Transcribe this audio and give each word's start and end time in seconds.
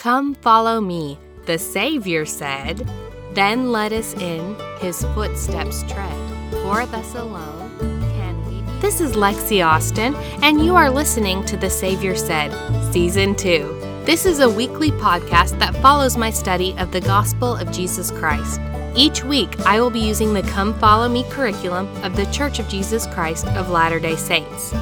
Come 0.00 0.34
follow 0.36 0.80
me, 0.80 1.18
the 1.44 1.58
Savior 1.58 2.24
said. 2.24 2.90
Then 3.34 3.70
let 3.70 3.92
us 3.92 4.14
in 4.14 4.56
his 4.78 5.04
footsteps 5.14 5.82
tread. 5.82 6.50
For 6.62 6.86
thus 6.86 7.14
alone 7.14 7.70
can 7.78 8.46
we. 8.46 8.80
This 8.80 9.02
is 9.02 9.12
Lexi 9.12 9.62
Austin, 9.62 10.14
and 10.40 10.64
you 10.64 10.74
are 10.74 10.88
listening 10.88 11.44
to 11.44 11.58
The 11.58 11.68
Savior 11.68 12.16
Said, 12.16 12.50
Season 12.90 13.34
2. 13.34 14.02
This 14.06 14.24
is 14.24 14.40
a 14.40 14.48
weekly 14.48 14.90
podcast 14.90 15.58
that 15.58 15.76
follows 15.82 16.16
my 16.16 16.30
study 16.30 16.74
of 16.78 16.92
the 16.92 17.02
gospel 17.02 17.54
of 17.54 17.70
Jesus 17.70 18.10
Christ. 18.10 18.58
Each 18.96 19.22
week, 19.22 19.60
I 19.66 19.82
will 19.82 19.90
be 19.90 20.00
using 20.00 20.32
the 20.32 20.40
Come 20.44 20.72
Follow 20.78 21.10
Me 21.10 21.24
curriculum 21.24 21.86
of 22.02 22.16
the 22.16 22.24
Church 22.32 22.58
of 22.58 22.68
Jesus 22.68 23.06
Christ 23.08 23.46
of 23.48 23.68
Latter 23.68 24.00
day 24.00 24.16
Saints. 24.16 24.72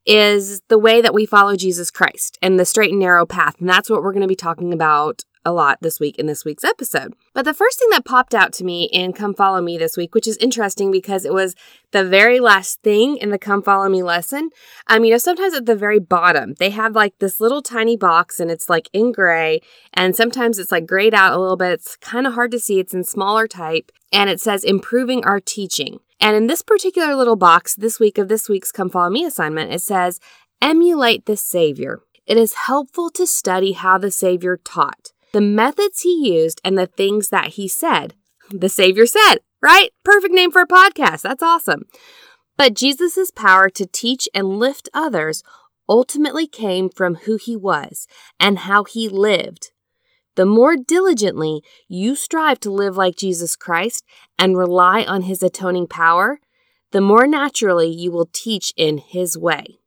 is 0.04 0.60
the 0.68 0.78
way 0.78 1.00
that 1.00 1.14
we 1.14 1.24
follow 1.24 1.56
Jesus 1.56 1.90
Christ 1.90 2.36
and 2.42 2.58
the 2.58 2.64
straight 2.64 2.90
and 2.90 3.00
narrow 3.00 3.24
path. 3.24 3.56
And 3.60 3.68
that's 3.68 3.88
what 3.88 4.02
we're 4.02 4.12
going 4.12 4.22
to 4.22 4.28
be 4.28 4.36
talking 4.36 4.72
about 4.72 5.24
a 5.44 5.52
lot 5.52 5.78
this 5.80 5.98
week 5.98 6.18
in 6.18 6.26
this 6.26 6.44
week's 6.44 6.64
episode. 6.64 7.14
But 7.34 7.44
the 7.44 7.54
first 7.54 7.78
thing 7.78 7.88
that 7.90 8.04
popped 8.04 8.34
out 8.34 8.52
to 8.54 8.64
me 8.64 8.84
in 8.92 9.12
Come 9.12 9.34
Follow 9.34 9.60
Me 9.60 9.78
this 9.78 9.96
week, 9.96 10.14
which 10.14 10.26
is 10.26 10.36
interesting 10.38 10.90
because 10.90 11.24
it 11.24 11.32
was 11.32 11.54
the 11.90 12.04
very 12.04 12.40
last 12.40 12.82
thing 12.82 13.16
in 13.16 13.30
the 13.30 13.38
Come 13.38 13.62
Follow 13.62 13.88
Me 13.88 14.02
lesson. 14.02 14.50
Um, 14.86 15.04
you 15.04 15.10
know, 15.10 15.18
sometimes 15.18 15.54
at 15.54 15.66
the 15.66 15.76
very 15.76 15.98
bottom, 15.98 16.54
they 16.58 16.70
have 16.70 16.94
like 16.94 17.18
this 17.18 17.40
little 17.40 17.62
tiny 17.62 17.96
box 17.96 18.40
and 18.40 18.50
it's 18.50 18.68
like 18.68 18.88
in 18.92 19.12
gray, 19.12 19.60
and 19.94 20.16
sometimes 20.16 20.58
it's 20.58 20.72
like 20.72 20.86
grayed 20.86 21.14
out 21.14 21.32
a 21.32 21.38
little 21.38 21.56
bit. 21.56 21.72
It's 21.72 21.96
kind 21.96 22.26
of 22.26 22.34
hard 22.34 22.50
to 22.52 22.60
see, 22.60 22.78
it's 22.78 22.94
in 22.94 23.04
smaller 23.04 23.46
type, 23.46 23.90
and 24.12 24.30
it 24.30 24.40
says 24.40 24.64
improving 24.64 25.24
our 25.24 25.40
teaching. 25.40 25.98
And 26.20 26.36
in 26.36 26.46
this 26.46 26.62
particular 26.62 27.16
little 27.16 27.36
box, 27.36 27.74
this 27.74 27.98
week 27.98 28.16
of 28.16 28.28
this 28.28 28.48
week's 28.48 28.70
Come 28.70 28.90
Follow 28.90 29.10
Me 29.10 29.24
assignment, 29.24 29.72
it 29.72 29.82
says, 29.82 30.20
emulate 30.60 31.26
the 31.26 31.36
Savior. 31.36 32.00
It 32.24 32.36
is 32.36 32.54
helpful 32.54 33.10
to 33.10 33.26
study 33.26 33.72
how 33.72 33.98
the 33.98 34.12
Savior 34.12 34.56
taught 34.56 35.12
the 35.32 35.40
methods 35.40 36.02
he 36.02 36.34
used, 36.34 36.60
and 36.64 36.76
the 36.76 36.86
things 36.86 37.28
that 37.28 37.48
he 37.54 37.68
said. 37.68 38.14
The 38.50 38.68
Savior 38.68 39.06
said, 39.06 39.36
right? 39.62 39.90
Perfect 40.04 40.34
name 40.34 40.50
for 40.50 40.62
a 40.62 40.66
podcast. 40.66 41.22
That's 41.22 41.42
awesome. 41.42 41.86
But 42.56 42.74
Jesus' 42.74 43.30
power 43.30 43.68
to 43.70 43.86
teach 43.86 44.28
and 44.34 44.58
lift 44.58 44.88
others 44.92 45.42
ultimately 45.88 46.46
came 46.46 46.88
from 46.88 47.16
who 47.16 47.36
he 47.36 47.56
was 47.56 48.06
and 48.38 48.60
how 48.60 48.84
he 48.84 49.08
lived. 49.08 49.72
The 50.34 50.46
more 50.46 50.76
diligently 50.76 51.62
you 51.88 52.14
strive 52.14 52.60
to 52.60 52.70
live 52.70 52.96
like 52.96 53.16
Jesus 53.16 53.56
Christ 53.56 54.04
and 54.38 54.56
rely 54.56 55.02
on 55.02 55.22
his 55.22 55.42
atoning 55.42 55.86
power, 55.86 56.40
the 56.90 57.00
more 57.00 57.26
naturally 57.26 57.88
you 57.88 58.10
will 58.10 58.28
teach 58.32 58.72
in 58.76 58.98
his 58.98 59.36
way. 59.36 59.78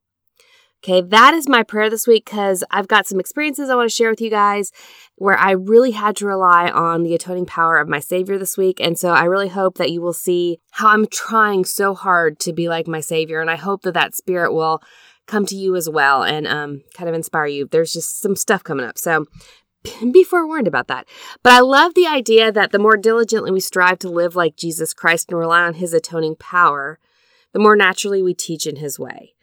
Okay, 0.88 1.02
that 1.02 1.34
is 1.34 1.50
my 1.50 1.64
prayer 1.64 1.90
this 1.90 2.06
week 2.06 2.26
because 2.26 2.64
I've 2.70 2.88
got 2.88 3.08
some 3.08 3.20
experiences 3.20 3.72
I 3.72 3.76
want 3.76 3.90
to 3.90 3.96
share 3.96 4.12
with 4.12 4.22
you 4.22 4.30
guys 4.30 4.72
where 5.16 5.36
I 5.36 5.50
really 5.50 5.90
had 5.90 6.16
to 6.18 6.28
rely 6.28 6.70
on 6.70 7.02
the 7.02 7.16
atoning 7.16 7.48
power 7.48 7.78
of 7.78 7.90
my 7.90 8.00
Savior 8.00 8.38
this 8.38 8.56
week. 8.56 8.80
And 8.80 8.96
so 8.96 9.10
I 9.10 9.24
really 9.24 9.48
hope 9.48 9.80
that 9.80 9.90
you 9.90 10.00
will 10.00 10.14
see 10.14 10.60
how 10.74 10.90
I'm 10.90 11.08
trying 11.08 11.66
so 11.66 11.96
hard 11.96 12.38
to 12.42 12.54
be 12.54 12.70
like 12.70 12.86
my 12.86 13.00
Savior. 13.00 13.42
And 13.42 13.50
I 13.50 13.56
hope 13.56 13.82
that 13.82 13.96
that 13.96 14.14
spirit 14.14 14.54
will 14.54 14.80
come 15.26 15.48
to 15.48 15.56
you 15.56 15.76
as 15.76 15.90
well 15.90 16.22
and 16.22 16.46
um, 16.46 16.84
kind 16.94 17.10
of 17.10 17.16
inspire 17.16 17.48
you. 17.48 17.68
There's 17.68 17.92
just 17.92 18.22
some 18.22 18.36
stuff 18.36 18.64
coming 18.64 18.86
up. 18.86 19.00
So 19.00 19.26
be 20.12 20.24
forewarned 20.24 20.68
about 20.68 20.88
that. 20.90 21.08
But 21.42 21.54
I 21.54 21.62
love 21.62 21.96
the 21.96 22.06
idea 22.06 22.52
that 22.52 22.72
the 22.72 22.78
more 22.78 22.96
diligently 22.96 23.50
we 23.50 23.60
strive 23.60 23.98
to 24.00 24.10
live 24.10 24.36
like 24.36 24.56
Jesus 24.56 24.94
Christ 24.94 25.32
and 25.32 25.40
rely 25.40 25.64
on 25.64 25.74
his 25.74 25.96
atoning 25.96 26.36
power, 26.36 27.00
the 27.54 27.60
more 27.60 27.76
naturally 27.76 28.22
we 28.22 28.36
teach 28.36 28.68
in 28.68 28.76
his 28.76 29.00
way. 29.00 29.35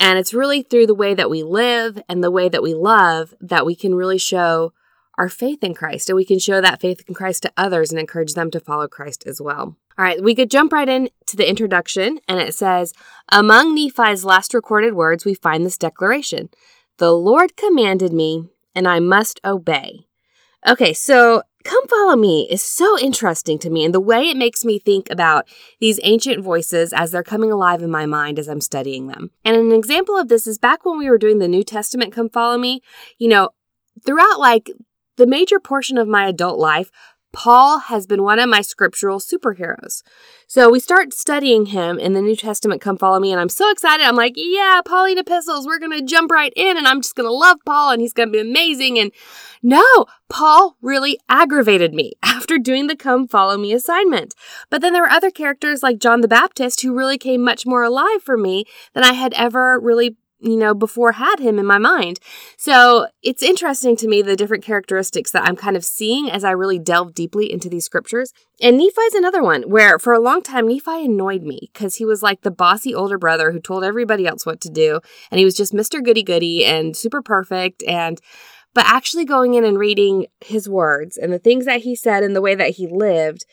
And 0.00 0.18
it's 0.18 0.34
really 0.34 0.62
through 0.62 0.86
the 0.86 0.94
way 0.94 1.14
that 1.14 1.30
we 1.30 1.42
live 1.42 2.00
and 2.08 2.22
the 2.22 2.30
way 2.30 2.48
that 2.48 2.62
we 2.62 2.74
love 2.74 3.34
that 3.40 3.66
we 3.66 3.74
can 3.74 3.94
really 3.94 4.18
show 4.18 4.72
our 5.18 5.28
faith 5.28 5.64
in 5.64 5.74
Christ 5.74 6.08
and 6.08 6.16
we 6.16 6.24
can 6.24 6.38
show 6.38 6.60
that 6.60 6.80
faith 6.80 7.02
in 7.08 7.14
Christ 7.14 7.42
to 7.42 7.52
others 7.56 7.90
and 7.90 7.98
encourage 7.98 8.34
them 8.34 8.50
to 8.52 8.60
follow 8.60 8.86
Christ 8.86 9.26
as 9.26 9.40
well. 9.40 9.76
All 9.98 10.04
right, 10.04 10.22
we 10.22 10.36
could 10.36 10.50
jump 10.50 10.72
right 10.72 10.88
in 10.88 11.10
to 11.26 11.36
the 11.36 11.48
introduction 11.48 12.20
and 12.28 12.40
it 12.40 12.54
says, 12.54 12.92
Among 13.30 13.74
Nephi's 13.74 14.24
last 14.24 14.54
recorded 14.54 14.94
words, 14.94 15.24
we 15.24 15.34
find 15.34 15.66
this 15.66 15.76
declaration 15.76 16.50
The 16.98 17.12
Lord 17.12 17.56
commanded 17.56 18.12
me, 18.12 18.44
and 18.76 18.86
I 18.86 19.00
must 19.00 19.40
obey. 19.44 20.06
Okay, 20.64 20.92
so 20.92 21.42
Come 21.64 21.86
Follow 21.88 22.16
Me 22.16 22.46
is 22.50 22.62
so 22.62 22.98
interesting 22.98 23.58
to 23.58 23.70
me, 23.70 23.84
and 23.84 23.92
the 23.92 24.00
way 24.00 24.28
it 24.28 24.36
makes 24.36 24.64
me 24.64 24.78
think 24.78 25.10
about 25.10 25.48
these 25.80 25.98
ancient 26.02 26.42
voices 26.42 26.92
as 26.92 27.10
they're 27.10 27.22
coming 27.22 27.50
alive 27.50 27.82
in 27.82 27.90
my 27.90 28.06
mind 28.06 28.38
as 28.38 28.48
I'm 28.48 28.60
studying 28.60 29.08
them. 29.08 29.30
And 29.44 29.56
an 29.56 29.72
example 29.72 30.16
of 30.16 30.28
this 30.28 30.46
is 30.46 30.58
back 30.58 30.84
when 30.84 30.98
we 30.98 31.10
were 31.10 31.18
doing 31.18 31.38
the 31.38 31.48
New 31.48 31.64
Testament 31.64 32.12
Come 32.12 32.30
Follow 32.30 32.58
Me, 32.58 32.80
you 33.18 33.28
know, 33.28 33.50
throughout 34.04 34.38
like 34.38 34.70
the 35.16 35.26
major 35.26 35.58
portion 35.58 35.98
of 35.98 36.06
my 36.06 36.28
adult 36.28 36.58
life, 36.58 36.90
Paul 37.32 37.78
has 37.78 38.06
been 38.06 38.22
one 38.22 38.38
of 38.38 38.48
my 38.48 38.62
scriptural 38.62 39.18
superheroes. 39.18 40.02
So 40.46 40.70
we 40.70 40.80
start 40.80 41.12
studying 41.12 41.66
him 41.66 41.98
in 41.98 42.14
the 42.14 42.22
New 42.22 42.36
Testament, 42.36 42.80
Come 42.80 42.96
Follow 42.96 43.20
Me, 43.20 43.32
and 43.32 43.40
I'm 43.40 43.48
so 43.48 43.70
excited. 43.70 44.04
I'm 44.04 44.16
like, 44.16 44.32
yeah, 44.36 44.80
Pauline 44.84 45.18
epistles, 45.18 45.66
we're 45.66 45.78
going 45.78 45.98
to 45.98 46.04
jump 46.04 46.30
right 46.30 46.52
in, 46.56 46.76
and 46.76 46.88
I'm 46.88 47.02
just 47.02 47.14
going 47.14 47.28
to 47.28 47.32
love 47.32 47.58
Paul, 47.66 47.90
and 47.92 48.00
he's 48.00 48.14
going 48.14 48.28
to 48.28 48.32
be 48.32 48.40
amazing. 48.40 48.98
And 48.98 49.12
no, 49.62 50.06
Paul 50.28 50.76
really 50.80 51.18
aggravated 51.28 51.92
me 51.92 52.14
after 52.22 52.58
doing 52.58 52.86
the 52.86 52.96
Come 52.96 53.28
Follow 53.28 53.58
Me 53.58 53.72
assignment. 53.72 54.34
But 54.70 54.80
then 54.80 54.92
there 54.92 55.02
were 55.02 55.08
other 55.10 55.30
characters 55.30 55.82
like 55.82 55.98
John 55.98 56.22
the 56.22 56.28
Baptist 56.28 56.80
who 56.80 56.96
really 56.96 57.18
came 57.18 57.42
much 57.42 57.66
more 57.66 57.82
alive 57.82 58.22
for 58.22 58.38
me 58.38 58.64
than 58.94 59.04
I 59.04 59.12
had 59.12 59.34
ever 59.34 59.78
really 59.78 60.16
you 60.40 60.56
know, 60.56 60.74
before 60.74 61.12
had 61.12 61.40
him 61.40 61.58
in 61.58 61.66
my 61.66 61.78
mind. 61.78 62.20
So 62.56 63.08
it's 63.22 63.42
interesting 63.42 63.96
to 63.96 64.08
me 64.08 64.22
the 64.22 64.36
different 64.36 64.64
characteristics 64.64 65.32
that 65.32 65.44
I'm 65.44 65.56
kind 65.56 65.76
of 65.76 65.84
seeing 65.84 66.30
as 66.30 66.44
I 66.44 66.52
really 66.52 66.78
delve 66.78 67.14
deeply 67.14 67.52
into 67.52 67.68
these 67.68 67.84
scriptures. 67.84 68.32
And 68.60 68.78
Nephi's 68.78 69.14
another 69.14 69.42
one 69.42 69.62
where 69.62 69.98
for 69.98 70.12
a 70.12 70.20
long 70.20 70.42
time 70.42 70.68
Nephi 70.68 71.04
annoyed 71.04 71.42
me 71.42 71.70
because 71.72 71.96
he 71.96 72.04
was 72.04 72.22
like 72.22 72.42
the 72.42 72.50
bossy 72.50 72.94
older 72.94 73.18
brother 73.18 73.50
who 73.52 73.60
told 73.60 73.84
everybody 73.84 74.26
else 74.26 74.46
what 74.46 74.60
to 74.62 74.70
do. 74.70 75.00
And 75.30 75.38
he 75.38 75.44
was 75.44 75.54
just 75.54 75.72
Mr. 75.72 76.02
Goody 76.02 76.22
Goody 76.22 76.64
and 76.64 76.96
super 76.96 77.22
perfect. 77.22 77.82
And 77.84 78.20
but 78.74 78.86
actually 78.86 79.24
going 79.24 79.54
in 79.54 79.64
and 79.64 79.78
reading 79.78 80.26
his 80.40 80.68
words 80.68 81.16
and 81.16 81.32
the 81.32 81.38
things 81.38 81.64
that 81.64 81.80
he 81.80 81.96
said 81.96 82.22
and 82.22 82.36
the 82.36 82.42
way 82.42 82.54
that 82.54 82.76
he 82.76 82.86
lived, 82.86 83.44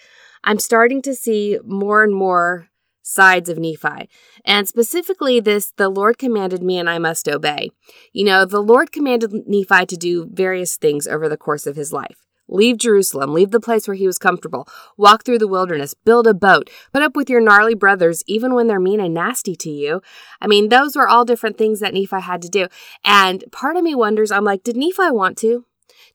I'm 0.43 0.59
starting 0.59 1.01
to 1.03 1.15
see 1.15 1.57
more 1.63 2.03
and 2.03 2.13
more 2.13 2.67
sides 3.05 3.49
of 3.49 3.59
Nephi. 3.59 4.09
And 4.43 4.67
specifically, 4.67 5.39
this 5.39 5.71
the 5.77 5.89
Lord 5.89 6.17
commanded 6.17 6.63
me 6.63 6.79
and 6.79 6.89
I 6.89 6.97
must 6.97 7.29
obey. 7.29 7.69
You 8.11 8.25
know, 8.25 8.45
the 8.45 8.61
Lord 8.61 8.91
commanded 8.91 9.31
Nephi 9.47 9.85
to 9.85 9.95
do 9.95 10.27
various 10.31 10.75
things 10.75 11.07
over 11.07 11.29
the 11.29 11.37
course 11.37 11.67
of 11.67 11.75
his 11.75 11.93
life. 11.93 12.25
Leave 12.47 12.77
Jerusalem, 12.77 13.33
leave 13.33 13.51
the 13.51 13.59
place 13.59 13.87
where 13.87 13.95
he 13.95 14.05
was 14.05 14.19
comfortable, 14.19 14.67
walk 14.97 15.23
through 15.23 15.39
the 15.39 15.47
wilderness, 15.47 15.95
build 15.95 16.27
a 16.27 16.33
boat, 16.33 16.69
put 16.93 17.01
up 17.01 17.15
with 17.15 17.27
your 17.29 17.41
gnarly 17.41 17.73
brothers 17.73 18.23
even 18.27 18.53
when 18.53 18.67
they're 18.67 18.79
mean 18.79 18.99
and 18.99 19.13
nasty 19.13 19.55
to 19.55 19.69
you. 19.69 20.01
I 20.41 20.47
mean, 20.47 20.69
those 20.69 20.95
were 20.95 21.07
all 21.07 21.25
different 21.25 21.57
things 21.57 21.79
that 21.79 21.93
Nephi 21.93 22.21
had 22.21 22.41
to 22.43 22.49
do. 22.49 22.67
And 23.03 23.43
part 23.51 23.77
of 23.77 23.83
me 23.83 23.95
wonders, 23.95 24.31
I'm 24.31 24.43
like, 24.43 24.63
did 24.63 24.77
Nephi 24.77 25.11
want 25.11 25.37
to? 25.39 25.65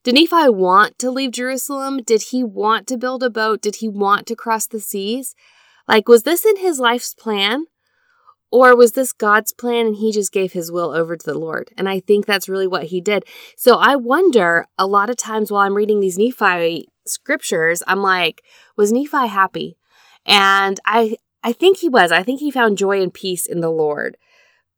Did 0.03 0.15
Nephi 0.15 0.49
want 0.49 0.97
to 0.99 1.11
leave 1.11 1.31
Jerusalem? 1.31 2.01
Did 2.01 2.23
he 2.23 2.43
want 2.43 2.87
to 2.87 2.97
build 2.97 3.23
a 3.23 3.29
boat? 3.29 3.61
Did 3.61 3.77
he 3.77 3.89
want 3.89 4.25
to 4.27 4.35
cross 4.35 4.67
the 4.67 4.79
seas? 4.79 5.35
Like, 5.87 6.07
was 6.07 6.23
this 6.23 6.45
in 6.45 6.57
his 6.57 6.79
life's 6.79 7.13
plan? 7.13 7.65
Or 8.51 8.75
was 8.75 8.91
this 8.91 9.13
God's 9.13 9.53
plan 9.53 9.87
and 9.87 9.95
he 9.95 10.11
just 10.11 10.33
gave 10.33 10.51
his 10.51 10.71
will 10.71 10.91
over 10.91 11.15
to 11.15 11.25
the 11.25 11.37
Lord? 11.37 11.71
And 11.77 11.87
I 11.87 12.01
think 12.01 12.25
that's 12.25 12.49
really 12.49 12.67
what 12.67 12.85
he 12.85 12.99
did. 12.99 13.23
So 13.55 13.77
I 13.77 13.95
wonder 13.95 14.67
a 14.77 14.85
lot 14.85 15.09
of 15.09 15.15
times 15.15 15.49
while 15.49 15.61
I'm 15.61 15.73
reading 15.73 16.01
these 16.01 16.17
Nephi 16.17 16.89
scriptures, 17.07 17.81
I'm 17.87 18.01
like, 18.01 18.43
was 18.75 18.91
Nephi 18.91 19.27
happy? 19.27 19.77
And 20.25 20.79
I 20.85 21.15
I 21.43 21.53
think 21.53 21.77
he 21.77 21.89
was. 21.89 22.11
I 22.11 22.23
think 22.23 22.39
he 22.39 22.51
found 22.51 22.77
joy 22.77 23.01
and 23.01 23.13
peace 23.13 23.45
in 23.45 23.61
the 23.61 23.71
Lord. 23.71 24.17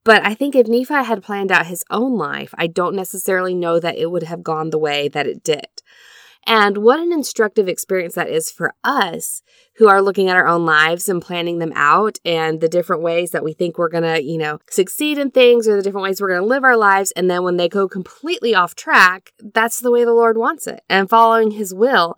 But 0.05 0.25
I 0.25 0.33
think 0.33 0.55
if 0.55 0.67
Nephi 0.67 0.93
had 0.93 1.23
planned 1.23 1.51
out 1.51 1.65
his 1.65 1.83
own 1.89 2.17
life, 2.17 2.53
I 2.57 2.67
don't 2.67 2.95
necessarily 2.95 3.53
know 3.53 3.79
that 3.79 3.97
it 3.97 4.11
would 4.11 4.23
have 4.23 4.43
gone 4.43 4.69
the 4.69 4.77
way 4.77 5.07
that 5.07 5.27
it 5.27 5.43
did. 5.43 5.67
And 6.45 6.77
what 6.79 6.99
an 6.99 7.13
instructive 7.13 7.67
experience 7.67 8.15
that 8.15 8.29
is 8.29 8.51
for 8.51 8.73
us 8.83 9.41
who 9.77 9.87
are 9.87 10.01
looking 10.01 10.29
at 10.29 10.35
our 10.35 10.47
own 10.47 10.65
lives 10.65 11.07
and 11.07 11.21
planning 11.21 11.59
them 11.59 11.71
out 11.75 12.17
and 12.25 12.59
the 12.59 12.67
different 12.67 13.01
ways 13.01 13.31
that 13.31 13.43
we 13.43 13.53
think 13.53 13.77
we're 13.77 13.89
going 13.89 14.03
to, 14.03 14.21
you 14.21 14.37
know, 14.37 14.59
succeed 14.69 15.17
in 15.17 15.31
things 15.31 15.67
or 15.67 15.75
the 15.75 15.81
different 15.81 16.03
ways 16.03 16.21
we're 16.21 16.29
going 16.29 16.41
to 16.41 16.47
live 16.47 16.63
our 16.63 16.77
lives. 16.77 17.11
And 17.11 17.29
then 17.29 17.43
when 17.43 17.57
they 17.57 17.69
go 17.69 17.87
completely 17.87 18.53
off 18.53 18.75
track, 18.75 19.31
that's 19.39 19.79
the 19.79 19.91
way 19.91 20.03
the 20.03 20.13
Lord 20.13 20.37
wants 20.37 20.67
it. 20.67 20.81
And 20.89 21.09
following 21.09 21.51
his 21.51 21.73
will, 21.73 22.17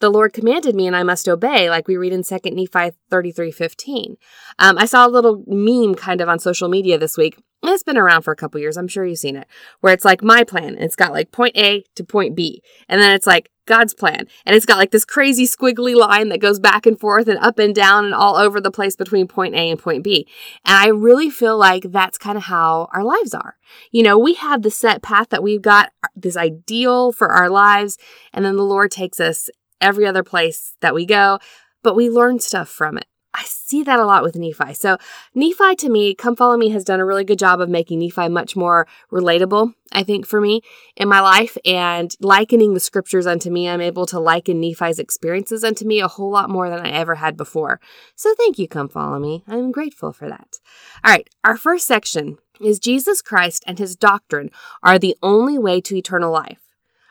the 0.00 0.10
Lord 0.10 0.32
commanded 0.32 0.74
me 0.74 0.86
and 0.86 0.96
I 0.96 1.02
must 1.02 1.28
obey, 1.28 1.70
like 1.70 1.88
we 1.88 1.96
read 1.96 2.12
in 2.12 2.22
2 2.22 2.38
Nephi 2.44 2.96
33 3.10 3.50
15. 3.50 4.16
Um, 4.58 4.76
I 4.76 4.84
saw 4.84 5.06
a 5.06 5.08
little 5.08 5.42
meme 5.46 5.94
kind 5.94 6.20
of 6.20 6.28
on 6.28 6.38
social 6.38 6.68
media 6.68 6.98
this 6.98 7.16
week 7.16 7.38
it's 7.72 7.82
been 7.82 7.98
around 7.98 8.22
for 8.22 8.32
a 8.32 8.36
couple 8.36 8.60
years. 8.60 8.76
I'm 8.76 8.88
sure 8.88 9.04
you've 9.04 9.18
seen 9.18 9.36
it, 9.36 9.46
where 9.80 9.92
it's 9.92 10.04
like 10.04 10.22
my 10.22 10.44
plan. 10.44 10.76
It's 10.78 10.96
got 10.96 11.12
like 11.12 11.32
point 11.32 11.56
A 11.56 11.84
to 11.94 12.04
point 12.04 12.34
B. 12.34 12.62
And 12.88 13.00
then 13.00 13.12
it's 13.12 13.26
like 13.26 13.50
God's 13.66 13.94
plan. 13.94 14.26
And 14.44 14.54
it's 14.54 14.66
got 14.66 14.78
like 14.78 14.90
this 14.90 15.04
crazy 15.04 15.46
squiggly 15.46 15.94
line 15.94 16.28
that 16.28 16.40
goes 16.40 16.58
back 16.58 16.86
and 16.86 16.98
forth 16.98 17.28
and 17.28 17.38
up 17.38 17.58
and 17.58 17.74
down 17.74 18.04
and 18.04 18.14
all 18.14 18.36
over 18.36 18.60
the 18.60 18.70
place 18.70 18.96
between 18.96 19.28
point 19.28 19.54
A 19.54 19.70
and 19.70 19.78
point 19.78 20.02
B. 20.04 20.28
And 20.64 20.76
I 20.76 20.88
really 20.88 21.30
feel 21.30 21.56
like 21.56 21.90
that's 21.90 22.18
kind 22.18 22.36
of 22.36 22.44
how 22.44 22.88
our 22.92 23.04
lives 23.04 23.34
are. 23.34 23.56
You 23.90 24.02
know, 24.02 24.18
we 24.18 24.34
have 24.34 24.62
the 24.62 24.70
set 24.70 25.02
path 25.02 25.30
that 25.30 25.42
we've 25.42 25.62
got, 25.62 25.92
uh, 26.02 26.08
this 26.14 26.36
ideal 26.36 27.12
for 27.12 27.28
our 27.28 27.48
lives. 27.48 27.98
And 28.32 28.44
then 28.44 28.56
the 28.56 28.62
Lord 28.62 28.90
takes 28.90 29.20
us 29.20 29.48
every 29.80 30.06
other 30.06 30.22
place 30.22 30.76
that 30.80 30.94
we 30.94 31.06
go, 31.06 31.38
but 31.82 31.96
we 31.96 32.08
learn 32.08 32.38
stuff 32.38 32.68
from 32.68 32.98
it. 32.98 33.06
I 33.34 33.42
see 33.46 33.82
that 33.82 33.98
a 33.98 34.06
lot 34.06 34.22
with 34.22 34.36
Nephi. 34.36 34.74
So, 34.74 34.96
Nephi 35.34 35.74
to 35.76 35.88
me, 35.88 36.14
Come 36.14 36.36
Follow 36.36 36.56
Me 36.56 36.68
has 36.70 36.84
done 36.84 37.00
a 37.00 37.04
really 37.04 37.24
good 37.24 37.38
job 37.38 37.60
of 37.60 37.68
making 37.68 37.98
Nephi 37.98 38.28
much 38.28 38.54
more 38.54 38.86
relatable, 39.10 39.74
I 39.90 40.04
think, 40.04 40.24
for 40.24 40.40
me 40.40 40.62
in 40.96 41.08
my 41.08 41.20
life. 41.20 41.58
And 41.64 42.14
likening 42.20 42.74
the 42.74 42.80
scriptures 42.80 43.26
unto 43.26 43.50
me, 43.50 43.68
I'm 43.68 43.80
able 43.80 44.06
to 44.06 44.20
liken 44.20 44.60
Nephi's 44.60 45.00
experiences 45.00 45.64
unto 45.64 45.84
me 45.84 46.00
a 46.00 46.08
whole 46.08 46.30
lot 46.30 46.48
more 46.48 46.70
than 46.70 46.78
I 46.78 46.90
ever 46.90 47.16
had 47.16 47.36
before. 47.36 47.80
So, 48.14 48.34
thank 48.36 48.58
you, 48.58 48.68
Come 48.68 48.88
Follow 48.88 49.18
Me. 49.18 49.42
I'm 49.48 49.72
grateful 49.72 50.12
for 50.12 50.28
that. 50.28 50.60
All 51.04 51.10
right, 51.10 51.28
our 51.42 51.56
first 51.56 51.88
section 51.88 52.38
is 52.60 52.78
Jesus 52.78 53.20
Christ 53.20 53.64
and 53.66 53.80
his 53.80 53.96
doctrine 53.96 54.50
are 54.82 54.98
the 54.98 55.16
only 55.22 55.58
way 55.58 55.80
to 55.80 55.96
eternal 55.96 56.32
life. 56.32 56.63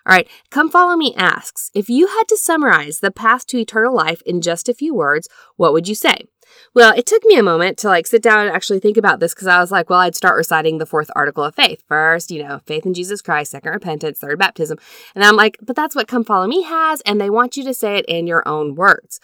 All 0.05 0.13
right, 0.13 0.27
Come 0.49 0.69
Follow 0.69 0.97
Me 0.97 1.13
asks 1.15 1.71
If 1.73 1.89
you 1.89 2.07
had 2.07 2.23
to 2.27 2.37
summarize 2.37 2.99
the 2.99 3.11
path 3.11 3.47
to 3.47 3.57
eternal 3.57 3.95
life 3.95 4.21
in 4.25 4.41
just 4.41 4.67
a 4.67 4.73
few 4.73 4.93
words, 4.93 5.29
what 5.55 5.71
would 5.71 5.87
you 5.87 5.95
say? 5.95 6.25
Well, 6.73 6.93
it 6.95 7.05
took 7.05 7.23
me 7.25 7.37
a 7.37 7.43
moment 7.43 7.77
to 7.79 7.87
like 7.87 8.05
sit 8.05 8.21
down 8.21 8.45
and 8.45 8.55
actually 8.55 8.79
think 8.79 8.97
about 8.97 9.19
this 9.19 9.33
because 9.33 9.47
I 9.47 9.59
was 9.59 9.71
like, 9.71 9.89
well, 9.89 9.99
I'd 9.99 10.15
start 10.15 10.37
reciting 10.37 10.77
the 10.77 10.85
fourth 10.85 11.09
article 11.15 11.43
of 11.43 11.55
faith. 11.55 11.83
First, 11.87 12.31
you 12.31 12.43
know, 12.43 12.59
faith 12.65 12.85
in 12.85 12.93
Jesus 12.93 13.21
Christ, 13.21 13.51
second 13.51 13.71
repentance, 13.71 14.19
third 14.19 14.39
baptism. 14.39 14.77
And 15.15 15.23
I'm 15.23 15.35
like, 15.35 15.57
but 15.61 15.75
that's 15.75 15.95
what 15.95 16.07
Come 16.07 16.23
Follow 16.23 16.47
Me 16.47 16.63
has, 16.63 17.01
and 17.01 17.19
they 17.19 17.29
want 17.29 17.57
you 17.57 17.63
to 17.63 17.73
say 17.73 17.97
it 17.97 18.05
in 18.07 18.27
your 18.27 18.47
own 18.47 18.75
words. 18.75 19.19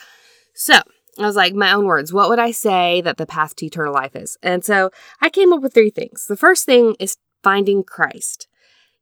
So 0.54 0.76
I 1.20 1.26
was 1.26 1.36
like, 1.36 1.54
my 1.54 1.74
own 1.74 1.86
words, 1.86 2.14
what 2.14 2.30
would 2.30 2.40
I 2.40 2.52
say 2.52 3.02
that 3.02 3.18
the 3.18 3.26
path 3.26 3.56
to 3.58 3.66
eternal 3.66 3.94
life 3.94 4.16
is? 4.16 4.38
And 4.42 4.64
so 4.64 4.92
I 5.22 5.30
came 5.30 5.52
up 5.52 5.62
with 5.62 5.74
three 5.74 5.90
things. 5.90 6.26
The 6.26 6.38
first 6.38 6.66
thing 6.66 6.96
is 7.00 7.18
finding 7.44 7.84
Christ. 7.84 8.49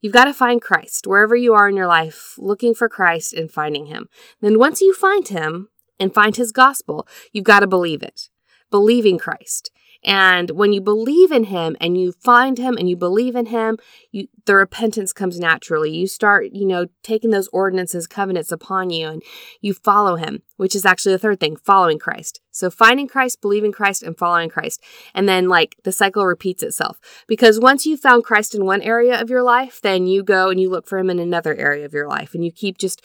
You've 0.01 0.13
got 0.13 0.25
to 0.25 0.33
find 0.33 0.61
Christ 0.61 1.07
wherever 1.07 1.35
you 1.35 1.53
are 1.53 1.67
in 1.67 1.75
your 1.75 1.87
life, 1.87 2.35
looking 2.37 2.75
for 2.75 2.87
Christ 2.87 3.33
and 3.33 3.51
finding 3.51 3.87
Him. 3.87 4.09
Then, 4.41 4.59
once 4.59 4.81
you 4.81 4.93
find 4.93 5.27
Him 5.27 5.69
and 5.99 6.13
find 6.13 6.35
His 6.35 6.51
gospel, 6.51 7.07
you've 7.31 7.43
got 7.43 7.61
to 7.61 7.67
believe 7.67 8.03
it. 8.03 8.29
Believing 8.69 9.17
Christ. 9.17 9.71
And 10.07 10.51
when 10.51 10.71
you 10.71 10.79
believe 10.79 11.33
in 11.33 11.43
him 11.43 11.75
and 11.81 11.99
you 11.99 12.13
find 12.13 12.57
him 12.57 12.77
and 12.77 12.89
you 12.89 12.95
believe 12.95 13.35
in 13.35 13.47
him, 13.47 13.77
you, 14.13 14.29
the 14.45 14.55
repentance 14.55 15.11
comes 15.11 15.37
naturally. 15.37 15.93
You 15.93 16.07
start, 16.07 16.47
you 16.53 16.65
know, 16.65 16.85
taking 17.03 17.31
those 17.31 17.49
ordinances, 17.49 18.07
covenants 18.07 18.49
upon 18.49 18.89
you, 18.89 19.09
and 19.09 19.21
you 19.59 19.73
follow 19.73 20.15
him, 20.15 20.43
which 20.55 20.75
is 20.75 20.85
actually 20.85 21.11
the 21.11 21.19
third 21.19 21.41
thing, 21.41 21.57
following 21.57 21.99
Christ. 21.99 22.39
So 22.51 22.69
finding 22.69 23.09
Christ, 23.09 23.41
believing 23.41 23.73
Christ, 23.73 24.01
and 24.01 24.17
following 24.17 24.49
Christ. 24.49 24.81
And 25.13 25.27
then, 25.27 25.49
like, 25.49 25.75
the 25.83 25.91
cycle 25.91 26.25
repeats 26.25 26.63
itself. 26.63 26.97
Because 27.27 27.59
once 27.59 27.85
you've 27.85 27.99
found 27.99 28.23
Christ 28.23 28.55
in 28.55 28.65
one 28.65 28.81
area 28.81 29.21
of 29.21 29.29
your 29.29 29.43
life, 29.43 29.81
then 29.81 30.07
you 30.07 30.23
go 30.23 30.49
and 30.49 30.59
you 30.59 30.69
look 30.69 30.87
for 30.87 30.97
him 30.97 31.09
in 31.09 31.19
another 31.19 31.53
area 31.53 31.83
of 31.83 31.93
your 31.93 32.07
life. 32.07 32.33
And 32.33 32.45
you 32.45 32.51
keep 32.53 32.77
just, 32.77 33.01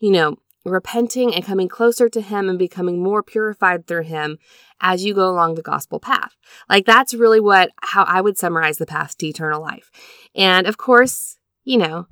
you 0.00 0.10
know, 0.10 0.38
repenting 0.70 1.34
and 1.34 1.44
coming 1.44 1.68
closer 1.68 2.08
to 2.08 2.20
Him 2.20 2.48
and 2.48 2.58
becoming 2.58 3.02
more 3.02 3.22
purified 3.22 3.86
through 3.86 4.04
Him 4.04 4.38
as 4.80 5.04
you 5.04 5.14
go 5.14 5.28
along 5.28 5.54
the 5.54 5.62
gospel 5.62 6.00
path. 6.00 6.36
Like 6.68 6.84
that's 6.84 7.14
really 7.14 7.40
what, 7.40 7.70
how 7.82 8.04
I 8.04 8.20
would 8.20 8.38
summarize 8.38 8.78
the 8.78 8.86
path 8.86 9.16
to 9.18 9.26
eternal 9.26 9.60
life. 9.60 9.90
And 10.34 10.66
of 10.66 10.76
course, 10.76 11.38
you 11.64 11.78
know, 11.78 12.06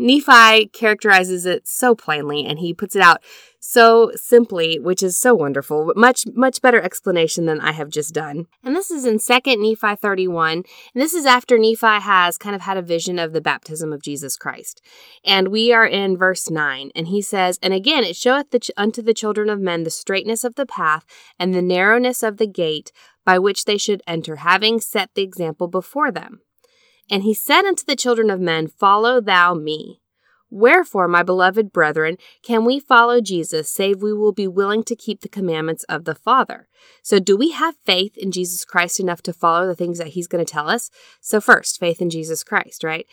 Nephi 0.00 0.66
characterizes 0.68 1.46
it 1.46 1.68
so 1.68 1.94
plainly 1.94 2.44
and 2.44 2.58
he 2.58 2.74
puts 2.74 2.96
it 2.96 3.02
out 3.02 3.22
so 3.60 4.10
simply, 4.16 4.78
which 4.78 5.02
is 5.02 5.18
so 5.18 5.34
wonderful. 5.34 5.92
Much, 5.94 6.24
much 6.34 6.62
better 6.62 6.80
explanation 6.80 7.44
than 7.44 7.60
I 7.60 7.72
have 7.72 7.90
just 7.90 8.14
done. 8.14 8.46
And 8.64 8.74
this 8.74 8.90
is 8.90 9.04
in 9.04 9.18
2nd 9.18 9.58
Nephi 9.58 9.96
31. 9.96 10.52
And 10.52 10.64
this 10.94 11.12
is 11.12 11.26
after 11.26 11.58
Nephi 11.58 12.00
has 12.00 12.38
kind 12.38 12.56
of 12.56 12.62
had 12.62 12.78
a 12.78 12.82
vision 12.82 13.18
of 13.18 13.32
the 13.32 13.42
baptism 13.42 13.92
of 13.92 14.02
Jesus 14.02 14.36
Christ. 14.36 14.80
And 15.24 15.48
we 15.48 15.72
are 15.72 15.86
in 15.86 16.16
verse 16.16 16.50
9. 16.50 16.90
And 16.94 17.08
he 17.08 17.20
says, 17.20 17.58
And 17.62 17.74
again, 17.74 18.02
it 18.02 18.16
showeth 18.16 18.50
the 18.50 18.60
ch- 18.60 18.70
unto 18.76 19.02
the 19.02 19.14
children 19.14 19.50
of 19.50 19.60
men 19.60 19.84
the 19.84 19.90
straightness 19.90 20.42
of 20.42 20.54
the 20.54 20.66
path 20.66 21.04
and 21.38 21.54
the 21.54 21.62
narrowness 21.62 22.22
of 22.22 22.38
the 22.38 22.46
gate 22.46 22.92
by 23.26 23.38
which 23.38 23.66
they 23.66 23.76
should 23.76 24.02
enter, 24.06 24.36
having 24.36 24.80
set 24.80 25.10
the 25.14 25.22
example 25.22 25.68
before 25.68 26.10
them. 26.10 26.40
And 27.10 27.24
he 27.24 27.34
said 27.34 27.64
unto 27.64 27.84
the 27.84 27.96
children 27.96 28.30
of 28.30 28.40
men, 28.40 28.68
Follow 28.68 29.20
thou 29.20 29.54
me. 29.54 30.00
Wherefore, 30.50 31.06
my 31.06 31.22
beloved 31.22 31.72
brethren, 31.72 32.16
can 32.42 32.64
we 32.64 32.80
follow 32.80 33.20
Jesus 33.20 33.70
save 33.70 34.02
we 34.02 34.12
will 34.12 34.32
be 34.32 34.48
willing 34.48 34.82
to 34.84 34.96
keep 34.96 35.20
the 35.20 35.28
commandments 35.28 35.84
of 35.84 36.04
the 36.04 36.14
Father? 36.14 36.68
So, 37.02 37.20
do 37.20 37.36
we 37.36 37.52
have 37.52 37.76
faith 37.84 38.16
in 38.16 38.32
Jesus 38.32 38.64
Christ 38.64 38.98
enough 38.98 39.22
to 39.22 39.32
follow 39.32 39.66
the 39.66 39.76
things 39.76 39.98
that 39.98 40.08
he's 40.08 40.26
going 40.26 40.44
to 40.44 40.52
tell 40.52 40.68
us? 40.68 40.90
So, 41.20 41.40
first, 41.40 41.78
faith 41.78 42.02
in 42.02 42.10
Jesus 42.10 42.42
Christ, 42.42 42.82
right? 42.82 43.06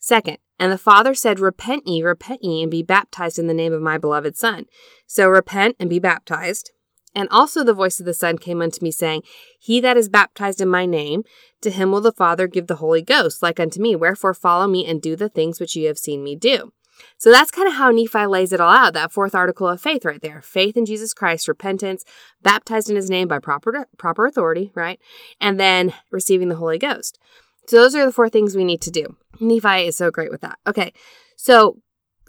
Second, 0.00 0.38
and 0.58 0.72
the 0.72 0.78
Father 0.78 1.14
said, 1.14 1.38
Repent 1.38 1.86
ye, 1.86 2.02
repent 2.02 2.42
ye, 2.42 2.62
and 2.62 2.70
be 2.70 2.82
baptized 2.82 3.38
in 3.38 3.46
the 3.46 3.54
name 3.54 3.72
of 3.72 3.80
my 3.80 3.96
beloved 3.96 4.36
Son. 4.36 4.66
So, 5.06 5.28
repent 5.28 5.76
and 5.78 5.88
be 5.88 6.00
baptized. 6.00 6.72
And 7.14 7.28
also 7.30 7.62
the 7.62 7.74
voice 7.74 8.00
of 8.00 8.06
the 8.06 8.14
Son 8.14 8.38
came 8.38 8.62
unto 8.62 8.82
me, 8.82 8.90
saying, 8.90 9.22
He 9.58 9.80
that 9.80 9.96
is 9.96 10.08
baptized 10.08 10.60
in 10.60 10.68
my 10.68 10.86
name, 10.86 11.24
to 11.60 11.70
him 11.70 11.92
will 11.92 12.00
the 12.00 12.12
Father 12.12 12.46
give 12.46 12.66
the 12.66 12.76
Holy 12.76 13.02
Ghost, 13.02 13.42
like 13.42 13.60
unto 13.60 13.80
me. 13.80 13.94
Wherefore 13.94 14.34
follow 14.34 14.66
me 14.66 14.86
and 14.86 15.00
do 15.00 15.14
the 15.14 15.28
things 15.28 15.60
which 15.60 15.76
ye 15.76 15.84
have 15.84 15.98
seen 15.98 16.24
me 16.24 16.36
do. 16.36 16.72
So 17.18 17.30
that's 17.30 17.50
kind 17.50 17.68
of 17.68 17.74
how 17.74 17.90
Nephi 17.90 18.26
lays 18.26 18.52
it 18.52 18.60
all 18.60 18.72
out, 18.72 18.94
that 18.94 19.12
fourth 19.12 19.34
article 19.34 19.68
of 19.68 19.80
faith 19.80 20.04
right 20.04 20.20
there. 20.20 20.40
Faith 20.42 20.76
in 20.76 20.86
Jesus 20.86 21.14
Christ, 21.14 21.48
repentance, 21.48 22.04
baptized 22.42 22.90
in 22.90 22.96
his 22.96 23.10
name 23.10 23.28
by 23.28 23.38
proper 23.38 23.86
proper 23.96 24.26
authority, 24.26 24.72
right? 24.74 25.00
And 25.40 25.58
then 25.58 25.92
receiving 26.10 26.48
the 26.48 26.56
Holy 26.56 26.78
Ghost. 26.78 27.18
So 27.66 27.76
those 27.76 27.94
are 27.94 28.04
the 28.04 28.12
four 28.12 28.28
things 28.28 28.56
we 28.56 28.64
need 28.64 28.82
to 28.82 28.90
do. 28.90 29.16
Nephi 29.40 29.86
is 29.86 29.96
so 29.96 30.10
great 30.10 30.30
with 30.30 30.40
that. 30.40 30.58
Okay. 30.66 30.92
So 31.36 31.78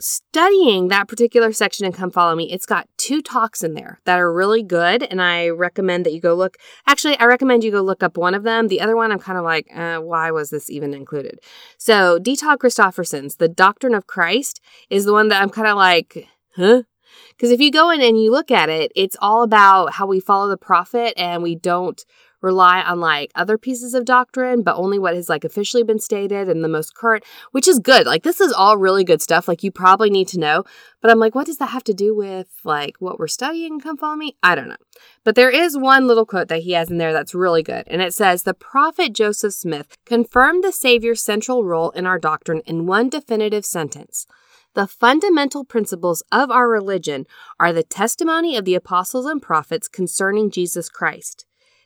studying 0.04 0.90
that 0.90 1.08
particular 1.08 1.54
section 1.54 1.86
and 1.86 1.96
come 1.96 2.12
follow 2.12 2.36
me 2.36 2.52
it's 2.52 2.66
got 2.66 2.90
two 2.98 3.22
talks 3.22 3.64
in 3.64 3.74
there 3.74 4.02
that 4.04 4.20
are 4.20 4.34
really 4.34 4.62
good 4.62 5.02
and 5.02 5.22
i 5.22 5.48
recommend 5.48 6.06
that 6.06 6.12
you 6.12 6.20
go 6.20 6.34
look 6.34 6.58
actually 6.86 7.18
i 7.20 7.26
recommend 7.26 7.64
you 7.64 7.72
go 7.72 7.82
look 7.82 8.04
up 8.04 8.18
one 8.18 8.36
of 8.36 8.44
them. 8.44 8.68
The 8.68 8.82
other 8.82 8.98
one 8.98 9.14
i'm 9.14 9.20
kind 9.20 9.38
of 9.38 9.46
like 9.46 9.66
uh, 9.74 10.00
why 10.00 10.30
was 10.32 10.50
this 10.50 10.70
even 10.70 10.94
included? 10.94 11.40
So 11.78 12.20
d 12.20 12.36
todd 12.36 12.60
christofferson's 12.60 13.38
the 13.38 13.48
doctrine 13.48 13.96
of 13.96 14.06
christ 14.06 14.60
is 14.90 15.06
the 15.06 15.14
one 15.14 15.30
that 15.30 15.42
i'm 15.42 15.50
kind 15.50 15.68
of 15.68 15.78
like 15.78 16.28
huh? 16.58 16.84
Because 17.30 17.52
if 17.52 17.62
you 17.62 17.72
go 17.72 17.90
in 17.90 18.02
and 18.02 18.22
you 18.22 18.30
look 18.30 18.52
at 18.52 18.68
it 18.68 18.92
it's 18.98 19.16
all 19.22 19.42
about 19.42 19.94
how 19.94 20.06
we 20.06 20.20
follow 20.20 20.50
the 20.50 20.58
prophet 20.58 21.14
and 21.16 21.42
we 21.42 21.56
don't 21.56 22.04
rely 22.44 22.82
on 22.82 23.00
like 23.00 23.32
other 23.34 23.58
pieces 23.58 23.94
of 23.94 24.06
doctrine, 24.06 24.62
but 24.62 24.76
only 24.76 25.00
what 25.00 25.16
has 25.16 25.30
like 25.30 25.44
officially 25.44 25.82
been 25.82 25.98
stated 25.98 26.50
and 26.50 26.64
the 26.64 26.68
most 26.68 26.94
current, 26.94 27.24
which 27.52 27.68
is 27.68 27.80
good. 27.80 28.06
Like 28.06 28.24
this 28.24 28.42
is 28.42 28.52
all 28.52 28.78
really 28.78 29.04
good 29.04 29.22
stuff. 29.22 29.48
Like 29.48 29.64
you 29.64 29.72
probably 29.72 30.10
need 30.10 30.28
to 30.30 30.40
know. 30.40 30.66
But 31.02 31.10
I'm 31.10 31.20
like, 31.20 31.34
what 31.34 31.46
does 31.46 31.58
that 31.58 31.70
have 31.70 31.84
to 31.86 31.94
do 31.94 32.16
with 32.16 32.50
like 32.64 32.98
what 33.00 33.18
we're 33.18 33.28
studying? 33.28 33.80
Come 33.80 33.98
follow 33.98 34.18
me. 34.18 34.36
I 34.44 34.54
don't 34.54 34.68
know. 34.68 34.76
But 35.24 35.36
there 35.36 35.50
is 35.50 35.78
one 35.78 36.06
little 36.06 36.26
quote 36.26 36.50
that 36.50 36.64
he 36.64 36.74
has 36.74 36.92
in 36.92 36.98
there 36.98 37.14
that's 37.14 37.34
really 37.34 37.64
good. 37.64 37.86
And 37.88 38.02
it 38.02 38.14
says, 38.14 38.44
The 38.44 38.54
prophet 38.54 39.14
Joseph 39.14 39.54
Smith 39.54 39.98
confirmed 40.06 40.64
the 40.64 40.74
Savior's 40.74 41.24
central 41.24 41.64
role 41.64 41.92
in 41.92 42.06
our 42.06 42.20
doctrine 42.20 42.62
in 42.66 42.86
one 42.86 43.10
definitive 43.10 43.66
sentence. 43.66 44.28
The 44.76 44.88
fundamental 44.88 45.64
principles 45.64 46.24
of 46.32 46.50
our 46.50 46.68
religion 46.68 47.26
are 47.60 47.72
the 47.72 47.84
testimony 47.84 48.58
of 48.58 48.66
the 48.66 48.76
apostles 48.76 49.28
and 49.28 49.42
prophets 49.42 49.88
concerning 49.88 50.50
Jesus 50.50 50.90
Christ 50.90 51.46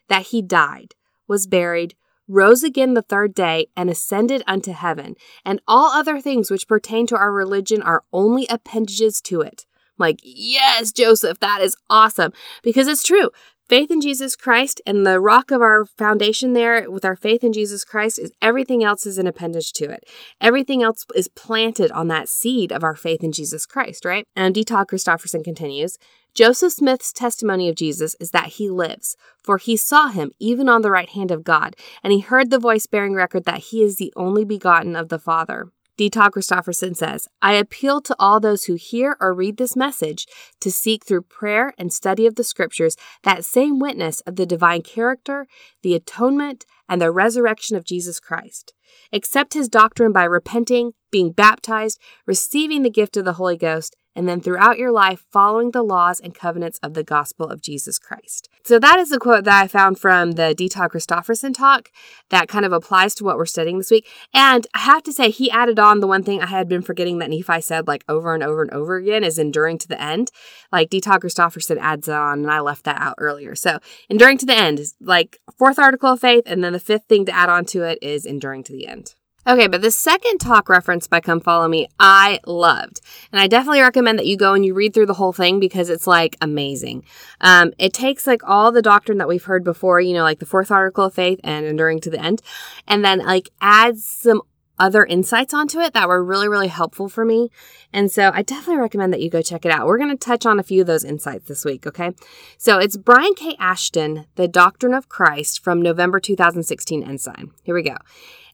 that 0.10 0.28
he 0.28 0.42
died, 0.42 0.96
was 1.28 1.48
buried, 1.48 1.96
rose 2.28 2.64
again 2.64 2.94
the 2.94 3.02
third 3.02 3.34
day, 3.34 3.68
and 3.76 3.90
ascended 3.90 4.44
unto 4.48 4.72
heaven, 4.72 5.16
and 5.46 5.62
all 5.68 5.92
other 5.92 6.20
things 6.20 6.52
which 6.52 6.68
pertain 6.68 7.08
to 7.08 7.18
our 7.18 7.32
religion 7.32 7.82
are 7.82 8.04
only 8.12 8.46
appendages 8.50 9.22
to 9.22 9.42
it. 9.42 9.66
Like, 9.98 10.20
yes, 10.24 10.92
Joseph, 10.92 11.40
that 11.40 11.62
is 11.62 11.76
awesome. 11.90 12.32
Because 12.62 12.88
it's 12.88 13.04
true. 13.04 13.30
faith 13.68 13.92
in 13.92 14.00
Jesus 14.00 14.36
Christ 14.36 14.82
and 14.86 15.06
the 15.06 15.20
rock 15.20 15.52
of 15.52 15.62
our 15.62 15.86
foundation 15.86 16.54
there 16.54 16.90
with 16.90 17.04
our 17.04 17.16
faith 17.16 17.44
in 17.44 17.52
Jesus 17.52 17.84
Christ 17.84 18.18
is 18.18 18.32
everything 18.42 18.84
else 18.84 19.06
is 19.06 19.18
an 19.18 19.28
appendage 19.28 19.74
to 19.74 19.86
it. 19.86 20.06
Everything 20.40 20.84
else 20.84 21.06
is 21.16 21.28
planted 21.28 21.92
on 21.92 22.08
that 22.08 22.30
seed 22.30 22.72
of 22.72 22.84
our 22.84 22.96
faith 22.96 23.24
in 23.24 23.32
Jesus 23.32 23.66
Christ, 23.66 24.06
right? 24.06 24.26
And 24.36 24.56
D. 24.56 24.64
Todd 24.64 24.88
Christofferson 24.88 25.44
continues 25.44 25.98
Joseph 26.38 26.74
Smith's 26.74 27.12
testimony 27.12 27.68
of 27.68 27.74
Jesus 27.74 28.16
is 28.20 28.30
that 28.30 28.46
he 28.46 28.70
lives, 28.70 29.18
for 29.44 29.58
he 29.58 29.76
saw 29.76 30.10
him 30.10 30.30
even 30.38 30.70
on 30.70 30.84
the 30.84 30.92
right 30.92 31.10
hand 31.10 31.32
of 31.32 31.44
God, 31.44 31.76
and 32.04 32.14
he 32.14 32.20
heard 32.20 32.52
the 32.52 32.60
voice 32.60 32.86
bearing 32.86 33.16
record 33.16 33.46
that 33.46 33.58
he 33.58 33.82
is 33.82 33.96
the 33.96 34.14
only 34.16 34.46
begotten 34.46 34.96
of 34.96 35.10
the 35.10 35.18
Father. 35.18 35.72
D. 35.98 36.12
Todd 36.12 36.34
Christofferson 36.34 36.96
says, 36.96 37.28
I 37.42 37.54
appeal 37.54 38.02
to 38.02 38.16
all 38.20 38.40
those 38.40 38.66
who 38.66 38.76
hear 38.76 39.18
or 39.20 39.34
read 39.34 39.58
this 39.58 39.76
message 39.76 40.28
to 40.62 40.72
seek 40.72 41.04
through 41.04 41.24
prayer 41.24 41.74
and 41.76 41.92
study 41.92 42.28
of 42.28 42.36
the 42.36 42.44
scriptures 42.44 42.96
that 43.24 43.44
same 43.44 43.80
witness 43.80 44.22
of 44.22 44.36
the 44.36 44.46
divine 44.46 44.84
character, 44.84 45.48
the 45.82 45.96
atonement, 45.96 46.68
and 46.88 47.02
the 47.02 47.10
resurrection 47.10 47.76
of 47.76 47.84
Jesus 47.84 48.20
Christ. 48.20 48.76
Accept 49.12 49.56
his 49.56 49.68
doctrine 49.68 50.12
by 50.12 50.24
repenting, 50.24 50.92
being 51.10 51.32
baptized, 51.32 52.00
receiving 52.28 52.84
the 52.84 52.92
gift 52.92 53.18
of 53.18 53.26
the 53.26 53.34
Holy 53.34 53.58
Ghost, 53.58 53.96
and 54.18 54.28
then 54.28 54.42
throughout 54.42 54.80
your 54.80 54.92
life 54.92 55.24
following 55.32 55.72
the 55.72 55.84
laws 55.84 56.20
and 56.20 56.34
covenants 56.34 56.80
of 56.82 56.96
the 56.96 57.04
gospel 57.04 57.48
of 57.48 57.62
Jesus 57.62 58.00
Christ. 58.00 58.50
So 58.64 58.80
that 58.80 59.00
is 59.00 59.12
a 59.12 59.20
quote 59.20 59.44
that 59.46 59.64
I 59.64 59.68
found 59.68 60.00
from 60.00 60.32
the 60.32 60.56
D. 60.56 60.68
Christofferson 60.68 61.54
talk 61.54 61.90
that 62.30 62.50
kind 62.50 62.66
of 62.66 62.74
applies 62.74 63.16
to 63.16 63.24
what 63.24 63.38
we're 63.38 63.46
studying 63.46 63.78
this 63.78 63.92
week. 63.92 64.08
And 64.34 64.68
I 64.74 64.80
have 64.80 65.04
to 65.04 65.14
say, 65.14 65.30
he 65.30 65.52
added 65.52 65.80
on 65.80 66.00
the 66.00 66.08
one 66.08 66.24
thing 66.24 66.42
I 66.42 66.48
had 66.48 66.68
been 66.68 66.82
forgetting 66.82 67.20
that 67.20 67.30
Nephi 67.30 67.62
said 67.62 67.88
like 67.88 68.04
over 68.10 68.34
and 68.34 68.44
over 68.44 68.64
and 68.64 68.72
over 68.72 68.98
again 68.98 69.24
is 69.24 69.38
enduring 69.38 69.78
to 69.80 69.88
the 69.88 70.02
end. 70.02 70.32
Like 70.72 70.90
D. 70.90 71.00
Christofferson 71.00 71.78
adds 71.80 72.10
on, 72.10 72.40
and 72.40 72.52
I 72.52 72.60
left 72.60 72.84
that 72.86 73.00
out 73.00 73.16
earlier. 73.20 73.56
So 73.56 73.80
enduring 74.10 74.40
to 74.40 74.46
the 74.46 74.58
end 74.58 74.80
is 74.80 74.96
like 75.00 75.38
fourth 75.58 75.78
article 75.78 76.14
of 76.14 76.20
faith, 76.20 76.44
and 76.48 76.64
then 76.64 76.74
the 76.74 76.80
fifth 76.80 77.06
thing 77.08 77.26
to 77.26 77.32
add 77.32 77.50
on 77.50 77.66
to 77.66 77.84
it 77.84 78.00
is 78.02 78.26
enduring 78.26 78.64
to 78.64 78.74
the 78.74 78.88
end. 78.88 79.14
Okay, 79.48 79.68
but 79.68 79.82
the 79.82 79.92
second 79.92 80.40
talk 80.40 80.68
reference 80.68 81.08
by 81.08 81.22
Come 81.22 81.40
Follow 81.40 81.70
Me, 81.70 81.88
I 82.02 82.42
loved. 82.46 83.00
And 83.32 83.40
I 83.40 83.48
definitely 83.48 83.80
recommend 83.80 84.20
that 84.20 84.26
you 84.26 84.36
go 84.36 84.54
and 84.54 84.66
you 84.66 84.74
read 84.74 84.94
through 84.94 85.06
the 85.06 85.14
whole 85.14 85.32
thing 85.32 85.62
because 85.62 85.90
it's 85.90 86.06
like 86.06 86.36
amazing. 86.42 87.06
Um, 87.40 87.72
it 87.80 87.94
takes 87.94 88.28
like 88.28 88.42
all 88.44 88.74
the 88.74 88.82
doctrine 88.82 89.20
that 89.20 89.28
we've 89.30 89.46
heard 89.46 89.64
before, 89.64 90.02
you 90.02 90.14
know, 90.14 90.24
like 90.24 90.40
the 90.40 90.46
fourth 90.46 90.70
article 90.70 91.06
of 91.06 91.14
faith 91.14 91.40
and 91.46 91.66
enduring 91.66 92.02
to 92.02 92.10
the 92.10 92.20
end, 92.20 92.42
and 92.90 93.06
then 93.06 93.20
like 93.20 93.50
adds 93.62 94.04
some 94.04 94.42
other 94.80 95.06
insights 95.06 95.54
onto 95.54 95.80
it 95.80 95.94
that 95.94 96.10
were 96.10 96.24
really, 96.24 96.50
really 96.50 96.68
helpful 96.68 97.08
for 97.08 97.24
me. 97.24 97.50
And 97.94 98.12
so 98.12 98.32
I 98.34 98.42
definitely 98.42 98.82
recommend 98.82 99.14
that 99.14 99.22
you 99.22 99.30
go 99.30 99.42
check 99.42 99.66
it 99.66 99.72
out. 99.72 99.88
We're 99.88 99.98
going 99.98 100.16
to 100.16 100.18
touch 100.18 100.46
on 100.46 100.60
a 100.60 100.64
few 100.64 100.82
of 100.82 100.88
those 100.88 101.06
insights 101.06 101.48
this 101.48 101.66
week, 101.66 101.88
okay? 101.88 102.12
So 102.58 102.78
it's 102.78 102.98
Brian 102.98 103.34
K. 103.34 103.56
Ashton, 103.60 104.26
The 104.36 104.48
Doctrine 104.48 104.94
of 104.94 105.10
Christ 105.10 105.64
from 105.64 105.82
November 105.82 106.20
2016 106.20 107.02
Ensign. 107.02 107.52
Here 107.64 107.74
we 107.74 107.82
go. 107.82 107.96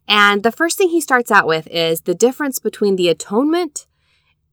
And 0.07 0.43
the 0.43 0.51
first 0.51 0.77
thing 0.77 0.89
he 0.89 1.01
starts 1.01 1.31
out 1.31 1.47
with 1.47 1.67
is 1.67 2.01
the 2.01 2.15
difference 2.15 2.59
between 2.59 2.95
the 2.95 3.09
atonement 3.09 3.87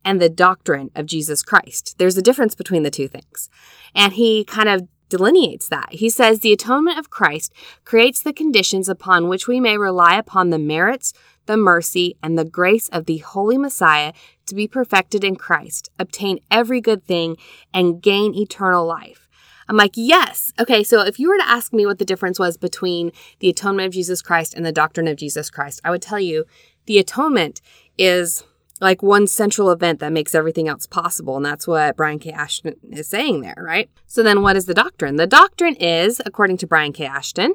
and 0.04 0.20
the 0.20 0.28
doctrine 0.28 0.90
of 0.94 1.06
Jesus 1.06 1.42
Christ. 1.42 1.96
There's 1.98 2.16
a 2.16 2.22
difference 2.22 2.54
between 2.54 2.82
the 2.82 2.90
two 2.90 3.08
things. 3.08 3.50
And 3.94 4.14
he 4.14 4.44
kind 4.44 4.68
of 4.68 4.88
delineates 5.08 5.68
that. 5.68 5.88
He 5.90 6.08
says 6.08 6.38
the 6.38 6.52
atonement 6.52 6.98
of 6.98 7.10
Christ 7.10 7.52
creates 7.84 8.22
the 8.22 8.32
conditions 8.32 8.88
upon 8.88 9.28
which 9.28 9.46
we 9.46 9.60
may 9.60 9.76
rely 9.76 10.14
upon 10.14 10.50
the 10.50 10.58
merits, 10.58 11.12
the 11.46 11.56
mercy, 11.56 12.16
and 12.22 12.38
the 12.38 12.44
grace 12.44 12.88
of 12.88 13.06
the 13.06 13.18
Holy 13.18 13.58
Messiah 13.58 14.12
to 14.46 14.54
be 14.54 14.68
perfected 14.68 15.24
in 15.24 15.36
Christ, 15.36 15.90
obtain 15.98 16.38
every 16.50 16.80
good 16.80 17.04
thing, 17.04 17.36
and 17.74 18.00
gain 18.00 18.34
eternal 18.34 18.86
life. 18.86 19.28
I'm 19.70 19.76
like, 19.76 19.92
yes. 19.94 20.52
Okay, 20.58 20.82
so 20.82 21.02
if 21.02 21.20
you 21.20 21.28
were 21.28 21.36
to 21.36 21.48
ask 21.48 21.72
me 21.72 21.86
what 21.86 22.00
the 22.00 22.04
difference 22.04 22.40
was 22.40 22.56
between 22.56 23.12
the 23.38 23.48
atonement 23.48 23.86
of 23.86 23.92
Jesus 23.92 24.20
Christ 24.20 24.52
and 24.52 24.66
the 24.66 24.72
doctrine 24.72 25.06
of 25.06 25.16
Jesus 25.16 25.48
Christ, 25.48 25.80
I 25.84 25.90
would 25.92 26.02
tell 26.02 26.18
you 26.18 26.44
the 26.86 26.98
atonement 26.98 27.60
is 27.96 28.42
like 28.80 29.00
one 29.00 29.28
central 29.28 29.70
event 29.70 30.00
that 30.00 30.10
makes 30.10 30.34
everything 30.34 30.66
else 30.66 30.88
possible. 30.88 31.36
And 31.36 31.46
that's 31.46 31.68
what 31.68 31.96
Brian 31.96 32.18
K. 32.18 32.32
Ashton 32.32 32.74
is 32.90 33.06
saying 33.06 33.42
there, 33.42 33.54
right? 33.58 33.88
So 34.08 34.24
then 34.24 34.42
what 34.42 34.56
is 34.56 34.66
the 34.66 34.74
doctrine? 34.74 35.14
The 35.14 35.28
doctrine 35.28 35.76
is, 35.76 36.20
according 36.26 36.56
to 36.58 36.66
Brian 36.66 36.92
K. 36.92 37.06
Ashton, 37.06 37.54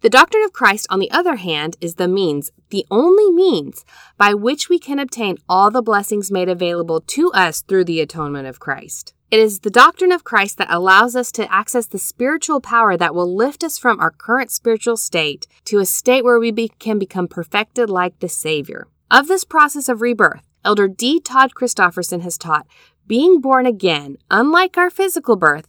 the 0.00 0.10
doctrine 0.10 0.42
of 0.42 0.52
Christ, 0.52 0.88
on 0.90 0.98
the 0.98 1.10
other 1.12 1.36
hand, 1.36 1.76
is 1.80 1.94
the 1.94 2.08
means, 2.08 2.50
the 2.70 2.84
only 2.90 3.30
means 3.30 3.84
by 4.18 4.34
which 4.34 4.68
we 4.68 4.80
can 4.80 4.98
obtain 4.98 5.38
all 5.48 5.70
the 5.70 5.82
blessings 5.82 6.32
made 6.32 6.48
available 6.48 7.00
to 7.00 7.30
us 7.30 7.62
through 7.62 7.84
the 7.84 8.00
atonement 8.00 8.48
of 8.48 8.58
Christ. 8.58 9.13
It 9.30 9.40
is 9.40 9.60
the 9.60 9.70
doctrine 9.70 10.12
of 10.12 10.22
Christ 10.22 10.58
that 10.58 10.70
allows 10.70 11.16
us 11.16 11.32
to 11.32 11.52
access 11.52 11.86
the 11.86 11.98
spiritual 11.98 12.60
power 12.60 12.96
that 12.96 13.14
will 13.14 13.34
lift 13.34 13.64
us 13.64 13.78
from 13.78 13.98
our 13.98 14.10
current 14.10 14.50
spiritual 14.50 14.96
state 14.96 15.46
to 15.64 15.78
a 15.78 15.86
state 15.86 16.22
where 16.22 16.38
we 16.38 16.50
be- 16.50 16.68
can 16.78 16.98
become 16.98 17.26
perfected 17.26 17.90
like 17.90 18.18
the 18.20 18.28
Savior. 18.28 18.86
Of 19.10 19.26
this 19.26 19.44
process 19.44 19.88
of 19.88 20.02
rebirth, 20.02 20.42
Elder 20.64 20.88
D. 20.88 21.20
Todd 21.20 21.52
Christofferson 21.54 22.20
has 22.22 22.38
taught 22.38 22.66
being 23.06 23.40
born 23.40 23.66
again, 23.66 24.16
unlike 24.30 24.78
our 24.78 24.90
physical 24.90 25.36
birth, 25.36 25.68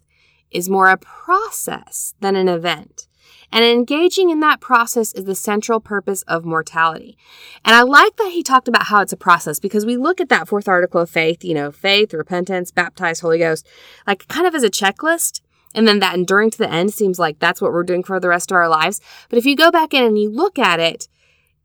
is 0.51 0.69
more 0.69 0.88
a 0.88 0.97
process 0.97 2.13
than 2.21 2.35
an 2.35 2.47
event. 2.47 3.07
And 3.55 3.63
engaging 3.63 4.31
in 4.31 4.41
that 4.41 4.59
process 4.59 5.13
is 5.13 5.24
the 5.24 5.33
central 5.33 5.79
purpose 5.79 6.24
of 6.24 6.43
mortality. 6.43 7.17
And 7.63 7.74
I 7.74 7.83
like 7.83 8.17
that 8.17 8.33
he 8.33 8.43
talked 8.43 8.67
about 8.67 8.88
how 8.88 9.00
it's 9.00 9.13
a 9.13 9.17
process 9.17 9.62
because 9.62 9.85
we 9.85 9.95
look 9.95 10.19
at 10.19 10.27
that 10.27 10.50
fourth 10.50 10.67
article 10.67 11.00
of 11.00 11.09
faith, 11.09 11.41
you 11.41 11.53
know, 11.53 11.71
faith, 11.71 12.13
repentance, 12.13 12.69
baptized, 12.69 13.21
Holy 13.21 13.39
Ghost, 13.39 13.65
like 14.05 14.27
kind 14.27 14.45
of 14.45 14.55
as 14.55 14.63
a 14.63 14.69
checklist. 14.69 15.39
And 15.74 15.88
then 15.88 16.00
that 16.00 16.15
enduring 16.15 16.51
to 16.51 16.57
the 16.57 16.69
end 16.69 16.93
seems 16.93 17.17
like 17.17 17.39
that's 17.39 17.62
what 17.62 17.71
we're 17.71 17.83
doing 17.83 18.03
for 18.03 18.19
the 18.19 18.27
rest 18.27 18.51
of 18.51 18.55
our 18.55 18.67
lives. 18.67 19.00
But 19.29 19.39
if 19.39 19.45
you 19.45 19.55
go 19.55 19.71
back 19.71 19.93
in 19.93 20.03
and 20.03 20.19
you 20.19 20.29
look 20.29 20.59
at 20.59 20.81
it, 20.81 21.07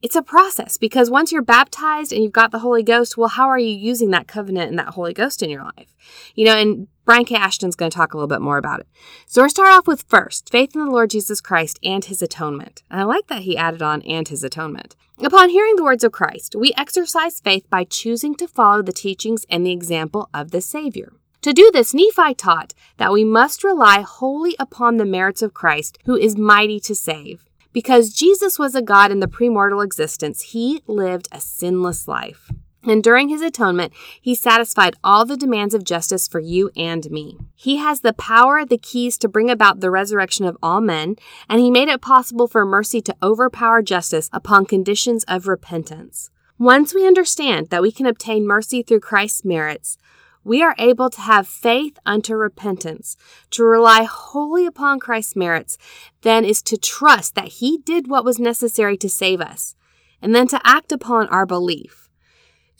it's 0.00 0.16
a 0.16 0.22
process 0.22 0.76
because 0.76 1.10
once 1.10 1.32
you're 1.32 1.42
baptized 1.42 2.12
and 2.12 2.22
you've 2.22 2.32
got 2.32 2.52
the 2.52 2.60
Holy 2.60 2.84
Ghost, 2.84 3.16
well, 3.16 3.28
how 3.28 3.48
are 3.48 3.58
you 3.58 3.76
using 3.76 4.10
that 4.10 4.28
covenant 4.28 4.70
and 4.70 4.78
that 4.78 4.94
Holy 4.94 5.12
Ghost 5.12 5.42
in 5.42 5.50
your 5.50 5.64
life? 5.64 5.94
You 6.36 6.46
know, 6.46 6.56
and 6.56 6.86
Brian 7.10 7.24
K. 7.24 7.34
Ashton's 7.34 7.74
going 7.74 7.90
to 7.90 7.96
talk 7.96 8.14
a 8.14 8.16
little 8.16 8.28
bit 8.28 8.40
more 8.40 8.56
about 8.56 8.78
it. 8.78 8.86
So 9.26 9.42
we're 9.42 9.48
start 9.48 9.72
off 9.72 9.88
with 9.88 10.04
first, 10.06 10.48
faith 10.48 10.76
in 10.76 10.84
the 10.84 10.92
Lord 10.92 11.10
Jesus 11.10 11.40
Christ 11.40 11.80
and 11.82 12.04
his 12.04 12.22
atonement. 12.22 12.84
And 12.88 13.00
I 13.00 13.02
like 13.02 13.26
that 13.26 13.42
he 13.42 13.56
added 13.56 13.82
on 13.82 14.00
and 14.02 14.28
his 14.28 14.44
atonement. 14.44 14.94
Upon 15.18 15.48
hearing 15.48 15.74
the 15.74 15.82
words 15.82 16.04
of 16.04 16.12
Christ, 16.12 16.54
we 16.56 16.72
exercise 16.78 17.40
faith 17.40 17.68
by 17.68 17.82
choosing 17.82 18.36
to 18.36 18.46
follow 18.46 18.80
the 18.80 18.92
teachings 18.92 19.44
and 19.50 19.66
the 19.66 19.72
example 19.72 20.30
of 20.32 20.52
the 20.52 20.60
Savior. 20.60 21.12
To 21.42 21.52
do 21.52 21.72
this, 21.72 21.92
Nephi 21.92 22.32
taught 22.34 22.74
that 22.98 23.12
we 23.12 23.24
must 23.24 23.64
rely 23.64 24.02
wholly 24.02 24.54
upon 24.60 24.96
the 24.96 25.04
merits 25.04 25.42
of 25.42 25.52
Christ, 25.52 25.98
who 26.04 26.14
is 26.14 26.36
mighty 26.36 26.78
to 26.78 26.94
save. 26.94 27.44
Because 27.72 28.14
Jesus 28.14 28.56
was 28.56 28.76
a 28.76 28.82
God 28.82 29.10
in 29.10 29.18
the 29.18 29.26
premortal 29.26 29.84
existence, 29.84 30.42
he 30.42 30.80
lived 30.86 31.26
a 31.32 31.40
sinless 31.40 32.06
life. 32.06 32.52
And 32.82 33.02
during 33.02 33.28
his 33.28 33.42
atonement, 33.42 33.92
he 34.20 34.34
satisfied 34.34 34.96
all 35.04 35.26
the 35.26 35.36
demands 35.36 35.74
of 35.74 35.84
justice 35.84 36.26
for 36.26 36.40
you 36.40 36.70
and 36.74 37.10
me. 37.10 37.36
He 37.54 37.76
has 37.76 38.00
the 38.00 38.14
power, 38.14 38.64
the 38.64 38.78
keys 38.78 39.18
to 39.18 39.28
bring 39.28 39.50
about 39.50 39.80
the 39.80 39.90
resurrection 39.90 40.46
of 40.46 40.56
all 40.62 40.80
men, 40.80 41.16
and 41.48 41.60
he 41.60 41.70
made 41.70 41.88
it 41.88 42.00
possible 42.00 42.48
for 42.48 42.64
mercy 42.64 43.02
to 43.02 43.16
overpower 43.22 43.82
justice 43.82 44.30
upon 44.32 44.64
conditions 44.64 45.24
of 45.24 45.46
repentance. 45.46 46.30
Once 46.58 46.94
we 46.94 47.06
understand 47.06 47.68
that 47.68 47.82
we 47.82 47.92
can 47.92 48.06
obtain 48.06 48.46
mercy 48.46 48.82
through 48.82 49.00
Christ's 49.00 49.44
merits, 49.44 49.98
we 50.42 50.62
are 50.62 50.74
able 50.78 51.10
to 51.10 51.20
have 51.20 51.46
faith 51.46 51.98
unto 52.06 52.34
repentance, 52.34 53.16
to 53.50 53.62
rely 53.62 54.04
wholly 54.04 54.64
upon 54.64 55.00
Christ's 55.00 55.36
merits, 55.36 55.76
then 56.22 56.46
is 56.46 56.62
to 56.62 56.78
trust 56.78 57.34
that 57.34 57.48
He 57.48 57.78
did 57.78 58.08
what 58.08 58.24
was 58.24 58.38
necessary 58.38 58.96
to 58.98 59.08
save 59.08 59.40
us, 59.40 59.74
and 60.22 60.34
then 60.34 60.48
to 60.48 60.60
act 60.64 60.92
upon 60.92 61.28
our 61.28 61.44
belief. 61.44 61.99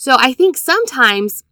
So 0.00 0.16
I 0.18 0.32
think 0.32 0.56
sometimes 0.56 1.44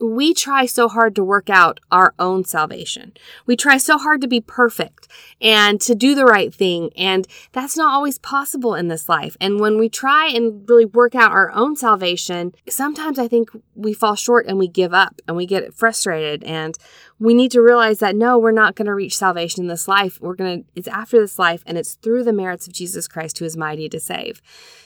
we 0.00 0.32
try 0.32 0.64
so 0.64 0.88
hard 0.88 1.14
to 1.16 1.22
work 1.22 1.50
out 1.50 1.80
our 1.90 2.14
own 2.18 2.44
salvation. 2.44 3.12
We 3.44 3.56
try 3.56 3.76
so 3.76 3.98
hard 3.98 4.22
to 4.22 4.26
be 4.26 4.40
perfect 4.40 5.06
and 5.38 5.78
to 5.82 5.94
do 5.94 6.14
the 6.14 6.24
right 6.24 6.52
thing. 6.54 6.88
And 6.96 7.26
that's 7.52 7.76
not 7.76 7.92
always 7.92 8.16
possible 8.16 8.74
in 8.74 8.88
this 8.88 9.06
life. 9.06 9.36
And 9.38 9.60
when 9.60 9.76
we 9.76 9.90
try 9.90 10.28
and 10.28 10.66
really 10.66 10.86
work 10.86 11.14
out 11.14 11.32
our 11.32 11.50
own 11.50 11.76
salvation, 11.76 12.54
sometimes 12.70 13.18
I 13.18 13.28
think 13.28 13.50
we 13.74 13.92
fall 13.92 14.14
short 14.14 14.46
and 14.46 14.58
we 14.58 14.66
give 14.66 14.94
up 14.94 15.20
and 15.28 15.36
we 15.36 15.44
get 15.44 15.74
frustrated. 15.74 16.42
And 16.44 16.78
we 17.20 17.34
need 17.34 17.50
to 17.52 17.60
realize 17.60 17.98
that 17.98 18.16
no, 18.16 18.38
we're 18.38 18.50
not 18.50 18.74
going 18.74 18.86
to 18.86 18.94
reach 18.94 19.14
salvation 19.14 19.62
in 19.62 19.68
this 19.68 19.86
life. 19.86 20.18
We're 20.22 20.34
going 20.34 20.62
to, 20.62 20.68
it's 20.74 20.88
after 20.88 21.20
this 21.20 21.38
life 21.38 21.62
and 21.66 21.76
it's 21.76 21.94
through 21.96 22.24
the 22.24 22.32
merits 22.32 22.66
of 22.66 22.72
Jesus 22.72 23.06
Christ 23.06 23.38
who 23.38 23.44
is 23.44 23.58
mighty 23.58 23.90
to 23.90 24.00
save. 24.00 24.40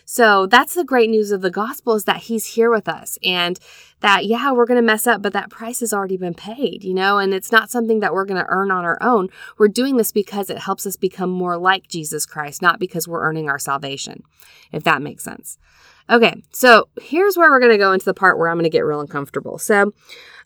So 0.05 0.47
that's 0.47 0.75
the 0.75 0.83
great 0.83 1.09
news 1.09 1.31
of 1.31 1.43
the 1.43 1.51
gospel 1.51 1.95
is 1.95 2.05
that 2.05 2.23
he's 2.23 2.55
here 2.55 2.71
with 2.71 2.89
us 2.89 3.21
and 3.23 3.61
that, 4.01 4.27
yeah, 4.27 4.51
we're 4.51 4.67
going 4.67 4.81
to 4.81 4.87
mess 4.87 5.07
up, 5.07 5.23
but 5.23 5.33
that 5.33 5.49
price 5.49 5.79
has 5.79 5.95
already 5.95 6.17
been 6.17 6.35
paid, 6.35 6.83
you 6.83 6.93
know, 6.93 7.19
and 7.19 7.33
it's 7.33 7.53
not 7.53 7.71
something 7.71 8.01
that 8.01 8.13
we're 8.13 8.27
going 8.27 8.43
to 8.43 8.51
earn 8.51 8.73
on 8.73 8.85
our 8.85 8.99
own. 9.01 9.29
We're 9.57 9.69
doing 9.69 9.97
this 9.97 10.11
because 10.11 10.51
it 10.51 10.59
helps 10.59 10.87
us 10.87 10.97
become 10.97 11.31
more 11.31 11.57
like 11.57 11.87
Jesus 11.87 12.27
Christ, 12.27 12.61
not 12.61 12.81
because 12.81 13.07
we're 13.07 13.23
earning 13.23 13.49
our 13.49 13.61
salvation, 13.61 14.25
if 14.73 14.83
that 14.83 15.03
makes 15.03 15.23
sense. 15.23 15.57
Okay, 16.11 16.43
so 16.51 16.89
here's 17.01 17.37
where 17.37 17.51
we're 17.51 17.61
going 17.61 17.73
to 17.73 17.79
go 17.79 17.93
into 17.93 18.05
the 18.05 18.15
part 18.15 18.39
where 18.39 18.49
I'm 18.49 18.57
going 18.57 18.65
to 18.65 18.71
get 18.71 18.85
real 18.85 19.01
uncomfortable. 19.01 19.59
So, 19.59 19.93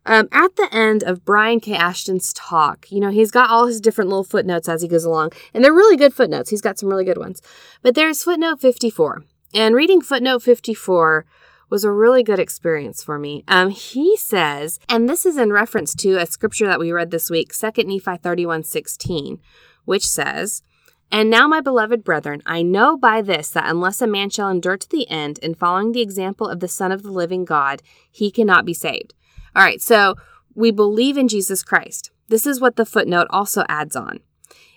um, 0.07 0.29
at 0.31 0.55
the 0.57 0.69
end 0.73 1.03
of 1.03 1.25
Brian 1.25 1.61
K. 1.61 1.75
Ashton's 1.75 2.33
talk, 2.33 2.91
you 2.91 3.01
know, 3.01 3.11
he's 3.11 3.33
got 3.33 3.51
all 3.51 3.67
his 3.67 3.81
different 3.81 4.09
little 4.09 4.25
footnotes 4.25 4.69
as 4.69 4.83
he 4.83 4.89
goes 4.89 5.05
along, 5.05 5.33
and 5.53 5.65
they're 5.65 5.73
really 5.73 5.97
good 5.97 6.15
footnotes. 6.15 6.51
He's 6.51 6.61
got 6.61 6.79
some 6.79 6.89
really 6.89 7.05
good 7.05 7.19
ones. 7.19 7.43
But 7.83 7.95
there's 7.95 8.23
footnote 8.23 8.61
54. 8.61 9.25
And 9.53 9.75
reading 9.75 10.01
footnote 10.01 10.43
54 10.43 11.27
was 11.71 11.85
a 11.85 11.91
really 11.91 12.23
good 12.23 12.39
experience 12.39 13.03
for 13.03 13.19
me. 13.19 13.45
Um, 13.49 13.71
he 13.71 14.17
says, 14.17 14.79
and 14.89 15.09
this 15.09 15.27
is 15.27 15.37
in 15.37 15.53
reference 15.53 15.95
to 15.97 16.17
a 16.17 16.27
scripture 16.27 16.67
that 16.67 16.81
we 16.81 16.93
read 16.93 17.11
this 17.11 17.29
week, 17.29 17.53
2 17.53 17.85
Nephi 17.85 18.17
31 18.17 18.63
16, 18.63 19.41
which 19.85 20.07
says, 20.07 20.63
and 21.11 21.31
now, 21.31 21.49
my 21.49 21.61
beloved 21.61 22.05
brethren, 22.05 22.43
I 22.45 22.63
know 22.63 22.97
by 22.97 23.23
this 23.23 23.49
that 23.51 23.69
unless 23.69 24.03
a 24.03 24.07
man 24.07 24.29
shall 24.29 24.51
endure 24.51 24.77
to 24.77 24.89
the 24.89 25.09
end 25.09 25.39
in 25.39 25.55
following 25.55 25.93
the 25.93 26.03
example 26.03 26.49
of 26.49 26.61
the 26.61 26.69
Son 26.69 26.93
of 26.93 27.03
the 27.03 27.11
living 27.11 27.45
God, 27.45 27.83
he 28.11 28.31
cannot 28.31 28.67
be 28.67 28.75
saved. 28.75 29.15
All 29.57 29.63
right, 29.63 29.81
so 29.81 30.17
we 30.55 30.71
believe 30.71 31.17
in 31.17 31.29
Jesus 31.29 31.63
Christ. 31.63 32.11
This 32.29 32.47
is 32.47 32.61
what 32.61 32.77
the 32.77 32.85
footnote 32.85 33.27
also 33.31 33.65
adds 33.69 33.97
on. 33.97 34.21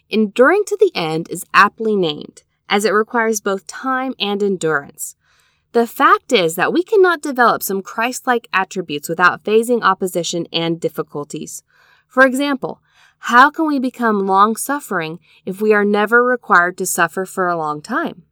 Enduring 0.10 0.64
to 0.68 0.78
the 0.80 0.92
end 0.96 1.30
is 1.30 1.46
aptly 1.54 1.96
named, 1.96 2.44
as 2.70 2.86
it 2.86 2.92
requires 2.92 3.42
both 3.42 3.68
time 3.68 4.14
and 4.20 4.42
endurance. 4.42 5.16
The 5.74 5.88
fact 5.88 6.32
is 6.32 6.56
that 6.56 6.74
we 6.74 6.84
cannot 6.84 7.22
develop 7.22 7.64
some 7.64 7.82
Christ 7.82 8.28
like 8.28 8.48
attributes 8.54 9.08
without 9.08 9.44
facing 9.44 9.84
opposition 9.84 10.48
and 10.52 10.80
difficulties. 10.80 11.64
For 12.12 12.26
example, 12.26 12.82
how 13.20 13.50
can 13.50 13.66
we 13.68 13.80
become 13.80 14.28
long 14.28 14.58
suffering 14.58 15.20
if 15.46 15.62
we 15.62 15.74
are 15.74 15.86
never 15.86 16.22
required 16.22 16.78
to 16.80 16.86
suffer 16.86 17.26
for 17.26 17.48
a 17.48 17.56
long 17.56 17.82
time? 17.82 18.24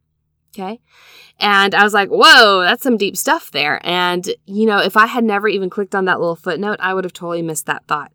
Okay. 0.54 0.80
And 1.38 1.74
I 1.74 1.82
was 1.82 1.94
like, 1.94 2.10
whoa, 2.10 2.60
that's 2.60 2.82
some 2.82 2.98
deep 2.98 3.16
stuff 3.16 3.50
there. 3.50 3.80
And, 3.82 4.28
you 4.44 4.66
know, 4.66 4.80
if 4.80 4.98
I 4.98 5.06
had 5.06 5.24
never 5.24 5.48
even 5.48 5.70
clicked 5.70 5.94
on 5.94 6.04
that 6.04 6.20
little 6.20 6.36
footnote, 6.36 6.76
I 6.78 6.92
would 6.92 7.04
have 7.04 7.14
totally 7.14 7.40
missed 7.40 7.64
that 7.66 7.86
thought. 7.86 8.12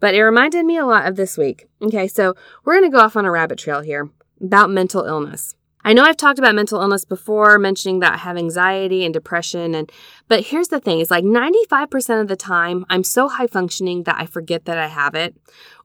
But 0.00 0.16
it 0.16 0.22
reminded 0.24 0.66
me 0.66 0.78
a 0.78 0.84
lot 0.84 1.06
of 1.06 1.14
this 1.14 1.38
week. 1.38 1.68
Okay. 1.80 2.08
So 2.08 2.34
we're 2.64 2.74
going 2.74 2.90
to 2.90 2.96
go 2.96 3.04
off 3.04 3.16
on 3.16 3.24
a 3.24 3.30
rabbit 3.30 3.60
trail 3.60 3.82
here 3.82 4.10
about 4.40 4.68
mental 4.68 5.04
illness. 5.04 5.54
I 5.84 5.92
know 5.92 6.02
I've 6.02 6.16
talked 6.16 6.40
about 6.40 6.54
mental 6.54 6.80
illness 6.80 7.04
before, 7.04 7.58
mentioning 7.58 8.00
that 8.00 8.14
I 8.14 8.16
have 8.16 8.36
anxiety 8.36 9.04
and 9.04 9.14
depression 9.14 9.74
and 9.76 9.92
but 10.28 10.46
here's 10.46 10.68
the 10.68 10.80
thing, 10.80 11.00
it's 11.00 11.10
like 11.10 11.24
95% 11.24 12.20
of 12.20 12.28
the 12.28 12.36
time 12.36 12.86
I'm 12.88 13.04
so 13.04 13.28
high 13.28 13.46
functioning 13.46 14.04
that 14.04 14.16
I 14.18 14.26
forget 14.26 14.64
that 14.64 14.78
I 14.78 14.88
have 14.88 15.14
it 15.14 15.36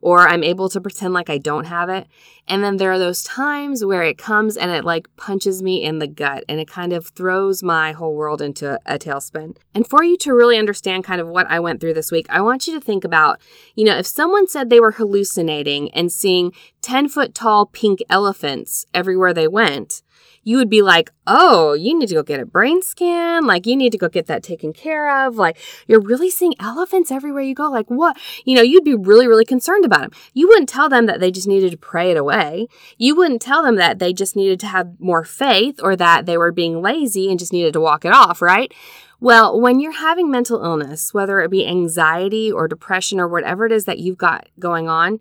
or 0.01 0.27
I'm 0.27 0.43
able 0.43 0.69
to 0.69 0.79
pretend 0.79 1.13
like 1.13 1.29
I 1.29 1.37
don't 1.37 1.65
have 1.65 1.89
it. 1.89 2.07
And 2.47 2.63
then 2.63 2.77
there 2.77 2.91
are 2.91 2.99
those 2.99 3.21
times 3.21 3.83
where 3.83 4.01
it 4.01 4.17
comes 4.17 4.55
and 4.55 4.71
it 4.71 4.85
like 4.85 5.07
punches 5.17 5.61
me 5.61 5.83
in 5.83 5.99
the 5.99 6.07
gut 6.07 6.45
and 6.47 6.59
it 6.59 6.67
kind 6.67 6.93
of 6.93 7.07
throws 7.07 7.61
my 7.61 7.91
whole 7.91 8.15
world 8.15 8.41
into 8.41 8.75
a, 8.75 8.95
a 8.95 8.97
tailspin. 8.97 9.57
And 9.75 9.85
for 9.85 10.03
you 10.03 10.17
to 10.17 10.33
really 10.33 10.57
understand 10.57 11.03
kind 11.03 11.19
of 11.19 11.27
what 11.27 11.47
I 11.47 11.59
went 11.59 11.81
through 11.81 11.93
this 11.93 12.11
week, 12.11 12.27
I 12.29 12.41
want 12.41 12.65
you 12.65 12.73
to 12.73 12.83
think 12.83 13.03
about, 13.03 13.39
you 13.75 13.83
know, 13.83 13.97
if 13.97 14.07
someone 14.07 14.47
said 14.47 14.69
they 14.69 14.79
were 14.79 14.91
hallucinating 14.91 15.91
and 15.91 16.11
seeing 16.11 16.53
10 16.81 17.09
foot 17.09 17.35
tall 17.35 17.65
pink 17.65 17.99
elephants 18.09 18.85
everywhere 18.93 19.33
they 19.33 19.47
went, 19.47 20.01
you 20.49 20.57
would 20.57 20.67
be 20.67 20.81
like, 20.81 21.11
oh, 21.27 21.73
you 21.73 21.95
need 21.95 22.09
to 22.09 22.15
go 22.15 22.23
get 22.23 22.39
a 22.39 22.45
brain 22.45 22.81
scan. 22.81 23.45
Like, 23.45 23.67
you 23.67 23.75
need 23.75 23.91
to 23.91 23.99
go 23.99 24.09
get 24.09 24.25
that 24.25 24.41
taken 24.41 24.73
care 24.73 25.27
of. 25.27 25.35
Like, 25.35 25.59
you're 25.85 26.01
really 26.01 26.31
seeing 26.31 26.55
elephants 26.59 27.11
everywhere 27.11 27.43
you 27.43 27.53
go. 27.53 27.69
Like, 27.69 27.85
what? 27.87 28.17
You 28.45 28.55
know, 28.55 28.63
you'd 28.63 28.83
be 28.83 28.95
really, 28.95 29.27
really 29.27 29.45
concerned 29.45 29.85
about 29.85 30.01
them. 30.01 30.11
You 30.33 30.47
wouldn't 30.47 30.67
tell 30.67 30.89
them 30.89 31.05
that 31.05 31.19
they 31.19 31.29
just 31.29 31.47
needed 31.47 31.69
to 31.69 31.77
pray 31.77 32.09
it 32.09 32.17
away. 32.17 32.65
You 32.97 33.15
wouldn't 33.15 33.43
tell 33.43 33.61
them 33.61 33.75
that 33.75 33.99
they 33.99 34.11
just 34.11 34.35
needed 34.35 34.59
to 34.61 34.65
have 34.65 34.99
more 34.99 35.23
faith 35.23 35.79
or 35.83 35.95
that 35.97 36.25
they 36.25 36.35
were 36.35 36.51
being 36.51 36.81
lazy 36.81 37.29
and 37.29 37.37
just 37.37 37.53
needed 37.53 37.73
to 37.73 37.79
walk 37.79 38.03
it 38.03 38.11
off, 38.11 38.41
right? 38.41 38.73
Well, 39.19 39.61
when 39.61 39.79
you're 39.79 39.91
having 39.91 40.31
mental 40.31 40.65
illness, 40.65 41.13
whether 41.13 41.41
it 41.41 41.51
be 41.51 41.67
anxiety 41.67 42.51
or 42.51 42.67
depression 42.67 43.19
or 43.19 43.27
whatever 43.27 43.67
it 43.67 43.71
is 43.71 43.85
that 43.85 43.99
you've 43.99 44.17
got 44.17 44.47
going 44.57 44.89
on, 44.89 45.19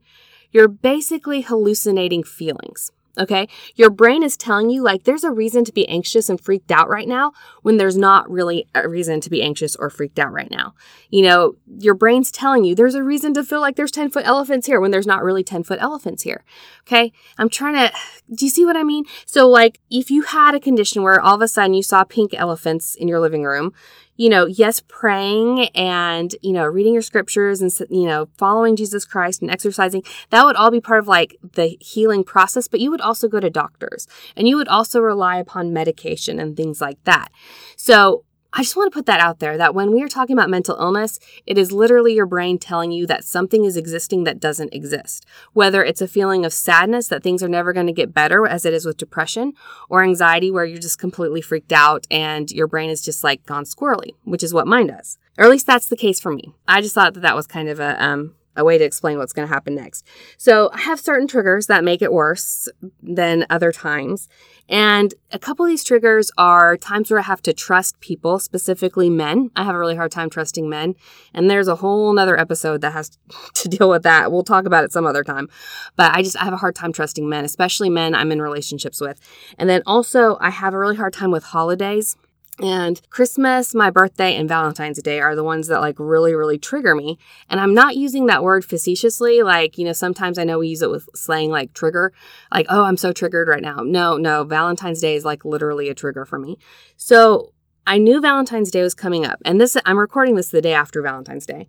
you're 0.52 0.68
basically 0.68 1.42
hallucinating 1.42 2.22
feelings. 2.22 2.92
Okay. 3.18 3.48
Your 3.74 3.90
brain 3.90 4.22
is 4.22 4.36
telling 4.36 4.70
you 4.70 4.82
like 4.82 5.02
there's 5.02 5.24
a 5.24 5.30
reason 5.30 5.64
to 5.64 5.72
be 5.72 5.88
anxious 5.88 6.28
and 6.28 6.40
freaked 6.40 6.70
out 6.70 6.88
right 6.88 7.08
now 7.08 7.32
when 7.62 7.76
there's 7.76 7.96
not 7.96 8.30
really 8.30 8.66
a 8.74 8.88
reason 8.88 9.20
to 9.20 9.30
be 9.30 9.42
anxious 9.42 9.74
or 9.76 9.90
freaked 9.90 10.18
out 10.18 10.32
right 10.32 10.50
now. 10.50 10.74
You 11.10 11.22
know, 11.22 11.56
your 11.78 11.94
brain's 11.94 12.30
telling 12.30 12.64
you 12.64 12.74
there's 12.74 12.94
a 12.94 13.02
reason 13.02 13.34
to 13.34 13.42
feel 13.42 13.60
like 13.60 13.76
there's 13.76 13.90
10 13.90 14.10
foot 14.10 14.26
elephants 14.26 14.66
here 14.66 14.80
when 14.80 14.90
there's 14.90 15.06
not 15.06 15.24
really 15.24 15.42
10 15.42 15.64
foot 15.64 15.80
elephants 15.80 16.22
here. 16.22 16.44
Okay. 16.86 17.12
I'm 17.38 17.48
trying 17.48 17.74
to, 17.74 17.92
do 18.32 18.44
you 18.44 18.50
see 18.50 18.64
what 18.64 18.76
I 18.76 18.84
mean? 18.84 19.04
So, 19.26 19.48
like, 19.48 19.80
if 19.90 20.10
you 20.10 20.22
had 20.22 20.54
a 20.54 20.60
condition 20.60 21.02
where 21.02 21.20
all 21.20 21.34
of 21.34 21.42
a 21.42 21.48
sudden 21.48 21.74
you 21.74 21.82
saw 21.82 22.04
pink 22.04 22.32
elephants 22.34 22.94
in 22.94 23.08
your 23.08 23.20
living 23.20 23.44
room, 23.44 23.72
you 24.18 24.28
know, 24.28 24.46
yes, 24.46 24.82
praying 24.88 25.68
and, 25.68 26.34
you 26.42 26.52
know, 26.52 26.66
reading 26.66 26.92
your 26.92 27.02
scriptures 27.02 27.62
and, 27.62 27.72
you 27.88 28.04
know, 28.04 28.28
following 28.36 28.74
Jesus 28.74 29.04
Christ 29.04 29.40
and 29.40 29.50
exercising, 29.50 30.02
that 30.30 30.44
would 30.44 30.56
all 30.56 30.72
be 30.72 30.80
part 30.80 30.98
of 30.98 31.06
like 31.06 31.36
the 31.54 31.78
healing 31.80 32.24
process. 32.24 32.66
But 32.66 32.80
you 32.80 32.90
would 32.90 33.00
also 33.00 33.28
go 33.28 33.38
to 33.38 33.48
doctors 33.48 34.08
and 34.36 34.48
you 34.48 34.56
would 34.56 34.66
also 34.66 35.00
rely 35.00 35.38
upon 35.38 35.72
medication 35.72 36.40
and 36.40 36.56
things 36.56 36.80
like 36.80 37.02
that. 37.04 37.30
So 37.76 38.24
I 38.58 38.62
just 38.62 38.76
want 38.76 38.92
to 38.92 38.96
put 38.96 39.06
that 39.06 39.20
out 39.20 39.38
there 39.38 39.56
that 39.56 39.72
when 39.72 39.92
we 39.92 40.02
are 40.02 40.08
talking 40.08 40.36
about 40.36 40.50
mental 40.50 40.76
illness, 40.80 41.20
it 41.46 41.56
is 41.56 41.70
literally 41.70 42.14
your 42.14 42.26
brain 42.26 42.58
telling 42.58 42.90
you 42.90 43.06
that 43.06 43.22
something 43.22 43.64
is 43.64 43.76
existing 43.76 44.24
that 44.24 44.40
doesn't 44.40 44.74
exist. 44.74 45.24
Whether 45.52 45.84
it's 45.84 46.00
a 46.00 46.08
feeling 46.08 46.44
of 46.44 46.52
sadness 46.52 47.06
that 47.06 47.22
things 47.22 47.40
are 47.40 47.48
never 47.48 47.72
going 47.72 47.86
to 47.86 47.92
get 47.92 48.12
better, 48.12 48.48
as 48.48 48.64
it 48.64 48.74
is 48.74 48.84
with 48.84 48.96
depression, 48.96 49.52
or 49.88 50.02
anxiety 50.02 50.50
where 50.50 50.64
you're 50.64 50.80
just 50.80 50.98
completely 50.98 51.40
freaked 51.40 51.72
out 51.72 52.08
and 52.10 52.50
your 52.50 52.66
brain 52.66 52.90
is 52.90 53.00
just 53.00 53.22
like 53.22 53.46
gone 53.46 53.62
squirrely, 53.62 54.14
which 54.24 54.42
is 54.42 54.52
what 54.52 54.66
mine 54.66 54.88
does. 54.88 55.18
Or 55.38 55.44
at 55.44 55.50
least 55.50 55.68
that's 55.68 55.86
the 55.86 55.96
case 55.96 56.18
for 56.18 56.32
me. 56.32 56.52
I 56.66 56.80
just 56.80 56.96
thought 56.96 57.14
that 57.14 57.20
that 57.20 57.36
was 57.36 57.46
kind 57.46 57.68
of 57.68 57.78
a 57.78 58.04
um, 58.04 58.34
a 58.58 58.64
way 58.64 58.76
to 58.76 58.84
explain 58.84 59.16
what's 59.16 59.32
going 59.32 59.48
to 59.48 59.54
happen 59.54 59.74
next. 59.74 60.06
So 60.36 60.70
I 60.74 60.80
have 60.80 61.00
certain 61.00 61.26
triggers 61.26 61.68
that 61.68 61.84
make 61.84 62.02
it 62.02 62.12
worse 62.12 62.68
than 63.02 63.46
other 63.48 63.72
times. 63.72 64.28
And 64.68 65.14
a 65.32 65.38
couple 65.38 65.64
of 65.64 65.70
these 65.70 65.84
triggers 65.84 66.30
are 66.36 66.76
times 66.76 67.10
where 67.10 67.20
I 67.20 67.22
have 67.22 67.40
to 67.42 67.54
trust 67.54 68.00
people, 68.00 68.38
specifically 68.38 69.08
men. 69.08 69.50
I 69.56 69.64
have 69.64 69.74
a 69.74 69.78
really 69.78 69.96
hard 69.96 70.12
time 70.12 70.28
trusting 70.28 70.68
men. 70.68 70.94
And 71.32 71.50
there's 71.50 71.68
a 71.68 71.76
whole 71.76 72.12
nother 72.12 72.38
episode 72.38 72.82
that 72.82 72.92
has 72.92 73.16
to 73.54 73.68
deal 73.68 73.88
with 73.88 74.02
that. 74.02 74.30
We'll 74.30 74.42
talk 74.42 74.66
about 74.66 74.84
it 74.84 74.92
some 74.92 75.06
other 75.06 75.24
time. 75.24 75.48
But 75.96 76.14
I 76.14 76.22
just 76.22 76.36
I 76.36 76.44
have 76.44 76.52
a 76.52 76.58
hard 76.58 76.74
time 76.74 76.92
trusting 76.92 77.26
men, 77.26 77.44
especially 77.44 77.88
men 77.88 78.14
I'm 78.14 78.30
in 78.32 78.42
relationships 78.42 79.00
with. 79.00 79.20
And 79.56 79.70
then 79.70 79.82
also 79.86 80.36
I 80.40 80.50
have 80.50 80.74
a 80.74 80.78
really 80.78 80.96
hard 80.96 81.14
time 81.14 81.30
with 81.30 81.44
holidays. 81.44 82.16
And 82.60 83.00
Christmas, 83.10 83.72
my 83.72 83.90
birthday, 83.90 84.34
and 84.34 84.48
Valentine's 84.48 85.00
Day 85.00 85.20
are 85.20 85.36
the 85.36 85.44
ones 85.44 85.68
that 85.68 85.80
like 85.80 85.94
really, 85.98 86.34
really 86.34 86.58
trigger 86.58 86.94
me. 86.94 87.18
And 87.48 87.60
I'm 87.60 87.72
not 87.72 87.96
using 87.96 88.26
that 88.26 88.42
word 88.42 88.64
facetiously. 88.64 89.42
Like, 89.42 89.78
you 89.78 89.84
know, 89.84 89.92
sometimes 89.92 90.38
I 90.38 90.44
know 90.44 90.58
we 90.58 90.68
use 90.68 90.82
it 90.82 90.90
with 90.90 91.08
slang 91.14 91.50
like 91.50 91.72
trigger, 91.72 92.12
like, 92.52 92.66
oh, 92.68 92.82
I'm 92.82 92.96
so 92.96 93.12
triggered 93.12 93.46
right 93.46 93.62
now. 93.62 93.76
No, 93.84 94.16
no, 94.16 94.42
Valentine's 94.42 95.00
Day 95.00 95.14
is 95.14 95.24
like 95.24 95.44
literally 95.44 95.88
a 95.88 95.94
trigger 95.94 96.24
for 96.24 96.38
me. 96.38 96.58
So 96.96 97.52
I 97.86 97.98
knew 97.98 98.20
Valentine's 98.20 98.72
Day 98.72 98.82
was 98.82 98.94
coming 98.94 99.24
up. 99.24 99.40
And 99.44 99.60
this, 99.60 99.76
I'm 99.86 99.98
recording 99.98 100.34
this 100.34 100.50
the 100.50 100.60
day 100.60 100.74
after 100.74 101.00
Valentine's 101.00 101.46
Day. 101.46 101.68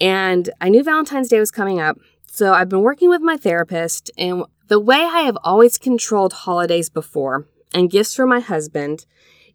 And 0.00 0.50
I 0.60 0.70
knew 0.70 0.82
Valentine's 0.82 1.28
Day 1.28 1.38
was 1.38 1.50
coming 1.50 1.80
up. 1.80 1.98
So 2.26 2.54
I've 2.54 2.68
been 2.70 2.82
working 2.82 3.10
with 3.10 3.20
my 3.20 3.36
therapist. 3.36 4.10
And 4.16 4.44
the 4.68 4.80
way 4.80 4.96
I 4.96 5.20
have 5.20 5.36
always 5.44 5.76
controlled 5.76 6.32
holidays 6.32 6.88
before 6.88 7.46
and 7.74 7.90
gifts 7.90 8.14
for 8.14 8.26
my 8.26 8.40
husband 8.40 9.04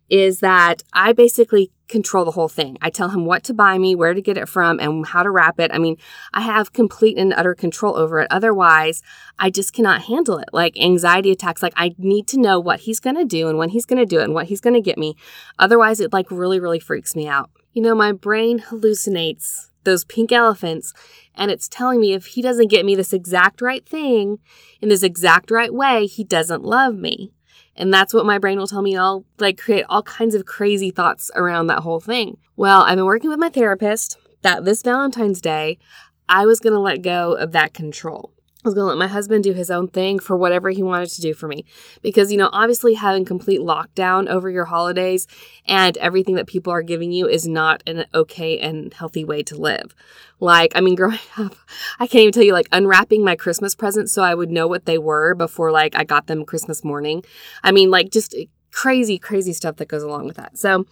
is 0.10 0.40
that 0.40 0.84
I 0.94 1.14
basically 1.14 1.72
control 1.88 2.24
the 2.24 2.32
whole 2.32 2.48
thing. 2.48 2.78
I 2.82 2.90
tell 2.90 3.10
him 3.10 3.26
what 3.26 3.44
to 3.46 3.54
buy 3.54 3.78
me, 3.78 3.96
where 3.96 4.14
to 4.14 4.22
get 4.22 4.38
it 4.38 4.48
from, 4.48 4.80
and 4.80 5.06
how 5.06 5.24
to 5.24 5.32
wrap 5.32 5.60
it. 5.60 5.72
I 5.74 5.80
mean, 5.80 5.98
I 6.34 6.42
have 6.42 6.72
complete 6.72 7.18
and 7.18 7.34
utter 7.34 7.56
control 7.56 7.98
over 7.98 8.20
it. 8.20 8.28
Otherwise, 8.30 9.02
I 9.38 9.50
just 9.50 9.74
cannot 9.74 10.04
handle 10.04 10.38
it. 10.38 10.50
Like 10.54 10.80
anxiety 10.80 11.32
attacks, 11.32 11.62
like 11.62 11.74
I 11.76 11.96
need 11.98 12.28
to 12.28 12.40
know 12.40 12.60
what 12.60 12.82
he's 12.82 13.00
going 13.00 13.18
to 13.18 13.26
do 13.26 13.48
and 13.48 13.58
when 13.58 13.70
he's 13.70 13.86
going 13.86 14.00
to 14.00 14.06
do 14.06 14.20
it 14.20 14.26
and 14.26 14.34
what 14.34 14.46
he's 14.48 14.62
going 14.62 14.76
to 14.76 14.82
get 14.82 14.98
me. 14.98 15.16
Otherwise, 15.58 16.00
it 16.00 16.14
like 16.14 16.30
really, 16.32 16.60
really 16.60 16.80
freaks 16.80 17.16
me 17.16 17.28
out. 17.28 17.50
You 17.74 17.82
know, 17.82 17.96
my 17.96 18.12
brain 18.12 18.60
hallucinates 18.60 19.70
those 19.84 20.04
pink 20.04 20.32
elephants 20.32 20.94
and 21.36 21.50
it's 21.50 21.70
telling 21.70 22.02
me 22.02 22.14
if 22.14 22.28
he 22.28 22.42
doesn't 22.42 22.70
get 22.70 22.86
me 22.86 22.96
this 22.96 23.14
exact 23.14 23.62
right 23.62 23.88
thing 23.88 24.40
in 24.82 24.90
this 24.90 25.04
exact 25.04 25.50
right 25.50 25.74
way, 25.74 26.06
he 26.06 26.24
doesn't 26.24 26.64
love 26.64 26.96
me. 26.96 27.32
And 27.80 27.94
that's 27.94 28.14
what 28.14 28.26
my 28.26 28.38
brain 28.38 28.58
will 28.60 28.68
tell 28.68 28.82
me. 28.82 28.98
I'll 28.98 29.26
like 29.40 29.58
create 29.58 29.86
all 29.88 30.04
kinds 30.04 30.36
of 30.36 30.46
crazy 30.46 30.92
thoughts 30.92 31.32
around 31.34 31.68
that 31.68 31.80
whole 31.80 32.02
thing. 32.02 32.38
Well, 32.58 32.82
I've 32.82 32.98
been 32.98 33.06
working 33.06 33.30
with 33.30 33.40
my 33.40 33.50
therapist 33.50 34.18
that 34.42 34.66
this 34.66 34.84
Valentine's 34.84 35.40
Day, 35.40 35.80
I 36.28 36.46
was 36.46 36.60
going 36.60 36.74
to 36.74 36.80
let 36.80 37.02
go 37.02 37.34
of 37.34 37.54
that 37.54 37.74
control. 37.74 38.34
Was 38.70 38.76
going 38.76 38.86
to 38.86 38.90
let 38.90 38.98
my 38.98 39.08
husband 39.08 39.44
do 39.44 39.54
his 39.54 39.72
own 39.72 39.88
thing 39.88 40.20
for 40.20 40.38
whatever 40.38 40.70
he 40.70 40.84
wanted 40.84 41.10
to 41.10 41.22
do 41.22 41.34
for 41.34 41.48
me. 41.48 41.66
Because, 42.02 42.32
you 42.32 42.38
know, 42.38 42.50
obviously 42.54 42.94
having 42.94 43.26
complete 43.26 43.62
lockdown 43.62 44.28
over 44.28 44.50
your 44.50 44.66
holidays 44.66 45.26
and 45.66 45.98
everything 45.98 46.36
that 46.36 46.48
people 46.48 46.72
are 46.72 46.82
giving 46.82 47.12
you 47.12 47.28
is 47.28 47.48
not 47.48 47.82
an 47.88 48.06
okay 48.14 48.60
and 48.60 48.94
healthy 48.94 49.26
way 49.26 49.42
to 49.44 49.58
live. 49.58 49.96
Like, 50.40 50.72
I 50.76 50.82
mean, 50.82 50.96
growing 51.00 51.20
up, 51.38 51.56
I 52.00 52.06
can't 52.06 52.22
even 52.22 52.34
tell 52.34 52.44
you, 52.44 52.54
like, 52.54 52.70
unwrapping 52.72 53.24
my 53.24 53.36
Christmas 53.36 53.76
presents 53.76 54.14
so 54.14 54.22
I 54.22 54.36
would 54.36 54.52
know 54.52 54.68
what 54.68 54.86
they 54.86 54.98
were 54.98 55.34
before, 55.34 55.72
like, 55.72 55.96
I 55.96 56.04
got 56.04 56.28
them 56.28 56.46
Christmas 56.46 56.84
morning. 56.84 57.24
I 57.64 57.72
mean, 57.72 57.90
like, 57.90 58.12
just 58.12 58.36
crazy, 58.72 59.18
crazy 59.18 59.54
stuff 59.54 59.78
that 59.78 59.88
goes 59.88 60.04
along 60.04 60.26
with 60.26 60.38
that. 60.38 60.58
So 60.58 60.86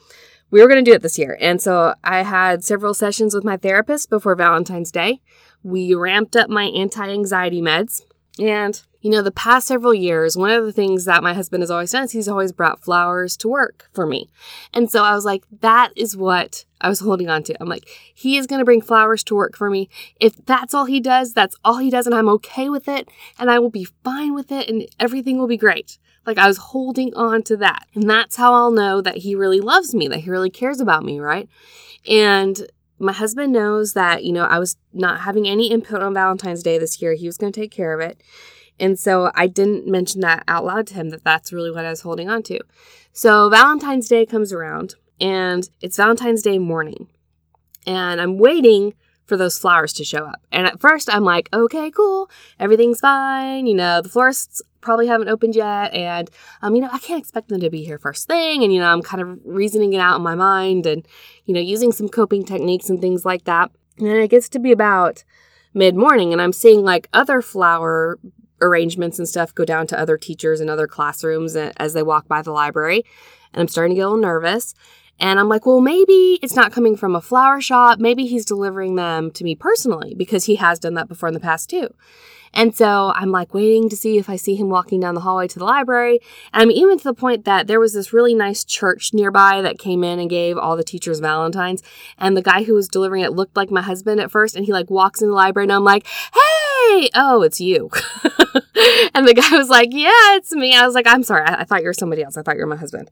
we 0.49 0.61
were 0.61 0.67
going 0.67 0.83
to 0.83 0.89
do 0.89 0.95
it 0.95 1.01
this 1.01 1.19
year. 1.19 1.37
And 1.41 1.61
so 1.61 1.93
I 2.03 2.23
had 2.23 2.63
several 2.63 2.93
sessions 2.93 3.35
with 3.35 3.43
my 3.43 3.57
therapist 3.57 4.09
before 4.09 4.35
Valentine's 4.35 4.91
Day. 4.91 5.21
We 5.67 5.93
ramped 5.93 6.37
up 6.37 6.49
my 6.49 6.63
anti 6.63 7.09
anxiety 7.09 7.61
meds. 7.61 8.01
And, 8.39 8.81
you 9.01 9.11
know, 9.11 9.21
the 9.21 9.31
past 9.31 9.67
several 9.67 9.93
years, 9.93 10.37
one 10.37 10.49
of 10.49 10.63
the 10.63 10.71
things 10.71 11.03
that 11.03 11.23
my 11.23 11.33
husband 11.33 11.61
has 11.61 11.69
always 11.69 11.91
done 11.91 12.05
is 12.05 12.13
he's 12.13 12.29
always 12.29 12.53
brought 12.53 12.81
flowers 12.81 13.35
to 13.37 13.49
work 13.49 13.89
for 13.91 14.05
me. 14.05 14.29
And 14.73 14.89
so 14.89 15.03
I 15.03 15.13
was 15.13 15.25
like, 15.25 15.43
that 15.59 15.91
is 15.97 16.15
what 16.15 16.63
I 16.79 16.87
was 16.87 17.01
holding 17.01 17.29
on 17.29 17.43
to. 17.43 17.57
I'm 17.59 17.67
like, 17.67 17.85
he 18.13 18.37
is 18.37 18.47
going 18.47 18.59
to 18.59 18.65
bring 18.65 18.81
flowers 18.81 19.25
to 19.25 19.35
work 19.35 19.57
for 19.57 19.69
me. 19.69 19.89
If 20.21 20.37
that's 20.45 20.73
all 20.73 20.85
he 20.85 21.01
does, 21.01 21.33
that's 21.33 21.57
all 21.65 21.79
he 21.79 21.89
does. 21.89 22.05
And 22.05 22.15
I'm 22.15 22.29
okay 22.29 22.69
with 22.69 22.87
it. 22.87 23.09
And 23.37 23.51
I 23.51 23.59
will 23.59 23.69
be 23.69 23.89
fine 24.05 24.33
with 24.33 24.53
it. 24.53 24.69
And 24.69 24.87
everything 25.01 25.37
will 25.37 25.47
be 25.47 25.57
great. 25.57 25.97
Like 26.25 26.37
I 26.37 26.47
was 26.47 26.57
holding 26.57 27.13
on 27.13 27.43
to 27.43 27.57
that. 27.57 27.87
And 27.93 28.09
that's 28.09 28.37
how 28.37 28.53
I'll 28.53 28.71
know 28.71 29.01
that 29.01 29.17
he 29.17 29.35
really 29.35 29.59
loves 29.59 29.93
me, 29.93 30.07
that 30.07 30.19
he 30.19 30.29
really 30.29 30.49
cares 30.49 30.79
about 30.79 31.03
me, 31.03 31.19
right? 31.19 31.49
And 32.07 32.67
my 32.99 33.13
husband 33.13 33.53
knows 33.53 33.93
that, 33.93 34.23
you 34.23 34.31
know, 34.31 34.45
I 34.45 34.59
was 34.59 34.77
not 34.93 35.21
having 35.21 35.47
any 35.47 35.69
input 35.71 36.01
on 36.01 36.13
Valentine's 36.13 36.63
Day 36.63 36.77
this 36.77 37.01
year. 37.01 37.13
He 37.13 37.27
was 37.27 37.37
going 37.37 37.51
to 37.51 37.59
take 37.59 37.71
care 37.71 37.93
of 37.93 37.99
it. 37.99 38.21
And 38.79 38.99
so 38.99 39.31
I 39.35 39.47
didn't 39.47 39.87
mention 39.87 40.21
that 40.21 40.43
out 40.47 40.65
loud 40.65 40.87
to 40.87 40.93
him 40.93 41.09
that 41.09 41.23
that's 41.23 41.51
really 41.51 41.71
what 41.71 41.85
I 41.85 41.89
was 41.89 42.01
holding 42.01 42.29
on 42.29 42.43
to. 42.43 42.59
So 43.11 43.49
Valentine's 43.49 44.07
Day 44.07 44.25
comes 44.25 44.53
around 44.53 44.95
and 45.19 45.67
it's 45.81 45.97
Valentine's 45.97 46.43
Day 46.43 46.59
morning. 46.59 47.07
And 47.85 48.21
I'm 48.21 48.37
waiting 48.37 48.93
for 49.25 49.37
those 49.37 49.57
flowers 49.57 49.93
to 49.93 50.03
show 50.03 50.25
up. 50.25 50.41
And 50.51 50.67
at 50.67 50.79
first 50.79 51.13
I'm 51.13 51.23
like, 51.23 51.49
okay, 51.53 51.91
cool. 51.91 52.29
Everything's 52.59 52.99
fine. 52.99 53.67
You 53.67 53.75
know, 53.75 54.01
the 54.01 54.09
florists 54.09 54.61
probably 54.81 55.07
haven't 55.07 55.29
opened 55.29 55.55
yet. 55.55 55.93
And, 55.93 56.29
um, 56.61 56.75
you 56.75 56.81
know, 56.81 56.89
I 56.91 56.99
can't 56.99 57.19
expect 57.19 57.49
them 57.49 57.59
to 57.61 57.69
be 57.69 57.83
here 57.83 57.97
first 57.97 58.27
thing. 58.27 58.63
And, 58.63 58.73
you 58.73 58.79
know, 58.79 58.87
I'm 58.87 59.01
kind 59.01 59.21
of 59.21 59.39
reasoning 59.45 59.93
it 59.93 59.99
out 59.99 60.17
in 60.17 60.21
my 60.23 60.35
mind 60.35 60.85
and, 60.85 61.05
you 61.45 61.53
know, 61.53 61.59
using 61.59 61.91
some 61.91 62.09
coping 62.09 62.45
techniques 62.45 62.89
and 62.89 62.99
things 62.99 63.25
like 63.25 63.45
that. 63.45 63.71
And 63.97 64.07
then 64.07 64.17
it 64.17 64.29
gets 64.29 64.49
to 64.49 64.59
be 64.59 64.71
about 64.71 65.23
mid 65.73 65.95
morning 65.95 66.33
and 66.33 66.41
I'm 66.41 66.53
seeing 66.53 66.83
like 66.83 67.07
other 67.13 67.41
flower 67.41 68.19
arrangements 68.61 69.19
and 69.19 69.27
stuff 69.27 69.53
go 69.53 69.65
down 69.65 69.87
to 69.87 69.99
other 69.99 70.17
teachers 70.17 70.59
and 70.59 70.69
other 70.69 70.87
classrooms 70.87 71.55
as 71.55 71.93
they 71.93 72.03
walk 72.03 72.27
by 72.27 72.41
the 72.41 72.51
library. 72.51 73.03
And 73.53 73.61
I'm 73.61 73.67
starting 73.67 73.95
to 73.95 73.99
get 73.99 74.05
a 74.05 74.09
little 74.09 74.21
nervous. 74.21 74.73
And 75.19 75.39
I'm 75.39 75.49
like, 75.49 75.65
well, 75.65 75.81
maybe 75.81 76.39
it's 76.41 76.55
not 76.55 76.71
coming 76.71 76.95
from 76.95 77.15
a 77.15 77.21
flower 77.21 77.59
shop. 77.61 77.99
Maybe 77.99 78.25
he's 78.25 78.45
delivering 78.45 78.95
them 78.95 79.31
to 79.31 79.43
me 79.43 79.55
personally 79.55 80.13
because 80.15 80.45
he 80.45 80.55
has 80.55 80.79
done 80.79 80.93
that 80.95 81.07
before 81.07 81.27
in 81.27 81.33
the 81.33 81.39
past 81.39 81.69
too. 81.69 81.89
And 82.53 82.75
so 82.75 83.11
I'm 83.15 83.31
like 83.31 83.53
waiting 83.53 83.89
to 83.89 83.95
see 83.95 84.17
if 84.17 84.29
I 84.29 84.35
see 84.35 84.55
him 84.55 84.69
walking 84.69 84.99
down 84.99 85.15
the 85.15 85.21
hallway 85.21 85.47
to 85.49 85.59
the 85.59 85.65
library. 85.65 86.19
And 86.53 86.63
I'm 86.63 86.71
even 86.71 86.97
to 86.97 87.03
the 87.03 87.13
point 87.13 87.45
that 87.45 87.67
there 87.67 87.79
was 87.79 87.93
this 87.93 88.13
really 88.13 88.33
nice 88.33 88.63
church 88.63 89.13
nearby 89.13 89.61
that 89.61 89.79
came 89.79 90.03
in 90.03 90.19
and 90.19 90.29
gave 90.29 90.57
all 90.57 90.75
the 90.75 90.83
teachers 90.83 91.19
Valentines. 91.19 91.83
And 92.17 92.35
the 92.35 92.41
guy 92.41 92.63
who 92.63 92.73
was 92.73 92.87
delivering 92.87 93.23
it 93.23 93.33
looked 93.33 93.57
like 93.57 93.69
my 93.71 93.81
husband 93.81 94.19
at 94.19 94.31
first. 94.31 94.55
And 94.55 94.65
he 94.65 94.73
like 94.73 94.89
walks 94.89 95.21
in 95.21 95.27
the 95.27 95.35
library 95.35 95.65
and 95.65 95.73
I'm 95.73 95.83
like, 95.83 96.07
hey, 96.07 96.66
oh, 97.15 97.43
it's 97.43 97.59
you. 97.59 97.89
and 99.13 99.27
the 99.27 99.33
guy 99.33 99.57
was 99.57 99.69
like, 99.69 99.89
yeah, 99.91 100.35
it's 100.35 100.53
me. 100.53 100.75
I 100.75 100.85
was 100.85 100.95
like, 100.95 101.07
I'm 101.07 101.23
sorry. 101.23 101.45
I-, 101.45 101.61
I 101.61 101.63
thought 101.63 101.81
you 101.81 101.87
were 101.87 101.93
somebody 101.93 102.23
else. 102.23 102.37
I 102.37 102.41
thought 102.41 102.55
you 102.55 102.61
were 102.61 102.67
my 102.67 102.75
husband. 102.75 103.09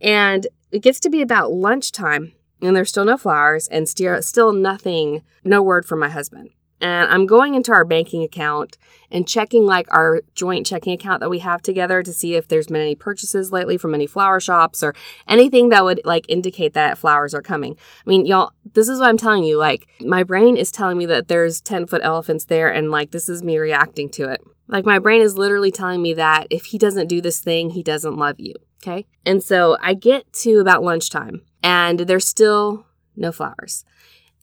And 0.00 0.46
it 0.70 0.82
gets 0.82 1.00
to 1.00 1.10
be 1.10 1.22
about 1.22 1.52
lunchtime 1.52 2.32
and 2.62 2.74
there's 2.74 2.88
still 2.88 3.04
no 3.04 3.16
flowers 3.18 3.68
and 3.68 3.88
still 3.88 4.52
nothing, 4.52 5.22
no 5.44 5.62
word 5.62 5.84
from 5.84 5.98
my 5.98 6.08
husband 6.08 6.50
and 6.80 7.10
I'm 7.10 7.26
going 7.26 7.54
into 7.54 7.72
our 7.72 7.84
banking 7.84 8.22
account 8.22 8.76
and 9.10 9.26
checking 9.26 9.64
like 9.64 9.86
our 9.90 10.22
joint 10.34 10.66
checking 10.66 10.92
account 10.92 11.20
that 11.20 11.30
we 11.30 11.38
have 11.38 11.62
together 11.62 12.02
to 12.02 12.12
see 12.12 12.34
if 12.34 12.48
there's 12.48 12.66
been 12.66 12.80
any 12.80 12.94
purchases 12.94 13.52
lately 13.52 13.78
from 13.78 13.94
any 13.94 14.06
flower 14.06 14.40
shops 14.40 14.82
or 14.82 14.94
anything 15.28 15.68
that 15.70 15.84
would 15.84 16.00
like 16.04 16.26
indicate 16.28 16.74
that 16.74 16.98
flowers 16.98 17.34
are 17.34 17.42
coming. 17.42 17.76
I 18.06 18.10
mean, 18.10 18.26
y'all, 18.26 18.52
this 18.74 18.88
is 18.88 19.00
what 19.00 19.08
I'm 19.08 19.16
telling 19.16 19.44
you. 19.44 19.58
Like, 19.58 19.88
my 20.00 20.22
brain 20.22 20.56
is 20.56 20.70
telling 20.70 20.98
me 20.98 21.06
that 21.06 21.28
there's 21.28 21.60
10 21.60 21.86
foot 21.86 22.02
elephants 22.04 22.44
there, 22.46 22.68
and 22.68 22.90
like, 22.90 23.10
this 23.10 23.28
is 23.28 23.42
me 23.42 23.58
reacting 23.58 24.08
to 24.10 24.30
it. 24.30 24.42
Like, 24.68 24.84
my 24.84 24.98
brain 24.98 25.22
is 25.22 25.38
literally 25.38 25.70
telling 25.70 26.02
me 26.02 26.12
that 26.14 26.48
if 26.50 26.66
he 26.66 26.78
doesn't 26.78 27.06
do 27.06 27.20
this 27.20 27.40
thing, 27.40 27.70
he 27.70 27.82
doesn't 27.82 28.16
love 28.16 28.36
you. 28.38 28.54
Okay. 28.82 29.06
And 29.24 29.42
so 29.42 29.76
I 29.80 29.94
get 29.94 30.32
to 30.34 30.58
about 30.58 30.82
lunchtime, 30.82 31.42
and 31.62 32.00
there's 32.00 32.26
still 32.26 32.86
no 33.16 33.32
flowers. 33.32 33.84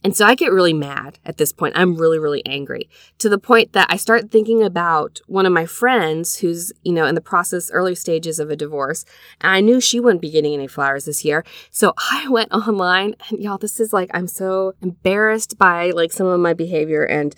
And 0.04 0.16
so 0.16 0.26
I 0.26 0.36
get 0.36 0.52
really 0.52 0.74
mad 0.74 1.18
at 1.26 1.38
this 1.38 1.54
point. 1.54 1.78
I'm 1.78 1.96
really, 1.96 2.20
really 2.20 2.46
angry 2.46 2.90
to 3.20 3.30
the 3.30 3.38
point 3.38 3.72
that 3.72 3.88
I 3.90 3.96
start 3.96 4.32
thinking 4.32 4.62
about 4.62 5.22
one 5.28 5.46
of 5.46 5.54
my 5.54 5.66
friends 5.66 6.38
who's, 6.38 6.74
you 6.84 6.92
know, 6.92 7.06
in 7.06 7.16
the 7.16 7.22
process, 7.22 7.72
early 7.72 7.96
stages 7.96 8.38
of 8.38 8.50
a 8.50 8.56
divorce. 8.56 9.06
And 9.40 9.52
I 9.52 9.62
knew 9.62 9.80
she 9.80 10.02
wouldn't 10.02 10.22
be 10.22 10.32
getting 10.32 10.54
any 10.54 10.68
flowers 10.68 11.06
this 11.06 11.24
year. 11.24 11.46
So 11.72 11.94
I 12.12 12.28
went 12.28 12.52
online 12.52 13.16
and 13.30 13.40
y'all, 13.40 13.58
this 13.58 13.80
is 13.80 13.94
like, 13.94 14.12
I'm 14.14 14.28
so 14.28 14.74
embarrassed 14.82 15.58
by 15.58 15.92
like 15.92 16.12
some 16.12 16.28
of 16.28 16.40
my 16.40 16.54
behavior. 16.54 17.04
And, 17.06 17.34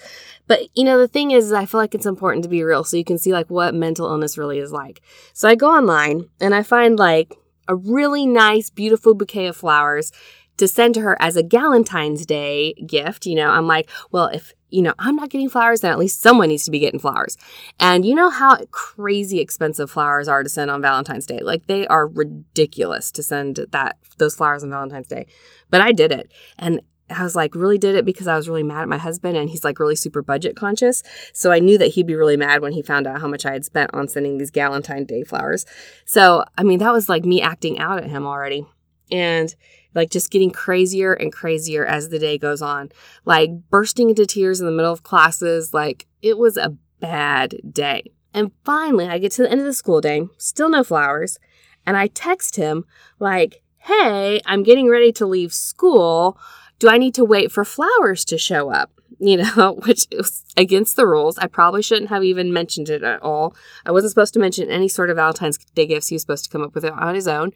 but 0.47 0.62
you 0.75 0.84
know, 0.84 0.97
the 0.97 1.08
thing 1.08 1.32
is, 1.32 1.51
I 1.51 1.65
feel 1.65 1.80
like 1.80 1.93
it's 1.93 2.06
important 2.08 2.43
to 2.43 2.49
be 2.49 2.63
real 2.63 2.84
so 2.84 2.97
you 2.97 3.06
can 3.06 3.19
see 3.19 3.32
like 3.32 3.49
what 3.49 3.75
mental 3.75 4.08
illness 4.08 4.38
really 4.38 4.58
is 4.58 4.71
like. 4.71 5.01
So 5.34 5.47
I 5.47 5.54
go 5.54 5.67
online 5.67 6.30
and 6.41 6.56
I 6.56 6.63
find 6.63 6.97
like 6.97 7.36
a 7.67 7.75
really 7.75 8.25
nice, 8.25 8.69
beautiful 8.69 9.13
bouquet 9.13 9.47
of 9.47 9.56
flowers 9.56 10.12
to 10.58 10.68
send 10.68 10.96
to 10.96 11.02
her 11.02 11.18
as 11.22 11.36
a 11.36 11.44
Galentine's 11.44 12.26
Day 12.26 12.74
gift. 12.74 13.26
You 13.26 13.36
know, 13.36 13.50
I'm 13.50 13.68
like, 13.68 13.89
well, 14.12 14.28
if 14.28 14.54
you 14.70 14.82
know, 14.82 14.94
I'm 15.00 15.15
not 15.15 15.30
getting 15.30 15.50
flowers, 15.50 15.82
then 15.82 15.91
at 15.91 16.00
least 16.00 16.22
someone 16.22 16.50
needs 16.50 16.65
to 16.65 16.72
be 16.72 16.80
getting 16.80 17.00
flowers. 17.00 17.38
And 17.80 18.04
you 18.04 18.13
know 18.13 18.30
how 18.30 18.58
crazy 18.72 19.39
expensive 19.39 19.89
flowers 19.89 20.28
are 20.28 20.44
to 20.44 20.50
send 20.50 20.70
on 20.70 20.82
Valentine's 20.82 21.26
Day. 21.26 21.39
Like 21.39 21.68
they 21.68 21.88
are 21.88 22.08
ridiculous 22.08 23.12
to 23.13 23.24
send 23.24 23.65
that 23.72 23.98
those 24.18 24.36
flowers 24.36 24.63
on 24.63 24.70
Valentine's 24.70 25.08
Day. 25.08 25.28
But 25.70 25.82
I 25.82 25.94
did 25.94 26.12
it. 26.12 26.32
And 26.58 26.82
I 27.10 27.24
was 27.24 27.36
like, 27.36 27.54
really 27.54 27.78
did 27.78 27.96
it 27.96 28.04
because 28.04 28.28
I 28.28 28.36
was 28.36 28.50
really 28.50 28.63
mad 28.63 28.82
at 28.82 28.89
my 28.89 28.98
husband 28.98 29.38
and 29.38 29.50
he's 29.50 29.63
like 29.63 29.80
really 29.80 29.96
super 29.96 30.22
budget 30.22 30.56
conscious. 30.56 31.04
So 31.34 31.52
I 31.52 31.60
knew 31.60 31.78
that 31.78 31.89
he'd 31.89 32.08
be 32.08 32.15
really 32.15 32.38
mad 32.38 32.62
when 32.62 32.74
he 32.74 32.82
found 32.82 33.06
out 33.06 33.22
how 33.22 33.28
much 33.28 33.46
I 33.46 33.54
had 33.54 33.63
spent 33.63 33.94
on 33.94 34.08
sending 34.08 34.38
these 34.38 34.52
Galentine 34.52 35.06
Day 35.06 35.24
flowers. 35.24 35.65
So, 36.06 36.44
I 36.58 36.63
mean, 36.63 36.80
that 36.80 36.91
was 36.91 37.08
like 37.08 37.24
me 37.24 37.41
acting 37.41 37.78
out 37.78 38.00
at 38.00 38.10
him 38.10 38.26
already. 38.26 38.65
And 39.12 39.56
like 39.95 40.12
just 40.12 40.29
getting 40.29 40.51
crazier 40.51 41.13
and 41.13 41.34
crazier 41.34 41.86
as 41.86 42.10
the 42.10 42.19
day 42.19 42.38
goes 42.38 42.62
on, 42.62 42.91
like 43.23 43.49
bursting 43.69 44.10
into 44.10 44.25
tears 44.25 44.60
in 44.60 44.65
the 44.65 44.71
middle 44.71 44.91
of 44.91 45.03
classes. 45.03 45.73
Like 45.73 46.05
it 46.21 46.38
was 46.38 46.58
a 46.58 46.75
bad 46.99 47.55
day. 47.71 48.12
And 48.34 48.51
finally, 48.65 49.08
I 49.08 49.17
get 49.17 49.31
to 49.34 49.43
the 49.43 49.51
end 49.51 49.62
of 49.62 49.65
the 49.65 49.73
school 49.73 50.01
day, 50.01 50.27
still 50.38 50.69
no 50.69 50.84
flowers, 50.84 51.39
and 51.86 51.95
I 51.95 52.08
text 52.08 52.58
him, 52.58 52.86
like, 53.17 53.63
hey, 53.77 54.41
I'm 54.45 54.63
getting 54.63 54.89
ready 54.89 55.13
to 55.13 55.25
leave 55.25 55.53
school. 55.53 56.38
Do 56.79 56.89
I 56.89 56.97
need 56.97 57.13
to 57.15 57.23
wait 57.23 57.51
for 57.51 57.63
flowers 57.63 58.25
to 58.25 58.38
show 58.38 58.69
up? 58.69 58.91
You 59.17 59.38
know, 59.38 59.79
which 59.86 60.08
is 60.12 60.43
against 60.58 60.97
the 60.97 61.08
rules. 61.08 61.38
I 61.38 61.47
probably 61.47 61.81
shouldn't 61.81 62.10
have 62.10 62.21
even 62.25 62.51
mentioned 62.51 62.89
it 62.89 63.01
at 63.01 63.21
all. 63.21 63.55
I 63.86 63.91
wasn't 63.93 64.12
supposed 64.12 64.34
to 64.34 64.41
mention 64.41 64.69
any 64.69 64.89
sort 64.89 65.10
of 65.10 65.15
Valentine's 65.15 65.58
Day 65.58 65.86
gifts. 65.86 66.10
He 66.10 66.15
was 66.15 66.21
supposed 66.21 66.43
to 66.43 66.49
come 66.49 66.62
up 66.62 66.75
with 66.75 66.84
it 66.84 66.91
on 66.91 67.15
his 67.15 67.25
own. 67.25 67.53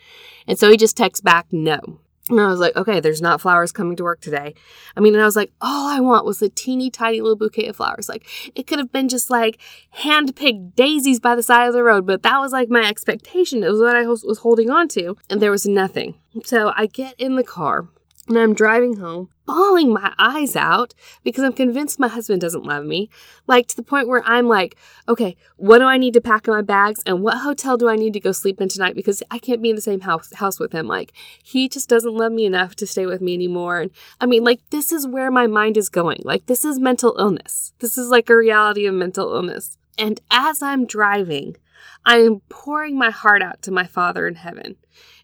And 0.48 0.58
so 0.58 0.72
he 0.72 0.78
just 0.78 0.96
texts 0.96 1.22
back, 1.22 1.48
no. 1.52 2.00
And 2.30 2.40
I 2.40 2.48
was 2.48 2.60
like, 2.60 2.76
okay, 2.76 3.00
there's 3.00 3.22
not 3.22 3.42
flowers 3.42 3.72
coming 3.72 3.96
to 3.98 4.04
work 4.04 4.22
today. 4.22 4.54
I 4.96 5.00
mean, 5.00 5.14
and 5.14 5.22
I 5.22 5.26
was 5.26 5.36
like, 5.36 5.52
all 5.62 5.88
I 5.88 6.00
want 6.00 6.26
was 6.26 6.42
a 6.42 6.50
teeny 6.50 6.92
tiny 6.92 7.22
little 7.22 7.36
bouquet 7.36 7.68
of 7.68 7.76
flowers. 7.76 8.08
Like, 8.08 8.28
it 8.56 8.68
could 8.68 8.80
have 8.80 8.92
been 8.92 9.10
just 9.10 9.30
like 9.30 9.60
hand 9.92 10.36
picked 10.36 10.76
daisies 10.76 11.20
by 11.20 11.36
the 11.36 11.44
side 11.44 11.68
of 11.68 11.74
the 11.74 11.84
road, 11.84 12.06
but 12.06 12.24
that 12.24 12.40
was 12.40 12.52
like 12.52 12.70
my 12.70 12.88
expectation. 12.88 13.64
It 13.64 13.72
was 13.72 13.82
what 13.82 13.96
I 13.96 14.06
was 14.06 14.40
holding 14.40 14.70
on 14.70 14.88
to. 14.90 15.18
And 15.30 15.42
there 15.42 15.52
was 15.52 15.66
nothing. 15.66 16.16
So 16.46 16.72
I 16.76 16.86
get 16.86 17.16
in 17.20 17.36
the 17.36 17.44
car 17.44 17.88
and 18.30 18.38
I'm 18.38 18.54
driving 18.54 18.98
home, 18.98 19.30
bawling 19.46 19.92
my 19.92 20.14
eyes 20.20 20.56
out 20.56 20.94
because 21.24 21.44
I'm 21.44 21.54
convinced 21.54 22.00
my 22.00 22.08
husband 22.08 22.42
doesn't 22.42 22.66
love 22.66 22.86
me. 22.86 23.10
Like 23.48 23.68
to 23.68 23.76
the 23.76 23.84
point 23.84 24.08
where 24.08 24.24
I'm 24.24 24.48
like, 24.48 24.78
okay, 25.08 25.36
what 25.58 25.80
do 25.80 25.86
I 25.86 25.98
need 25.98 26.14
to 26.14 26.22
pack 26.22 26.48
in 26.48 26.54
my 26.54 26.62
bags 26.62 27.02
and 27.06 27.24
what 27.24 27.40
hotel 27.40 27.76
do 27.76 27.90
I 27.90 27.96
need 27.96 28.14
to 28.14 28.20
go 28.20 28.32
sleep 28.32 28.62
in 28.62 28.70
tonight 28.70 28.96
because 28.96 29.24
I 29.32 29.40
can't 29.40 29.64
be 29.64 29.72
in 29.72 29.76
the 29.76 29.82
same 29.82 30.02
house 30.02 30.32
house 30.34 30.60
with 30.60 30.72
him. 30.72 30.88
Like 30.88 31.12
he 31.44 31.68
just 31.68 31.90
doesn't 31.90 32.16
love 32.16 32.32
me 32.32 32.46
enough 32.46 32.76
to 32.78 32.88
stay 32.88 33.08
with 33.08 33.20
me 33.20 33.34
anymore. 33.34 33.82
And 33.82 33.92
I 34.22 34.28
mean, 34.28 34.44
like 34.44 34.62
this 34.70 34.92
is 34.92 35.08
where 35.08 35.32
my 35.32 35.48
mind 35.48 35.76
is 35.76 35.90
going. 35.90 36.22
Like 36.24 36.46
this 36.46 36.64
is 36.64 36.80
mental 36.80 37.16
illness. 37.18 37.74
This 37.80 37.98
is 37.98 38.10
like 38.10 38.30
a 38.30 38.38
reality 38.38 38.86
of 38.86 38.94
mental 38.94 39.34
illness. 39.34 39.78
And 39.98 40.22
as 40.30 40.62
I'm 40.62 40.86
driving, 40.86 41.58
I 42.06 42.18
am 42.18 42.42
pouring 42.48 42.98
my 42.98 43.10
heart 43.10 43.42
out 43.42 43.62
to 43.64 43.72
my 43.72 43.86
Father 43.86 44.28
in 44.28 44.36
heaven 44.36 44.78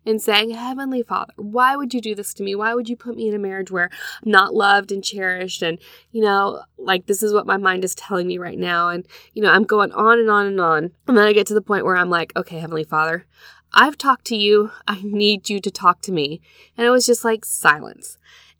and 0.06 0.22
saying, 0.22 0.52
Heavenly 0.52 1.04
Father, 1.04 1.34
why 1.36 1.76
would 1.76 1.94
you 1.94 2.02
do 2.02 2.16
this 2.16 2.34
to 2.36 2.44
me? 2.44 2.56
Why 2.56 2.74
would 2.74 2.88
you 2.88 2.96
put 2.96 3.16
me 3.16 3.28
in 3.28 3.34
a 3.34 3.40
marriage 3.40 3.72
where 3.72 3.90
I'm 4.24 4.32
not 4.32 4.54
loved 4.54 4.92
and 4.92 5.04
cherished? 5.04 5.62
And, 5.62 5.80
you 6.12 6.22
know, 6.22 6.64
like 6.78 7.08
this 7.08 7.24
is 7.24 7.34
what 7.34 7.48
my 7.48 7.58
mind 7.58 7.84
is 7.84 7.96
telling 7.96 8.28
me 8.28 8.38
right 8.38 8.58
now. 8.58 8.90
And, 8.90 9.08
you 9.34 9.42
know, 9.42 9.52
I'm 9.52 9.64
going 9.64 9.92
on 9.94 10.20
and 10.20 10.30
on 10.30 10.46
and 10.46 10.62
on. 10.62 10.92
And 11.08 11.18
then 11.18 11.28
I 11.28 11.34
get 11.34 11.48
to 11.48 11.54
the 11.54 11.62
point 11.62 11.86
where 11.86 11.98
I'm 11.98 12.10
like, 12.10 12.34
okay, 12.36 12.60
Heavenly 12.60 12.84
Father, 12.84 13.26
I've 13.74 13.98
talked 13.98 14.26
to 14.26 14.36
you. 14.36 14.72
I 14.88 15.02
need 15.04 15.50
you 15.50 15.60
to 15.60 15.72
talk 15.72 16.02
to 16.02 16.12
me. 16.12 16.42
And 16.78 16.86
it 16.86 16.92
was 16.92 17.06
just 17.06 17.26
like 17.26 17.46
silence. 17.46 18.18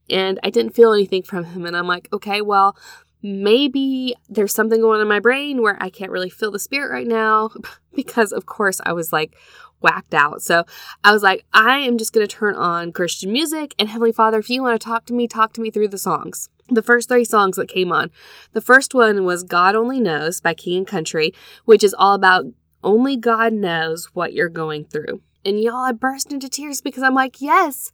And 0.10 0.40
I 0.44 0.52
didn't 0.52 0.76
feel 0.76 0.94
anything 0.94 1.24
from 1.24 1.46
him. 1.46 1.66
And 1.66 1.76
I'm 1.76 1.88
like, 1.88 2.08
okay, 2.14 2.42
well, 2.42 2.78
maybe 3.26 4.16
there's 4.30 4.54
something 4.54 4.82
going 4.82 4.98
on 4.98 5.02
in 5.02 5.08
my 5.08 5.20
brain 5.20 5.64
where 5.64 5.82
I 5.82 5.90
can't 5.90 6.12
really 6.12 6.30
feel 6.30 6.52
the 6.52 6.60
spirit 6.60 6.92
right 6.92 7.08
now 7.08 7.50
because, 7.96 8.32
of 8.32 8.46
course, 8.46 8.80
I 8.86 8.94
was 8.94 9.12
like 9.12 9.36
whacked 9.82 10.14
out. 10.14 10.44
So 10.44 10.64
I 11.04 11.12
was 11.12 11.24
like, 11.24 11.44
I 11.52 11.80
am 11.80 11.98
just 11.98 12.14
going 12.14 12.26
to 12.26 12.34
turn 12.34 12.56
on 12.56 12.92
Christian 12.92 13.32
music. 13.32 13.74
And 13.80 13.90
Heavenly 13.90 14.12
Father, 14.12 14.38
if 14.38 14.50
you 14.50 14.62
want 14.62 14.80
to 14.80 14.86
talk 14.86 15.06
to 15.08 15.14
me, 15.14 15.28
talk 15.28 15.54
to 15.54 15.62
me 15.62 15.72
through 15.72 15.88
the 15.88 15.98
songs. 15.98 16.50
The 16.70 16.84
first 16.84 17.10
three 17.10 17.26
songs 17.26 17.58
that 17.58 17.68
came 17.68 17.92
on. 17.92 18.12
The 18.54 18.62
first 18.62 18.94
one 18.94 19.26
was 19.26 19.44
God 19.44 19.76
Only 19.76 20.00
Knows 20.00 20.40
by 20.40 20.54
King 20.54 20.78
and 20.80 20.88
Country, 20.88 21.34
which 21.66 21.84
is 21.84 21.96
all 21.98 22.14
about 22.14 22.46
only 22.84 23.18
God 23.18 23.54
knows 23.54 24.06
what 24.14 24.34
you're 24.34 24.50
going 24.50 24.86
through. 24.86 25.22
And 25.44 25.60
y'all, 25.60 25.84
I 25.84 25.92
burst 25.92 26.32
into 26.32 26.50
tears 26.50 26.82
because 26.82 27.04
I'm 27.04 27.16
like, 27.16 27.42
yes, 27.42 27.92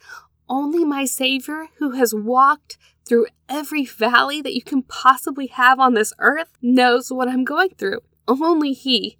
only 0.49 0.83
my 0.83 1.05
Savior 1.05 1.67
who 1.77 1.91
has 1.91 2.13
walked 2.13 2.77
through 3.05 3.27
every 3.49 3.85
valley 3.85 4.41
that 4.41 4.53
you 4.53 4.61
can 4.61 4.83
possibly 4.83 5.47
have 5.47 5.79
on 5.79 5.93
this 5.93 6.13
earth 6.19 6.51
knows 6.61 7.11
what 7.11 7.27
I'm 7.27 7.43
going 7.43 7.69
through. 7.77 7.99
Only 8.27 8.73
He, 8.73 9.17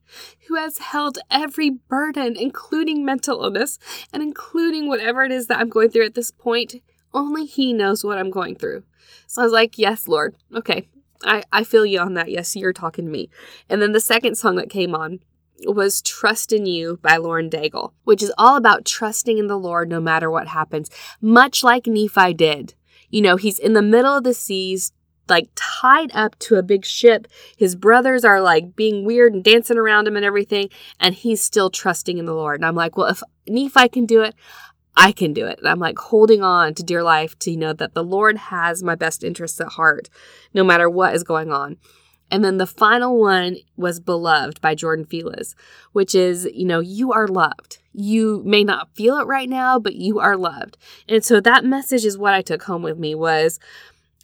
who 0.48 0.56
has 0.56 0.78
held 0.78 1.20
every 1.30 1.70
burden, 1.70 2.36
including 2.38 3.04
mental 3.04 3.44
illness 3.44 3.80
and 4.14 4.24
including 4.24 4.88
whatever 4.88 5.24
it 5.24 5.32
is 5.32 5.48
that 5.48 5.60
I'm 5.60 5.70
going 5.70 5.90
through 5.90 6.06
at 6.06 6.16
this 6.16 6.32
point, 6.32 6.76
only 7.14 7.46
He 7.46 7.74
knows 7.74 8.04
what 8.04 8.18
I'm 8.18 8.32
going 8.32 8.56
through. 8.56 8.84
So 9.28 9.42
I 9.42 9.46
was 9.46 9.54
like, 9.54 9.78
Yes, 9.78 10.08
Lord. 10.08 10.36
Okay. 10.56 10.88
I, 11.24 11.44
I 11.52 11.64
feel 11.64 11.86
you 11.86 12.00
on 12.00 12.16
that. 12.16 12.32
Yes, 12.32 12.56
you're 12.56 12.74
talking 12.74 13.06
to 13.06 13.12
me. 13.12 13.30
And 13.70 13.82
then 13.82 13.92
the 13.92 14.00
second 14.00 14.36
song 14.36 14.56
that 14.56 14.70
came 14.70 14.96
on 14.96 15.20
was 15.66 16.02
Trust 16.02 16.52
in 16.52 16.66
You 16.66 17.00
by 17.02 17.18
Lauren 17.18 17.50
Daigle, 17.50 17.92
which 18.04 18.24
is 18.24 18.34
all 18.38 18.56
about 18.56 18.86
trusting 18.86 19.38
in 19.38 19.48
the 19.48 19.58
Lord 19.58 19.90
no 19.90 20.00
matter 20.00 20.30
what 20.30 20.48
happens, 20.48 20.90
much 21.22 21.64
like 21.64 21.86
Nephi 21.86 22.34
did. 22.34 22.74
You 23.12 23.22
know, 23.22 23.36
he's 23.36 23.60
in 23.60 23.74
the 23.74 23.82
middle 23.82 24.18
of 24.18 24.24
the 24.24 24.34
seas, 24.34 24.92
like 25.30 25.50
tied 25.56 26.12
up 26.14 26.38
to 26.40 26.56
a 26.56 26.64
big 26.64 26.86
ship. 26.86 27.28
His 27.56 27.76
brothers 27.76 28.26
are 28.26 28.42
like 28.42 28.76
being 28.76 29.06
weird 29.06 29.34
and 29.34 29.44
dancing 29.44 29.78
around 29.78 30.08
him 30.08 30.16
and 30.16 30.26
everything, 30.26 30.70
and 31.00 31.14
he's 31.14 31.42
still 31.42 31.70
trusting 31.70 32.18
in 32.18 32.26
the 32.26 32.34
Lord. 32.34 32.60
And 32.60 32.66
I'm 32.66 32.76
like, 32.76 32.98
well, 32.98 33.08
if 33.08 33.22
Nephi 33.48 33.90
can 33.90 34.06
do 34.06 34.22
it, 34.22 34.34
I 34.96 35.12
can 35.12 35.34
do 35.34 35.46
it. 35.48 35.60
And 35.60 35.68
I'm 35.68 35.80
like 35.80 35.98
holding 35.98 36.44
on 36.44 36.74
to 36.76 36.84
dear 36.84 37.04
life 37.04 37.38
to 37.40 37.52
you 37.52 37.58
know 37.58 37.74
that 37.74 37.94
the 37.94 38.04
Lord 38.04 38.38
has 38.38 38.84
my 38.84 38.96
best 38.96 39.24
interests 39.24 39.62
at 39.62 39.70
heart, 39.70 40.10
no 40.54 40.64
matter 40.64 40.90
what 40.90 41.16
is 41.16 41.24
going 41.24 41.52
on. 41.52 41.78
And 42.32 42.46
then 42.46 42.58
the 42.58 42.66
final 42.66 43.20
one 43.20 43.58
was 43.76 44.00
Beloved 44.00 44.62
by 44.62 44.74
Jordan 44.74 45.06
Feliz, 45.06 45.54
which 45.92 46.16
is, 46.16 46.48
you 46.54 46.66
know, 46.66 46.80
you 46.80 47.12
are 47.12 47.28
loved. 47.28 47.80
You 47.94 48.42
may 48.46 48.64
not 48.64 48.96
feel 48.96 49.18
it 49.20 49.28
right 49.28 49.50
now, 49.50 49.78
but 49.78 49.96
you 49.96 50.20
are 50.20 50.38
loved. 50.38 50.78
And 51.10 51.24
so 51.24 51.42
that 51.42 51.66
message 51.66 52.06
is 52.06 52.18
what 52.18 52.34
I 52.34 52.42
took 52.42 52.64
home 52.64 52.84
with 52.84 52.98
me 52.98 53.14
was 53.14 53.60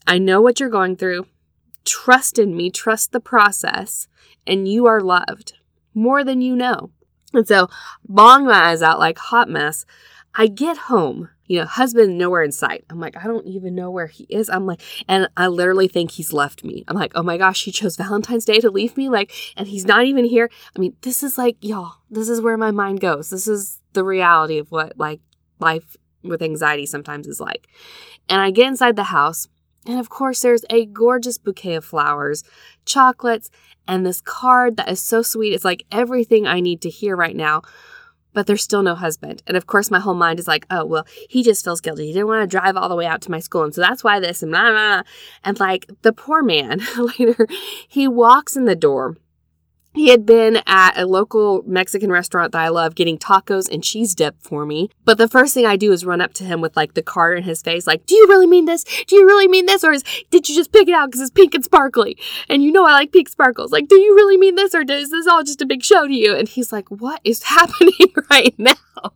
I 0.08 0.18
know 0.18 0.42
what 0.42 0.62
you're 0.62 0.70
going 0.70 0.96
through. 0.96 1.28
Trust 1.84 2.40
in 2.40 2.56
me, 2.56 2.70
trust 2.70 3.12
the 3.12 3.20
process, 3.20 4.08
and 4.46 4.68
you 4.68 4.86
are 4.86 5.02
loved 5.02 5.54
more 5.94 6.24
than 6.24 6.42
you 6.42 6.56
know. 6.56 6.92
And 7.34 7.46
so, 7.46 7.68
bawling 8.08 8.46
my 8.46 8.70
eyes 8.70 8.82
out 8.82 9.00
like 9.00 9.18
hot 9.18 9.50
mess, 9.50 9.86
I 10.38 10.48
get 10.48 10.78
home 10.78 11.30
you 11.48 11.60
know, 11.60 11.66
husband 11.66 12.18
nowhere 12.18 12.44
in 12.44 12.52
sight. 12.52 12.86
I'm 12.90 13.00
like, 13.00 13.16
I 13.16 13.24
don't 13.26 13.48
even 13.48 13.74
know 13.74 13.90
where 13.90 14.08
he 14.08 14.26
is. 14.26 14.50
I'm 14.50 14.66
like, 14.66 14.82
and 15.08 15.30
I 15.38 15.48
literally 15.48 15.88
think 15.88 16.12
he's 16.12 16.34
left 16.34 16.64
me. 16.64 16.84
I'm 16.88 16.98
like, 16.98 17.14
oh 17.16 17.24
my 17.24 17.38
gosh, 17.38 17.64
he 17.64 17.72
chose 17.72 17.96
Valentine's 17.96 18.46
Day 18.46 18.60
to 18.60 18.70
leave 18.70 18.98
me. 18.98 19.10
Like, 19.10 19.32
and 19.56 19.68
he's 19.68 19.86
not 19.86 20.06
even 20.06 20.26
here. 20.26 20.50
I 20.76 20.80
mean, 20.80 20.96
this 21.02 21.24
is 21.24 21.38
like, 21.38 21.58
y'all, 21.62 21.96
this 22.10 22.28
is 22.28 22.42
where 22.42 22.58
my 22.58 22.72
mind 22.72 23.00
goes. 23.00 23.30
This 23.30 23.48
is 23.48 23.82
the 23.94 24.04
reality 24.04 24.58
of 24.58 24.72
what 24.72 24.98
like 24.98 25.22
life 25.60 25.96
with 26.22 26.42
anxiety 26.42 26.86
sometimes 26.86 27.28
is 27.28 27.40
like. 27.40 27.68
And 28.28 28.42
I 28.42 28.52
get 28.52 28.68
inside 28.68 28.98
the 28.98 29.04
house, 29.04 29.48
and 29.86 30.00
of 30.00 30.10
course, 30.10 30.42
there's 30.42 30.66
a 30.70 30.86
gorgeous 30.86 31.38
bouquet 31.38 31.76
of 31.76 31.86
flowers, 31.86 32.44
chocolates, 32.84 33.50
and 33.88 34.06
this 34.06 34.20
card 34.20 34.76
that 34.76 34.90
is 34.90 35.02
so 35.02 35.22
sweet. 35.22 35.54
It's 35.54 35.64
like 35.64 35.86
everything 35.94 36.46
I 36.46 36.60
need 36.60 36.82
to 36.82 36.90
hear 36.90 37.16
right 37.16 37.36
now 37.36 37.62
but 38.38 38.46
there's 38.46 38.62
still 38.62 38.84
no 38.84 38.94
husband. 38.94 39.42
And 39.48 39.58
of 39.58 39.66
course, 39.66 39.90
my 39.90 40.00
whole 40.00 40.14
mind 40.14 40.38
is 40.38 40.48
like, 40.48 40.68
oh, 40.70 40.86
well, 40.86 41.08
he 41.28 41.42
just 41.42 41.66
feels 41.66 41.82
guilty. 41.82 42.06
He 42.06 42.14
didn't 42.14 42.28
want 42.28 42.44
to 42.44 42.56
drive 42.56 42.78
all 42.78 42.88
the 42.88 42.96
way 42.96 43.08
out 43.08 43.20
to 43.22 43.32
my 43.32 43.40
school. 43.40 43.64
And 43.64 43.74
so 43.74 43.82
that's 43.82 44.04
why 44.04 44.20
this 44.20 44.44
and 44.44 44.52
blah, 44.52 44.62
blah, 44.62 44.74
blah. 44.74 45.04
And 45.44 45.60
like 45.60 45.90
the 46.04 46.14
poor 46.14 46.44
man 46.44 46.82
later, 47.18 47.48
he 47.88 48.08
walks 48.08 48.56
in 48.56 48.66
the 48.66 48.76
door 48.76 49.18
he 49.94 50.10
had 50.10 50.26
been 50.26 50.62
at 50.68 50.98
a 50.98 51.06
local 51.06 51.64
Mexican 51.66 52.12
restaurant 52.12 52.52
that 52.52 52.62
I 52.62 52.70
love 52.70 52.96
getting 52.96 53.18
tacos 53.18 53.68
and 53.72 53.84
cheese 53.84 54.14
dip 54.14 54.36
for 54.42 54.66
me. 54.66 54.90
But 55.06 55.18
the 55.18 55.28
first 55.28 55.54
thing 55.54 55.66
I 55.66 55.76
do 55.76 55.92
is 55.92 56.06
run 56.06 56.22
up 56.22 56.34
to 56.36 56.44
him 56.44 56.62
with 56.62 56.78
like 56.78 56.94
the 56.94 57.02
card 57.02 57.38
in 57.38 57.44
his 57.44 57.62
face, 57.62 57.88
like, 57.88 58.06
Do 58.06 58.16
you 58.16 58.28
really 58.28 58.48
mean 58.48 58.66
this? 58.66 58.84
Do 58.84 59.16
you 59.16 59.26
really 59.26 59.48
mean 59.48 59.66
this? 59.66 59.84
Or 59.84 59.92
is, 59.92 60.04
did 60.30 60.48
you 60.48 60.56
just 60.56 60.72
pick 60.72 60.88
it 60.88 60.94
out 60.94 61.08
because 61.08 61.22
it's 61.22 61.32
pink 61.32 61.56
and 61.56 61.64
sparkly? 61.64 62.18
And 62.48 62.64
you 62.64 62.72
know 62.72 62.86
I 62.86 62.92
like 62.92 63.12
pink 63.12 63.30
sparkles. 63.30 63.72
Like, 63.72 63.88
do 63.88 64.00
you 64.00 64.16
really 64.16 64.38
mean 64.38 64.56
this? 64.56 64.76
Or 64.76 64.82
is 64.82 65.10
this 65.10 65.28
all 65.28 65.44
just 65.44 65.62
a 65.62 65.66
big 65.66 65.84
show 65.84 66.08
to 66.08 66.14
you? 66.14 66.36
And 66.36 66.48
he's 66.48 66.72
like, 66.72 66.90
What 66.90 67.22
is 67.24 67.44
happening 67.58 68.14
right 68.30 68.56
now? 68.58 68.74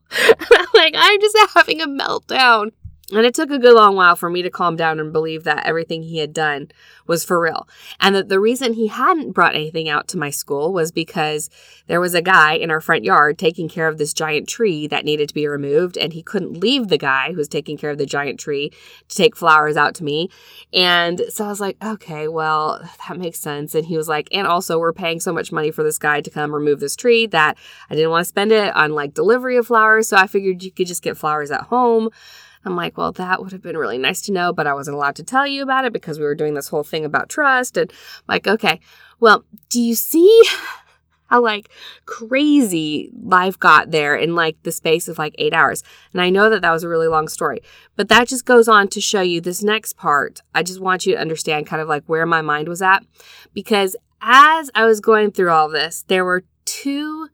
Like, 0.73 0.93
I'm 0.97 1.19
just 1.21 1.37
having 1.53 1.81
a 1.81 1.87
meltdown. 1.87 2.71
And 3.11 3.25
it 3.25 3.33
took 3.33 3.51
a 3.51 3.59
good 3.59 3.75
long 3.75 3.95
while 3.95 4.15
for 4.15 4.29
me 4.29 4.41
to 4.41 4.49
calm 4.49 4.75
down 4.75 4.99
and 4.99 5.11
believe 5.11 5.43
that 5.43 5.65
everything 5.65 6.03
he 6.03 6.19
had 6.19 6.33
done 6.33 6.69
was 7.07 7.25
for 7.25 7.39
real. 7.39 7.67
And 7.99 8.15
that 8.15 8.29
the 8.29 8.39
reason 8.39 8.73
he 8.73 8.87
hadn't 8.87 9.33
brought 9.33 9.53
anything 9.53 9.89
out 9.89 10.07
to 10.09 10.17
my 10.17 10.29
school 10.29 10.71
was 10.71 10.91
because 10.91 11.49
there 11.87 11.99
was 11.99 12.13
a 12.13 12.21
guy 12.21 12.53
in 12.53 12.71
our 12.71 12.79
front 12.79 13.03
yard 13.03 13.37
taking 13.37 13.67
care 13.67 13.87
of 13.87 13.97
this 13.97 14.13
giant 14.13 14.47
tree 14.47 14.87
that 14.87 15.03
needed 15.03 15.27
to 15.27 15.33
be 15.33 15.47
removed. 15.47 15.97
And 15.97 16.13
he 16.13 16.23
couldn't 16.23 16.57
leave 16.57 16.87
the 16.87 16.97
guy 16.97 17.31
who 17.31 17.37
was 17.37 17.49
taking 17.49 17.77
care 17.77 17.89
of 17.89 17.97
the 17.97 18.05
giant 18.05 18.39
tree 18.39 18.71
to 19.09 19.15
take 19.15 19.35
flowers 19.35 19.75
out 19.75 19.93
to 19.95 20.03
me. 20.03 20.29
And 20.73 21.21
so 21.29 21.45
I 21.45 21.49
was 21.49 21.59
like, 21.59 21.77
okay, 21.83 22.29
well, 22.29 22.81
that 23.07 23.17
makes 23.17 23.39
sense. 23.39 23.75
And 23.75 23.85
he 23.85 23.97
was 23.97 24.07
like, 24.07 24.29
and 24.31 24.47
also 24.47 24.79
we're 24.79 24.93
paying 24.93 25.19
so 25.19 25.33
much 25.33 25.51
money 25.51 25.71
for 25.71 25.83
this 25.83 25.97
guy 25.97 26.21
to 26.21 26.29
come 26.29 26.53
remove 26.53 26.79
this 26.79 26.95
tree 26.95 27.25
that 27.27 27.57
I 27.89 27.95
didn't 27.95 28.11
want 28.11 28.21
to 28.21 28.29
spend 28.29 28.53
it 28.53 28.73
on 28.73 28.93
like 28.93 29.13
delivery 29.13 29.57
of 29.57 29.67
flowers. 29.67 30.07
So 30.07 30.15
I 30.15 30.27
figured 30.27 30.63
you 30.63 30.71
could 30.71 30.87
just 30.87 31.03
get 31.03 31.17
flowers 31.17 31.51
at 31.51 31.63
home. 31.63 32.09
I'm 32.65 32.75
like, 32.75 32.97
well, 32.97 33.11
that 33.13 33.41
would 33.41 33.51
have 33.51 33.61
been 33.61 33.77
really 33.77 33.97
nice 33.97 34.21
to 34.21 34.31
know, 34.31 34.53
but 34.53 34.67
I 34.67 34.73
wasn't 34.73 34.95
allowed 34.95 35.15
to 35.15 35.23
tell 35.23 35.47
you 35.47 35.63
about 35.63 35.85
it 35.85 35.93
because 35.93 36.19
we 36.19 36.25
were 36.25 36.35
doing 36.35 36.53
this 36.53 36.67
whole 36.67 36.83
thing 36.83 37.05
about 37.05 37.29
trust. 37.29 37.77
And 37.77 37.91
I'm 37.91 38.23
like, 38.27 38.47
okay, 38.47 38.79
well, 39.19 39.45
do 39.69 39.81
you 39.81 39.95
see 39.95 40.43
how 41.25 41.41
like 41.41 41.69
crazy 42.05 43.09
life 43.23 43.57
got 43.57 43.91
there 43.91 44.15
in 44.15 44.35
like 44.35 44.61
the 44.63 44.71
space 44.71 45.07
of 45.07 45.17
like 45.17 45.33
eight 45.37 45.53
hours? 45.53 45.83
And 46.13 46.21
I 46.21 46.29
know 46.29 46.49
that 46.49 46.61
that 46.61 46.71
was 46.71 46.83
a 46.83 46.89
really 46.89 47.07
long 47.07 47.27
story, 47.27 47.61
but 47.95 48.09
that 48.09 48.27
just 48.27 48.45
goes 48.45 48.67
on 48.67 48.87
to 48.89 49.01
show 49.01 49.21
you 49.21 49.41
this 49.41 49.63
next 49.63 49.97
part. 49.97 50.41
I 50.53 50.63
just 50.63 50.81
want 50.81 51.05
you 51.05 51.13
to 51.13 51.21
understand 51.21 51.67
kind 51.67 51.81
of 51.81 51.87
like 51.87 52.03
where 52.05 52.25
my 52.25 52.41
mind 52.41 52.67
was 52.67 52.81
at 52.81 53.03
because 53.53 53.95
as 54.21 54.69
I 54.75 54.85
was 54.85 54.99
going 54.99 55.31
through 55.31 55.49
all 55.49 55.67
this, 55.67 56.03
there 56.07 56.23
were 56.23 56.43
two 56.65 57.29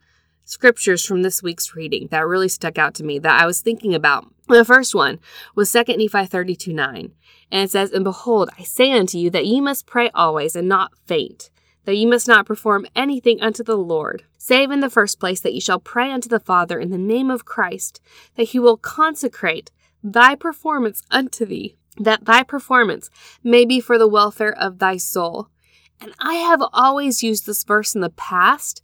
scriptures 0.45 1.05
from 1.05 1.21
this 1.21 1.43
week's 1.43 1.75
reading 1.75 2.07
that 2.09 2.25
really 2.25 2.47
stuck 2.47 2.77
out 2.77 2.93
to 2.95 3.03
me 3.03 3.19
that 3.19 3.41
I 3.41 3.45
was 3.45 3.61
thinking 3.61 3.93
about. 3.93 4.25
The 4.47 4.63
first 4.63 4.95
one 4.95 5.19
was 5.55 5.71
2 5.71 5.83
Nephi 5.87 6.25
32 6.25 6.73
9. 6.73 7.11
And 7.51 7.63
it 7.63 7.71
says, 7.71 7.91
And 7.91 8.03
behold, 8.03 8.49
I 8.57 8.63
say 8.63 8.91
unto 8.91 9.17
you 9.17 9.29
that 9.31 9.45
ye 9.45 9.59
must 9.59 9.85
pray 9.85 10.09
always 10.13 10.55
and 10.55 10.67
not 10.67 10.93
faint, 11.05 11.49
that 11.85 11.95
ye 11.95 12.05
must 12.05 12.27
not 12.27 12.45
perform 12.45 12.87
anything 12.95 13.41
unto 13.41 13.63
the 13.63 13.77
Lord, 13.77 14.23
save 14.37 14.71
in 14.71 14.79
the 14.79 14.89
first 14.89 15.19
place 15.19 15.41
that 15.41 15.53
ye 15.53 15.59
shall 15.59 15.79
pray 15.79 16.11
unto 16.11 16.29
the 16.29 16.39
Father 16.39 16.79
in 16.79 16.91
the 16.91 16.97
name 16.97 17.29
of 17.29 17.45
Christ, 17.45 18.01
that 18.35 18.49
he 18.49 18.59
will 18.59 18.77
consecrate 18.77 19.71
thy 20.03 20.35
performance 20.35 21.01
unto 21.11 21.45
thee, 21.45 21.75
that 21.97 22.25
thy 22.25 22.43
performance 22.43 23.09
may 23.43 23.65
be 23.65 23.79
for 23.81 23.97
the 23.97 24.07
welfare 24.07 24.57
of 24.57 24.79
thy 24.79 24.97
soul. 24.97 25.49
And 25.99 26.13
I 26.19 26.35
have 26.35 26.61
always 26.73 27.23
used 27.23 27.45
this 27.45 27.63
verse 27.63 27.95
in 27.95 28.01
the 28.01 28.11
past 28.11 28.83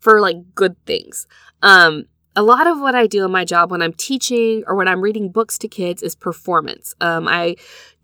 for 0.00 0.20
like 0.20 0.54
good 0.54 0.76
things. 0.86 1.26
Um, 1.62 2.06
a 2.36 2.42
lot 2.42 2.66
of 2.66 2.78
what 2.78 2.94
I 2.94 3.06
do 3.06 3.24
in 3.24 3.32
my 3.32 3.44
job 3.44 3.70
when 3.70 3.80
I'm 3.80 3.94
teaching 3.94 4.62
or 4.66 4.76
when 4.76 4.86
I'm 4.86 5.00
reading 5.00 5.30
books 5.30 5.56
to 5.58 5.68
kids 5.68 6.02
is 6.02 6.14
performance. 6.14 6.94
Um, 7.00 7.26
I 7.26 7.56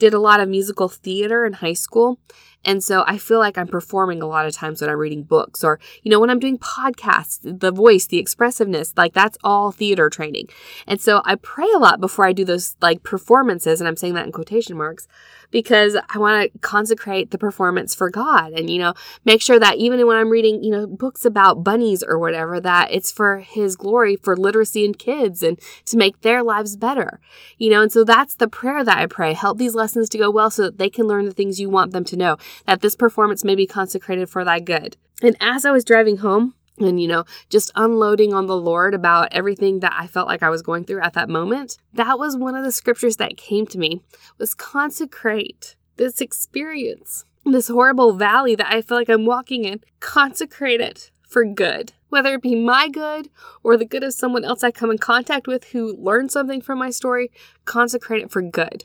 did 0.02 0.12
a 0.12 0.18
lot 0.18 0.40
of 0.40 0.48
musical 0.48 0.88
theater 0.88 1.46
in 1.46 1.52
high 1.52 1.74
school. 1.74 2.18
And 2.64 2.82
so 2.82 3.04
I 3.06 3.18
feel 3.18 3.38
like 3.38 3.56
I'm 3.56 3.68
performing 3.68 4.20
a 4.20 4.26
lot 4.26 4.46
of 4.46 4.54
times 4.54 4.80
when 4.80 4.90
I'm 4.90 4.98
reading 4.98 5.22
books 5.22 5.62
or, 5.62 5.78
you 6.02 6.10
know, 6.10 6.18
when 6.18 6.30
I'm 6.30 6.40
doing 6.40 6.58
podcasts, 6.58 7.38
the 7.42 7.70
voice, 7.70 8.06
the 8.06 8.18
expressiveness, 8.18 8.94
like 8.96 9.12
that's 9.12 9.38
all 9.44 9.70
theater 9.70 10.10
training. 10.10 10.48
And 10.88 11.00
so 11.00 11.22
I 11.24 11.36
pray 11.36 11.68
a 11.72 11.78
lot 11.78 12.00
before 12.00 12.26
I 12.26 12.32
do 12.32 12.44
those 12.44 12.76
like 12.80 13.04
performances. 13.04 13.80
And 13.80 13.86
I'm 13.86 13.96
saying 13.96 14.14
that 14.14 14.26
in 14.26 14.32
quotation 14.32 14.76
marks 14.76 15.06
because 15.52 15.96
I 16.08 16.18
want 16.18 16.52
to 16.52 16.58
consecrate 16.60 17.30
the 17.30 17.38
performance 17.38 17.94
for 17.94 18.10
God 18.10 18.52
and, 18.52 18.70
you 18.70 18.78
know, 18.78 18.94
make 19.24 19.42
sure 19.42 19.58
that 19.58 19.76
even 19.76 20.04
when 20.06 20.16
I'm 20.16 20.30
reading, 20.30 20.64
you 20.64 20.70
know, 20.70 20.86
books 20.86 21.24
about 21.24 21.62
bunnies 21.62 22.02
or 22.02 22.18
whatever, 22.18 22.58
that 22.60 22.88
it's 22.90 23.12
for 23.12 23.40
His 23.40 23.76
glory, 23.76 24.16
for 24.16 24.36
literacy 24.36 24.84
in 24.84 24.94
kids 24.94 25.42
and 25.42 25.60
to 25.86 25.96
make 25.96 26.22
their 26.22 26.42
lives 26.42 26.76
better, 26.76 27.20
you 27.58 27.70
know, 27.70 27.82
and 27.82 27.92
so 27.92 28.02
that's 28.02 28.34
the 28.34 28.48
prayer 28.48 28.82
that 28.82 28.98
I 28.98 29.06
pray. 29.06 29.34
Help 29.34 29.58
these 29.58 29.74
lessons 29.74 29.91
to 29.92 30.18
go 30.18 30.30
well 30.30 30.50
so 30.50 30.62
that 30.62 30.78
they 30.78 30.90
can 30.90 31.06
learn 31.06 31.24
the 31.24 31.32
things 31.32 31.60
you 31.60 31.70
want 31.70 31.92
them 31.92 32.04
to 32.04 32.16
know, 32.16 32.36
that 32.66 32.80
this 32.80 32.94
performance 32.94 33.44
may 33.44 33.54
be 33.54 33.66
consecrated 33.66 34.28
for 34.28 34.44
thy 34.44 34.60
good. 34.60 34.96
And 35.22 35.36
as 35.40 35.64
I 35.64 35.70
was 35.70 35.84
driving 35.84 36.18
home, 36.18 36.54
and 36.78 37.00
you 37.00 37.06
know 37.06 37.22
just 37.50 37.70
unloading 37.74 38.32
on 38.32 38.46
the 38.46 38.56
lord 38.56 38.94
about 38.94 39.28
everything 39.30 39.80
that 39.80 39.92
i 39.94 40.06
felt 40.06 40.26
like 40.26 40.42
i 40.42 40.48
was 40.48 40.62
going 40.62 40.84
through 40.84 41.02
at 41.02 41.12
that 41.12 41.28
moment 41.28 41.76
that 41.92 42.18
was 42.18 42.34
one 42.34 42.56
of 42.56 42.64
the 42.64 42.72
scriptures 42.72 43.18
that 43.18 43.36
came 43.36 43.66
to 43.66 43.76
me 43.76 44.00
was 44.38 44.54
consecrate 44.54 45.76
this 45.98 46.22
experience 46.22 47.26
this 47.44 47.68
horrible 47.68 48.12
valley 48.12 48.54
that 48.54 48.72
I 48.72 48.82
feel 48.82 48.96
like 48.96 49.08
I'm 49.08 49.26
walking 49.26 49.64
in, 49.64 49.80
consecrate 50.00 50.80
it 50.80 51.10
for 51.28 51.44
good. 51.44 51.92
Whether 52.08 52.34
it 52.34 52.42
be 52.42 52.54
my 52.54 52.88
good 52.88 53.30
or 53.62 53.76
the 53.76 53.84
good 53.84 54.04
of 54.04 54.12
someone 54.12 54.44
else 54.44 54.62
I 54.62 54.70
come 54.70 54.90
in 54.90 54.98
contact 54.98 55.46
with 55.46 55.64
who 55.68 55.96
learned 55.96 56.30
something 56.30 56.60
from 56.60 56.78
my 56.78 56.90
story, 56.90 57.30
consecrate 57.64 58.22
it 58.22 58.30
for 58.30 58.42
good. 58.42 58.84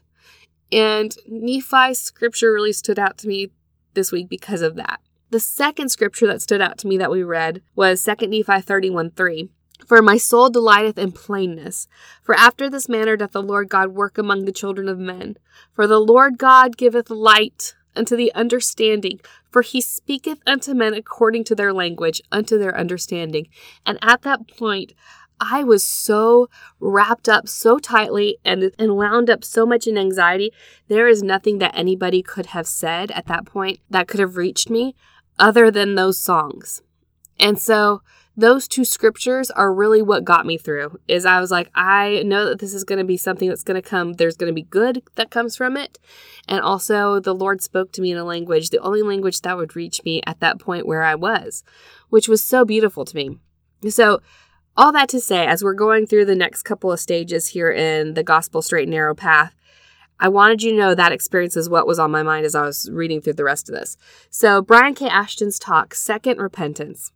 And 0.72 1.16
Nephi's 1.28 2.00
scripture 2.00 2.52
really 2.52 2.74
stood 2.74 3.00
out 3.00 3.18
to 3.20 3.28
me 3.28 3.52
this 3.94 4.12
week 4.12 4.30
because 4.30 4.62
of 4.62 4.76
that. 4.76 5.00
The 5.30 5.40
second 5.40 5.90
scripture 5.90 6.28
that 6.28 6.42
stood 6.42 6.62
out 6.62 6.78
to 6.80 6.88
me 6.88 6.98
that 6.98 7.12
we 7.12 7.24
read 7.24 7.62
was 7.76 8.04
2 8.04 8.28
Nephi 8.28 8.62
31 8.62 9.12
3. 9.12 9.50
For 9.86 10.02
my 10.02 10.18
soul 10.18 10.50
delighteth 10.50 10.98
in 10.98 11.12
plainness. 11.12 11.88
For 12.24 12.36
after 12.36 12.70
this 12.70 12.90
manner 12.90 13.16
doth 13.16 13.32
the 13.32 13.44
Lord 13.44 13.70
God 13.70 13.90
work 13.90 14.18
among 14.18 14.46
the 14.46 14.52
children 14.52 14.90
of 14.90 14.98
men. 14.98 15.38
For 15.74 15.88
the 15.88 16.00
Lord 16.00 16.38
God 16.38 16.78
giveth 16.78 17.10
light 17.10 17.76
unto 17.96 18.16
the 18.16 18.34
understanding, 18.34 19.20
for 19.50 19.62
he 19.62 19.82
speaketh 19.82 20.40
unto 20.46 20.74
men 20.74 20.94
according 20.94 21.44
to 21.46 21.56
their 21.56 21.74
language, 21.74 22.22
unto 22.32 22.58
their 22.58 22.78
understanding. 22.78 23.48
And 23.86 23.98
at 24.02 24.22
that 24.22 24.48
point, 24.48 24.94
I 25.40 25.64
was 25.64 25.84
so 25.84 26.50
wrapped 26.80 27.30
up 27.30 27.48
so 27.48 27.78
tightly 27.80 28.38
and, 28.44 28.72
and 28.80 28.96
wound 28.98 29.30
up 29.30 29.44
so 29.44 29.66
much 29.66 29.88
in 29.88 29.98
anxiety. 29.98 30.52
There 30.88 31.08
is 31.08 31.22
nothing 31.22 31.60
that 31.60 31.78
anybody 31.78 32.22
could 32.24 32.48
have 32.48 32.68
said 32.68 33.12
at 33.12 33.28
that 33.28 33.46
point 33.46 33.80
that 33.90 34.08
could 34.08 34.20
have 34.20 34.36
reached 34.36 34.70
me 34.70 34.96
other 35.38 35.70
than 35.70 35.96
those 35.96 36.20
songs. 36.20 36.82
And 37.40 37.60
so 37.60 38.02
those 38.38 38.68
two 38.68 38.86
scriptures 38.86 39.50
are 39.52 39.74
really 39.74 40.02
what 40.02 40.24
got 40.24 40.46
me 40.46 40.58
through 40.58 41.00
is 41.08 41.26
i 41.26 41.40
was 41.40 41.50
like 41.50 41.72
i 41.74 42.22
know 42.24 42.46
that 42.46 42.60
this 42.60 42.74
is 42.74 42.84
going 42.84 43.00
to 43.00 43.04
be 43.04 43.18
something 43.18 43.50
that's 43.50 43.64
going 43.64 43.82
to 43.82 43.88
come 43.90 44.14
there's 44.14 44.38
going 44.38 44.48
to 44.48 44.54
be 44.54 44.62
good 44.62 45.02
that 45.16 45.32
comes 45.32 45.58
from 45.58 45.76
it 45.76 45.98
and 46.48 46.62
also 46.62 47.20
the 47.20 47.34
lord 47.34 47.62
spoke 47.62 47.92
to 47.92 48.02
me 48.02 48.12
in 48.12 48.18
a 48.18 48.24
language 48.24 48.70
the 48.70 48.78
only 48.80 49.02
language 49.02 49.42
that 49.42 49.58
would 49.58 49.76
reach 49.76 50.04
me 50.06 50.22
at 50.28 50.40
that 50.40 50.60
point 50.60 50.86
where 50.86 51.04
i 51.04 51.16
was 51.16 51.64
which 52.10 52.30
was 52.30 52.44
so 52.44 52.64
beautiful 52.64 53.04
to 53.04 53.16
me 53.16 53.40
so 53.90 54.22
all 54.78 54.92
that 54.92 55.10
to 55.10 55.20
say 55.20 55.46
as 55.46 55.64
we're 55.64 55.74
going 55.74 56.06
through 56.06 56.26
the 56.26 56.36
next 56.36 56.64
couple 56.64 56.92
of 56.92 57.00
stages 57.00 57.48
here 57.48 57.72
in 57.72 58.14
the 58.14 58.24
gospel 58.24 58.62
straight 58.62 58.84
and 58.84 58.92
narrow 58.92 59.16
path 59.16 59.56
I 60.20 60.30
wanted 60.30 60.64
you 60.64 60.72
to 60.72 60.78
know 60.78 60.96
that 60.96 61.12
experience 61.12 61.56
is 61.56 61.70
what 61.70 61.86
was 61.86 62.00
on 62.00 62.12
my 62.12 62.24
mind 62.24 62.46
as 62.46 62.56
I 62.56 62.64
was 62.64 62.90
reading 62.92 63.22
through 63.22 63.34
the 63.34 63.44
rest 63.44 63.70
of 63.70 63.76
this. 63.76 63.98
So, 64.30 64.62
Brian 64.62 64.96
K. 64.96 65.08
Ashton's 65.08 65.60
talk, 65.60 65.94
Second 65.94 66.40
Repentance. 66.40 67.12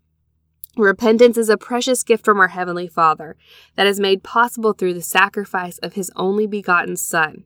Repentance 0.77 1.35
is 1.35 1.49
a 1.49 1.57
precious 1.57 2.03
gift 2.03 2.23
from 2.23 2.39
our 2.39 2.49
Heavenly 2.49 2.87
Father 2.87 3.35
that 3.75 3.87
is 3.87 3.99
made 3.99 4.23
possible 4.23 4.73
through 4.73 4.93
the 4.93 5.01
sacrifice 5.01 5.79
of 5.79 5.93
His 5.93 6.11
only 6.15 6.45
begotten 6.45 6.95
Son. 6.95 7.43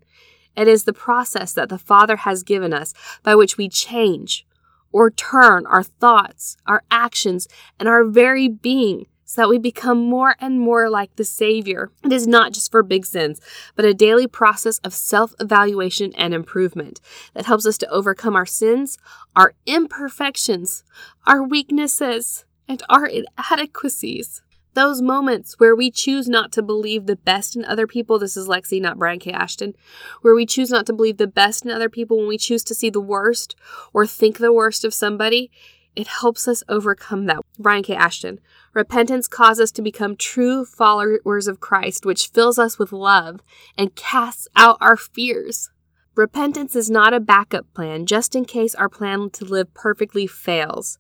It 0.58 0.68
is 0.68 0.84
the 0.84 0.94
process 0.94 1.54
that 1.54 1.70
the 1.70 1.78
Father 1.78 2.18
has 2.18 2.44
given 2.44 2.74
us 2.74 2.94
by 3.24 3.34
which 3.36 3.58
we 3.58 3.70
change 3.70 4.46
or 4.92 5.10
turn 5.10 5.66
our 5.66 5.84
thoughts, 5.84 6.58
our 6.66 6.84
actions, 6.92 7.48
and 7.80 7.90
our 7.90 8.04
very 8.04 8.48
being 8.48 9.06
so 9.36 9.42
that 9.42 9.50
we 9.50 9.58
become 9.58 9.98
more 9.98 10.38
and 10.40 10.62
more 10.62 10.90
like 10.90 11.14
the 11.18 11.26
Savior. 11.26 11.92
It 12.06 12.14
is 12.14 12.26
not 12.26 12.54
just 12.54 12.72
for 12.72 12.82
big 12.82 13.06
sins, 13.06 13.42
but 13.76 13.84
a 13.84 13.94
daily 13.94 14.28
process 14.28 14.80
of 14.80 14.94
self 14.94 15.34
evaluation 15.42 16.14
and 16.16 16.34
improvement 16.34 17.02
that 17.34 17.46
helps 17.46 17.66
us 17.66 17.78
to 17.80 17.90
overcome 17.90 18.38
our 18.38 18.46
sins, 18.46 18.98
our 19.36 19.54
imperfections, 19.66 20.86
our 21.28 21.44
weaknesses 21.44 22.46
and 22.70 22.82
our 22.88 23.06
inadequacies. 23.06 24.42
Those 24.74 25.02
moments 25.02 25.56
where 25.58 25.76
we 25.76 25.92
choose 25.92 26.30
not 26.30 26.54
to 26.54 26.62
believe 26.62 27.06
the 27.06 27.18
best 27.18 27.58
in 27.58 27.66
other 27.66 27.88
people. 27.88 28.18
This 28.18 28.38
is 28.38 28.48
Lexi, 28.48 28.82
not 28.82 28.98
Brian 28.98 29.20
K. 29.20 29.32
Ashton. 29.32 29.74
Where 30.22 30.36
we 30.36 30.46
choose 30.46 30.70
not 30.70 30.86
to 30.86 30.94
believe 30.94 31.18
the 31.18 31.28
best 31.28 31.66
in 31.66 31.72
other 31.72 31.90
people 31.90 32.18
when 32.18 32.28
we 32.28 32.38
choose 32.38 32.64
to 32.66 32.76
see 32.76 32.90
the 32.90 33.02
worst 33.02 33.56
or 33.92 34.08
think 34.08 34.38
the 34.38 34.54
worst 34.54 34.86
of 34.86 34.94
somebody. 34.94 35.52
It 35.96 36.08
helps 36.08 36.48
us 36.48 36.64
overcome 36.68 37.26
that. 37.26 37.40
Brian 37.58 37.84
K. 37.84 37.96
Ashton. 37.96 38.40
Repentance 38.74 39.28
causes 39.28 39.64
us 39.64 39.72
to 39.72 39.82
become 39.82 40.18
true 40.18 40.66
followers 40.66 41.48
of 41.48 41.62
Christ, 41.62 42.06
which 42.06 42.28
fills 42.28 42.60
us 42.60 42.78
with 42.78 42.92
love 42.92 43.42
and 43.78 43.96
casts 43.96 44.48
out 44.56 44.78
our 44.82 44.98
fears. 44.98 45.70
Repentance 46.16 46.76
is 46.76 46.90
not 46.90 47.14
a 47.14 47.20
backup 47.20 47.66
plan 47.74 48.06
just 48.06 48.36
in 48.36 48.46
case 48.46 48.76
our 48.76 48.90
plan 48.90 49.30
to 49.32 49.46
live 49.46 49.74
perfectly 49.74 50.28
fails. 50.28 50.98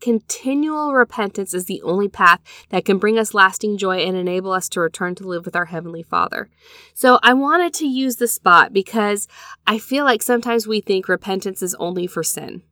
Continual 0.00 0.92
repentance 0.92 1.54
is 1.54 1.64
the 1.64 1.80
only 1.82 2.08
path 2.08 2.40
that 2.68 2.84
can 2.84 2.98
bring 2.98 3.18
us 3.18 3.32
lasting 3.32 3.78
joy 3.78 3.98
and 3.98 4.16
enable 4.16 4.52
us 4.52 4.68
to 4.68 4.80
return 4.80 5.14
to 5.14 5.26
live 5.26 5.44
with 5.44 5.56
our 5.56 5.64
Heavenly 5.66 6.02
Father. 6.02 6.50
So, 6.94 7.18
I 7.22 7.32
wanted 7.32 7.72
to 7.74 7.86
use 7.86 8.16
this 8.16 8.32
spot 8.32 8.72
because 8.72 9.26
I 9.66 9.78
feel 9.78 10.04
like 10.04 10.22
sometimes 10.22 10.66
we 10.66 10.80
think 10.80 11.08
repentance 11.08 11.62
is 11.62 11.74
only 11.76 12.06
for 12.06 12.22
sin 12.22 12.62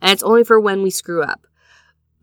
and 0.00 0.12
it's 0.12 0.22
only 0.22 0.44
for 0.44 0.58
when 0.60 0.82
we 0.82 0.90
screw 0.90 1.22
up 1.22 1.46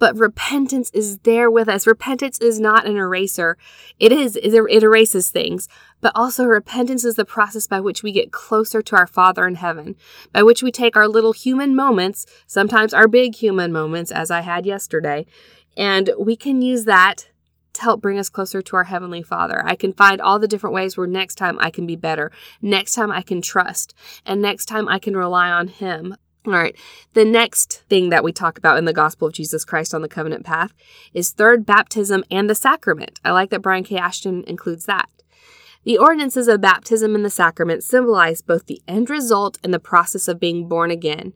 but 0.04 0.18
repentance 0.18 0.92
is 0.94 1.20
there 1.20 1.50
with 1.50 1.70
us. 1.70 1.88
Repentance 1.88 2.38
is 2.40 2.60
not 2.60 2.86
an 2.86 2.98
eraser. 2.98 3.58
It 4.02 4.12
is, 4.12 4.36
it 4.36 4.54
erases 4.84 5.30
things, 5.32 5.70
but 6.02 6.12
also 6.14 6.44
repentance 6.44 7.06
is 7.06 7.16
the 7.16 7.24
process 7.24 7.68
by 7.68 7.80
which 7.80 8.04
we 8.04 8.12
get 8.12 8.34
closer 8.34 8.82
to 8.82 8.98
our 8.98 9.08
Father 9.08 9.48
in 9.48 9.56
heaven, 9.56 9.96
by 10.34 10.44
which 10.44 10.62
we 10.62 10.74
take 10.74 10.98
our 10.98 11.08
little 11.08 11.32
human 11.32 11.74
moments, 11.74 12.26
sometimes 12.48 12.94
our 12.94 13.08
big 13.08 13.36
human 13.36 13.72
moments, 13.72 14.12
as 14.12 14.30
I 14.30 14.42
had 14.42 14.66
yesterday, 14.66 15.26
and 15.78 16.10
we 16.20 16.36
can 16.36 16.62
use 16.62 16.84
that 16.84 17.30
to 17.72 17.82
help 17.82 18.02
bring 18.02 18.20
us 18.20 18.28
closer 18.28 18.62
to 18.62 18.76
our 18.76 18.84
Heavenly 18.84 19.24
Father. 19.24 19.66
I 19.66 19.76
can 19.76 19.94
find 19.94 20.20
all 20.20 20.38
the 20.38 20.50
different 20.50 20.76
ways 20.76 20.98
where 20.98 21.08
next 21.08 21.36
time 21.36 21.58
I 21.62 21.72
can 21.72 21.88
be 21.88 21.96
better, 21.96 22.30
next 22.62 22.94
time 22.94 23.10
I 23.10 23.22
can 23.22 23.42
trust, 23.42 23.94
and 24.26 24.42
next 24.42 24.66
time 24.66 24.90
I 24.90 25.00
can 25.00 25.16
rely 25.16 25.50
on 25.50 25.70
Him. 25.70 26.16
All 26.46 26.54
right. 26.54 26.76
The 27.14 27.24
next 27.24 27.84
thing 27.88 28.10
that 28.10 28.24
we 28.24 28.34
talk 28.34 28.58
about 28.58 28.78
in 28.78 28.86
the 28.86 28.94
gospel 28.94 29.28
of 29.28 29.34
Jesus 29.34 29.64
Christ 29.64 29.94
on 29.94 30.02
the 30.02 30.10
covenant 30.10 30.46
path 30.46 30.74
is 31.14 31.32
third 31.32 31.66
baptism 31.66 32.24
and 32.30 32.50
the 32.50 32.56
sacrament. 32.56 33.20
I 33.24 33.32
like 33.32 33.50
that 33.52 33.62
Brian 33.62 33.86
K. 33.86 33.98
Ashton 33.98 34.44
includes 34.46 34.86
that. 34.86 35.10
The 35.86 35.98
ordinances 35.98 36.48
of 36.48 36.62
baptism 36.62 37.16
and 37.16 37.24
the 37.24 37.30
sacrament 37.30 37.84
symbolize 37.84 38.42
both 38.42 38.66
the 38.66 38.82
end 38.88 39.10
result 39.10 39.58
and 39.64 39.74
the 39.74 39.80
process 39.80 40.28
of 40.28 40.40
being 40.40 40.68
born 40.68 40.92
again. 40.92 41.34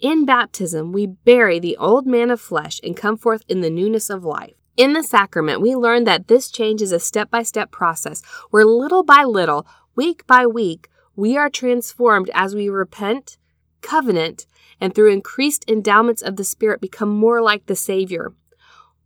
In 0.00 0.24
baptism, 0.24 0.92
we 0.92 1.06
bury 1.06 1.58
the 1.58 1.76
old 1.76 2.06
man 2.06 2.30
of 2.30 2.40
flesh 2.40 2.80
and 2.82 2.96
come 2.96 3.16
forth 3.16 3.42
in 3.48 3.60
the 3.60 3.70
newness 3.70 4.10
of 4.10 4.24
life. 4.24 4.54
In 4.76 4.92
the 4.92 5.04
sacrament, 5.04 5.60
we 5.60 5.76
learn 5.76 6.04
that 6.04 6.26
this 6.26 6.50
change 6.50 6.82
is 6.82 6.90
a 6.90 6.98
step 6.98 7.30
by 7.30 7.44
step 7.44 7.70
process 7.70 8.22
where 8.50 8.64
little 8.64 9.04
by 9.04 9.22
little, 9.22 9.66
week 9.94 10.26
by 10.26 10.46
week, 10.46 10.88
we 11.14 11.36
are 11.36 11.48
transformed 11.48 12.30
as 12.34 12.56
we 12.56 12.68
repent 12.68 13.38
covenant, 13.84 14.46
and 14.80 14.94
through 14.94 15.12
increased 15.12 15.64
endowments 15.68 16.22
of 16.22 16.36
the 16.36 16.44
Spirit 16.44 16.80
become 16.80 17.10
more 17.10 17.40
like 17.40 17.66
the 17.66 17.76
Savior. 17.76 18.32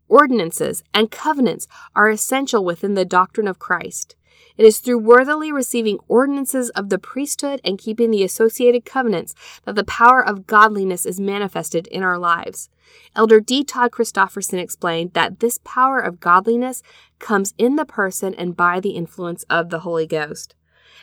Ordinances 0.08 0.82
and 0.94 1.10
covenants 1.10 1.68
are 1.94 2.08
essential 2.08 2.64
within 2.64 2.94
the 2.94 3.04
doctrine 3.04 3.48
of 3.48 3.58
Christ. 3.58 4.16
It 4.56 4.64
is 4.64 4.78
through 4.78 4.98
worthily 4.98 5.52
receiving 5.52 5.98
ordinances 6.08 6.70
of 6.70 6.88
the 6.88 6.98
priesthood 6.98 7.60
and 7.64 7.78
keeping 7.78 8.10
the 8.10 8.24
associated 8.24 8.84
covenants 8.84 9.34
that 9.64 9.74
the 9.74 9.84
power 9.84 10.24
of 10.24 10.46
godliness 10.46 11.04
is 11.04 11.20
manifested 11.20 11.86
in 11.88 12.02
our 12.02 12.18
lives. 12.18 12.68
Elder 13.14 13.40
D. 13.40 13.62
Todd 13.62 13.92
Christofferson 13.92 14.58
explained 14.58 15.12
that 15.12 15.40
this 15.40 15.58
power 15.62 16.00
of 16.00 16.20
godliness 16.20 16.82
comes 17.18 17.54
in 17.58 17.76
the 17.76 17.84
person 17.84 18.34
and 18.34 18.56
by 18.56 18.80
the 18.80 18.90
influence 18.90 19.44
of 19.44 19.70
the 19.70 19.80
Holy 19.80 20.06
Ghost. 20.06 20.54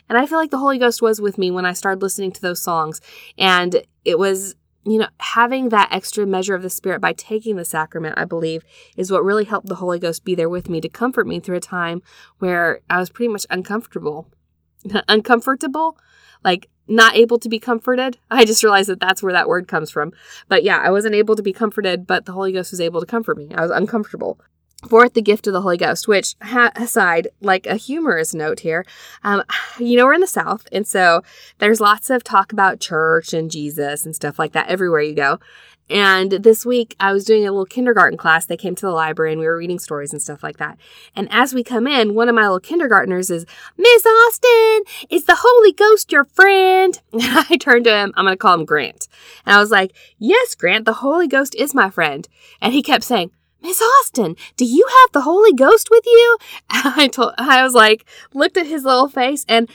And 0.08 0.18
I 0.18 0.26
feel 0.26 0.38
like 0.38 0.50
the 0.50 0.58
Holy 0.58 0.78
Ghost 0.78 1.02
was 1.02 1.20
with 1.20 1.38
me 1.38 1.50
when 1.50 1.66
I 1.66 1.72
started 1.72 2.02
listening 2.02 2.32
to 2.32 2.40
those 2.40 2.60
songs. 2.60 3.00
And 3.38 3.82
it 4.04 4.18
was, 4.18 4.54
you 4.84 4.98
know, 4.98 5.08
having 5.20 5.70
that 5.70 5.88
extra 5.92 6.26
measure 6.26 6.54
of 6.54 6.62
the 6.62 6.70
Spirit 6.70 7.00
by 7.00 7.12
taking 7.12 7.56
the 7.56 7.64
sacrament, 7.64 8.14
I 8.18 8.24
believe, 8.24 8.62
is 8.96 9.10
what 9.10 9.24
really 9.24 9.44
helped 9.44 9.68
the 9.68 9.76
Holy 9.76 9.98
Ghost 9.98 10.24
be 10.24 10.34
there 10.34 10.48
with 10.48 10.68
me 10.68 10.80
to 10.80 10.88
comfort 10.88 11.26
me 11.26 11.40
through 11.40 11.56
a 11.56 11.60
time 11.60 12.02
where 12.38 12.80
I 12.88 12.98
was 12.98 13.10
pretty 13.10 13.32
much 13.32 13.46
uncomfortable. 13.50 14.28
uncomfortable? 15.08 15.98
Like, 16.44 16.68
not 16.88 17.16
able 17.16 17.38
to 17.38 17.48
be 17.48 17.58
comforted. 17.58 18.18
I 18.30 18.44
just 18.44 18.62
realized 18.62 18.88
that 18.88 19.00
that's 19.00 19.22
where 19.22 19.32
that 19.32 19.48
word 19.48 19.68
comes 19.68 19.90
from. 19.90 20.12
But 20.48 20.62
yeah, 20.62 20.78
I 20.78 20.90
wasn't 20.90 21.14
able 21.14 21.36
to 21.36 21.42
be 21.42 21.52
comforted, 21.52 22.06
but 22.06 22.26
the 22.26 22.32
Holy 22.32 22.52
Ghost 22.52 22.70
was 22.70 22.80
able 22.80 23.00
to 23.00 23.06
comfort 23.06 23.36
me. 23.36 23.48
I 23.54 23.62
was 23.62 23.70
uncomfortable. 23.70 24.40
Fourth, 24.88 25.14
the 25.14 25.22
gift 25.22 25.46
of 25.46 25.54
the 25.54 25.62
Holy 25.62 25.78
Ghost, 25.78 26.06
which 26.06 26.34
ha- 26.42 26.70
aside, 26.76 27.28
like 27.40 27.66
a 27.66 27.76
humorous 27.76 28.34
note 28.34 28.60
here, 28.60 28.84
um, 29.24 29.42
you 29.78 29.96
know, 29.96 30.04
we're 30.04 30.12
in 30.12 30.20
the 30.20 30.26
South, 30.26 30.68
and 30.70 30.86
so 30.86 31.22
there's 31.58 31.80
lots 31.80 32.10
of 32.10 32.22
talk 32.22 32.52
about 32.52 32.78
church 32.78 33.32
and 33.32 33.50
Jesus 33.50 34.04
and 34.04 34.14
stuff 34.14 34.38
like 34.38 34.52
that 34.52 34.68
everywhere 34.68 35.00
you 35.00 35.14
go. 35.14 35.40
And 35.88 36.32
this 36.32 36.66
week, 36.66 36.96
I 36.98 37.12
was 37.12 37.24
doing 37.24 37.46
a 37.46 37.50
little 37.50 37.64
kindergarten 37.64 38.18
class. 38.18 38.44
They 38.44 38.56
came 38.56 38.74
to 38.74 38.86
the 38.86 38.92
library 38.92 39.32
and 39.32 39.40
we 39.40 39.46
were 39.46 39.56
reading 39.56 39.78
stories 39.78 40.12
and 40.12 40.20
stuff 40.20 40.42
like 40.42 40.56
that. 40.56 40.78
And 41.14 41.28
as 41.30 41.54
we 41.54 41.62
come 41.62 41.86
in, 41.86 42.14
one 42.14 42.28
of 42.28 42.34
my 42.34 42.42
little 42.42 42.58
kindergartners 42.60 43.30
is, 43.30 43.46
Miss 43.78 44.04
Austin, 44.04 44.82
is 45.10 45.26
the 45.26 45.38
Holy 45.38 45.72
Ghost 45.72 46.10
your 46.12 46.24
friend? 46.24 47.00
And 47.12 47.46
I 47.50 47.56
turned 47.56 47.84
to 47.84 47.96
him, 47.96 48.12
I'm 48.16 48.24
going 48.24 48.32
to 48.34 48.36
call 48.36 48.54
him 48.54 48.64
Grant. 48.64 49.08
And 49.44 49.54
I 49.54 49.60
was 49.60 49.70
like, 49.70 49.92
Yes, 50.18 50.54
Grant, 50.54 50.84
the 50.84 50.92
Holy 50.94 51.28
Ghost 51.28 51.54
is 51.54 51.72
my 51.72 51.88
friend. 51.88 52.28
And 52.60 52.72
he 52.72 52.82
kept 52.82 53.04
saying, 53.04 53.30
Miss 53.66 53.82
Austin, 53.82 54.36
do 54.56 54.64
you 54.64 54.86
have 54.86 55.10
the 55.12 55.22
Holy 55.22 55.52
Ghost 55.52 55.90
with 55.90 56.06
you? 56.06 56.38
I 56.70 57.08
told, 57.08 57.34
I 57.36 57.64
was 57.64 57.74
like, 57.74 58.04
looked 58.32 58.56
at 58.56 58.68
his 58.68 58.84
little 58.84 59.08
face, 59.08 59.44
and 59.48 59.68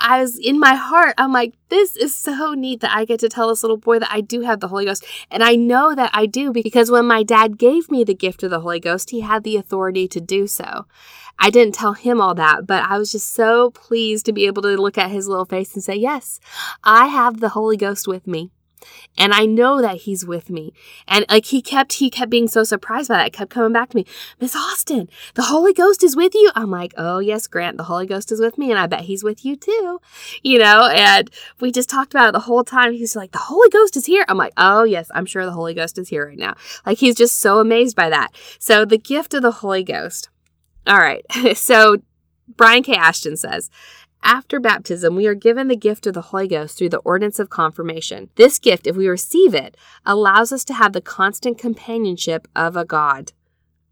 I 0.00 0.20
was 0.20 0.36
in 0.36 0.58
my 0.58 0.74
heart, 0.74 1.14
I'm 1.16 1.32
like, 1.32 1.54
this 1.68 1.94
is 1.94 2.12
so 2.12 2.54
neat 2.54 2.80
that 2.80 2.90
I 2.90 3.04
get 3.04 3.20
to 3.20 3.28
tell 3.28 3.46
this 3.46 3.62
little 3.62 3.76
boy 3.76 4.00
that 4.00 4.10
I 4.10 4.20
do 4.20 4.40
have 4.40 4.58
the 4.58 4.66
Holy 4.66 4.84
Ghost. 4.84 5.04
And 5.30 5.44
I 5.44 5.54
know 5.54 5.94
that 5.94 6.10
I 6.12 6.26
do 6.26 6.50
because 6.50 6.90
when 6.90 7.06
my 7.06 7.22
dad 7.22 7.56
gave 7.56 7.88
me 7.88 8.02
the 8.02 8.16
gift 8.16 8.42
of 8.42 8.50
the 8.50 8.58
Holy 8.58 8.80
Ghost, 8.80 9.10
he 9.10 9.20
had 9.20 9.44
the 9.44 9.56
authority 9.56 10.08
to 10.08 10.20
do 10.20 10.48
so. 10.48 10.86
I 11.38 11.50
didn't 11.50 11.76
tell 11.76 11.92
him 11.92 12.20
all 12.20 12.34
that, 12.34 12.66
but 12.66 12.82
I 12.82 12.98
was 12.98 13.12
just 13.12 13.32
so 13.32 13.70
pleased 13.70 14.26
to 14.26 14.32
be 14.32 14.46
able 14.46 14.62
to 14.62 14.76
look 14.76 14.98
at 14.98 15.12
his 15.12 15.28
little 15.28 15.44
face 15.44 15.72
and 15.74 15.84
say, 15.84 15.94
Yes, 15.94 16.40
I 16.82 17.06
have 17.06 17.38
the 17.38 17.50
Holy 17.50 17.76
Ghost 17.76 18.08
with 18.08 18.26
me 18.26 18.50
and 19.18 19.32
I 19.32 19.46
know 19.46 19.80
that 19.80 19.98
he's 19.98 20.26
with 20.26 20.50
me. 20.50 20.72
And 21.08 21.24
like 21.28 21.46
he 21.46 21.62
kept, 21.62 21.94
he 21.94 22.10
kept 22.10 22.30
being 22.30 22.48
so 22.48 22.64
surprised 22.64 23.08
by 23.08 23.16
that. 23.16 23.32
kept 23.32 23.50
coming 23.50 23.72
back 23.72 23.90
to 23.90 23.96
me, 23.96 24.06
Miss 24.40 24.54
Austin, 24.54 25.08
the 25.34 25.44
Holy 25.44 25.72
Ghost 25.72 26.02
is 26.02 26.16
with 26.16 26.34
you. 26.34 26.50
I'm 26.54 26.70
like, 26.70 26.94
oh 26.96 27.18
yes, 27.18 27.46
Grant, 27.46 27.76
the 27.76 27.84
Holy 27.84 28.06
Ghost 28.06 28.30
is 28.30 28.40
with 28.40 28.58
me, 28.58 28.70
and 28.70 28.78
I 28.78 28.86
bet 28.86 29.02
he's 29.02 29.24
with 29.24 29.44
you 29.44 29.56
too. 29.56 30.00
You 30.42 30.58
know, 30.58 30.88
and 30.88 31.30
we 31.60 31.72
just 31.72 31.88
talked 31.88 32.14
about 32.14 32.30
it 32.30 32.32
the 32.32 32.40
whole 32.40 32.64
time. 32.64 32.92
He's 32.92 33.16
like, 33.16 33.32
the 33.32 33.38
Holy 33.38 33.68
Ghost 33.70 33.96
is 33.96 34.06
here. 34.06 34.24
I'm 34.28 34.38
like, 34.38 34.52
oh 34.56 34.84
yes, 34.84 35.10
I'm 35.14 35.26
sure 35.26 35.44
the 35.44 35.52
Holy 35.52 35.74
Ghost 35.74 35.98
is 35.98 36.08
here 36.08 36.26
right 36.26 36.38
now. 36.38 36.54
Like 36.84 36.98
he's 36.98 37.14
just 37.14 37.38
so 37.38 37.58
amazed 37.58 37.96
by 37.96 38.10
that. 38.10 38.34
So 38.58 38.84
the 38.84 38.98
gift 38.98 39.34
of 39.34 39.42
the 39.42 39.52
Holy 39.52 39.84
Ghost. 39.84 40.28
All 40.86 40.98
right. 40.98 41.24
So 41.56 41.98
Brian 42.56 42.82
K. 42.82 42.94
Ashton 42.94 43.36
says, 43.36 43.70
after 44.26 44.58
baptism, 44.58 45.14
we 45.14 45.28
are 45.28 45.34
given 45.34 45.68
the 45.68 45.76
gift 45.76 46.04
of 46.06 46.14
the 46.14 46.20
Holy 46.20 46.48
Ghost 46.48 46.76
through 46.76 46.88
the 46.88 46.98
ordinance 46.98 47.38
of 47.38 47.48
confirmation. 47.48 48.28
This 48.34 48.58
gift, 48.58 48.88
if 48.88 48.96
we 48.96 49.06
receive 49.06 49.54
it, 49.54 49.76
allows 50.04 50.50
us 50.50 50.64
to 50.64 50.74
have 50.74 50.92
the 50.92 51.00
constant 51.00 51.58
companionship 51.58 52.48
of 52.56 52.76
a 52.76 52.84
God. 52.84 53.32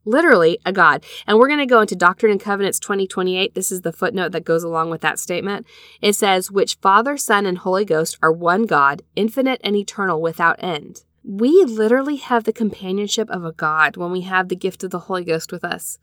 Literally, 0.05 0.59
a 0.67 0.73
God. 0.73 1.05
And 1.27 1.39
we're 1.39 1.47
going 1.47 1.61
to 1.61 1.67
go 1.67 1.81
into 1.81 1.95
Doctrine 1.95 2.33
and 2.33 2.41
Covenants 2.41 2.81
2028. 2.81 3.55
This 3.55 3.71
is 3.71 3.83
the 3.83 3.93
footnote 3.93 4.33
that 4.33 4.45
goes 4.45 4.65
along 4.65 4.91
with 4.91 5.01
that 5.03 5.21
statement. 5.21 5.67
It 6.03 6.15
says, 6.15 6.51
which 6.51 6.79
Father, 6.83 7.17
Son, 7.17 7.47
and 7.47 7.59
Holy 7.59 7.85
Ghost 7.85 8.19
are 8.21 8.33
one 8.33 8.67
God, 8.67 9.03
infinite 9.15 9.61
and 9.63 9.77
eternal 9.77 10.21
without 10.21 10.63
end. 10.63 11.05
We 11.23 11.65
literally 11.65 12.17
have 12.17 12.43
the 12.43 12.53
companionship 12.53 13.31
of 13.31 13.45
a 13.45 13.53
God 13.53 13.97
when 13.97 14.11
we 14.11 14.23
have 14.23 14.49
the 14.49 14.57
gift 14.57 14.83
of 14.83 14.91
the 14.91 14.99
Holy 14.99 15.25
Ghost 15.25 15.53
with 15.53 15.65
us. 15.65 15.99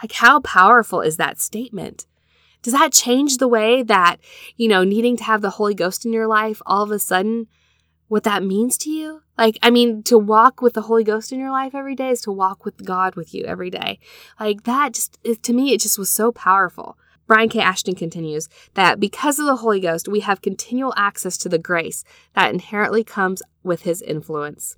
Like, 0.00 0.12
how 0.12 0.40
powerful 0.40 1.00
is 1.00 1.16
that 1.16 1.40
statement? 1.40 2.06
Does 2.62 2.72
that 2.72 2.92
change 2.92 3.38
the 3.38 3.48
way 3.48 3.82
that, 3.82 4.16
you 4.56 4.68
know, 4.68 4.84
needing 4.84 5.16
to 5.16 5.24
have 5.24 5.42
the 5.42 5.50
Holy 5.50 5.74
Ghost 5.74 6.06
in 6.06 6.12
your 6.12 6.28
life 6.28 6.62
all 6.64 6.82
of 6.82 6.90
a 6.90 6.98
sudden, 6.98 7.48
what 8.08 8.22
that 8.22 8.44
means 8.44 8.78
to 8.78 8.90
you? 8.90 9.22
Like, 9.36 9.58
I 9.62 9.70
mean, 9.70 10.02
to 10.04 10.18
walk 10.18 10.62
with 10.62 10.74
the 10.74 10.82
Holy 10.82 11.02
Ghost 11.02 11.32
in 11.32 11.40
your 11.40 11.50
life 11.50 11.74
every 11.74 11.96
day 11.96 12.10
is 12.10 12.20
to 12.22 12.32
walk 12.32 12.64
with 12.64 12.84
God 12.84 13.16
with 13.16 13.34
you 13.34 13.44
every 13.44 13.70
day. 13.70 13.98
Like, 14.38 14.62
that 14.64 14.94
just, 14.94 15.18
to 15.42 15.52
me, 15.52 15.72
it 15.72 15.80
just 15.80 15.98
was 15.98 16.10
so 16.10 16.30
powerful. 16.30 16.96
Brian 17.26 17.48
K. 17.48 17.60
Ashton 17.60 17.94
continues 17.94 18.48
that 18.74 19.00
because 19.00 19.38
of 19.38 19.46
the 19.46 19.56
Holy 19.56 19.80
Ghost, 19.80 20.06
we 20.06 20.20
have 20.20 20.42
continual 20.42 20.92
access 20.96 21.38
to 21.38 21.48
the 21.48 21.58
grace 21.58 22.04
that 22.34 22.52
inherently 22.52 23.02
comes 23.02 23.42
with 23.62 23.82
his 23.82 24.02
influence. 24.02 24.76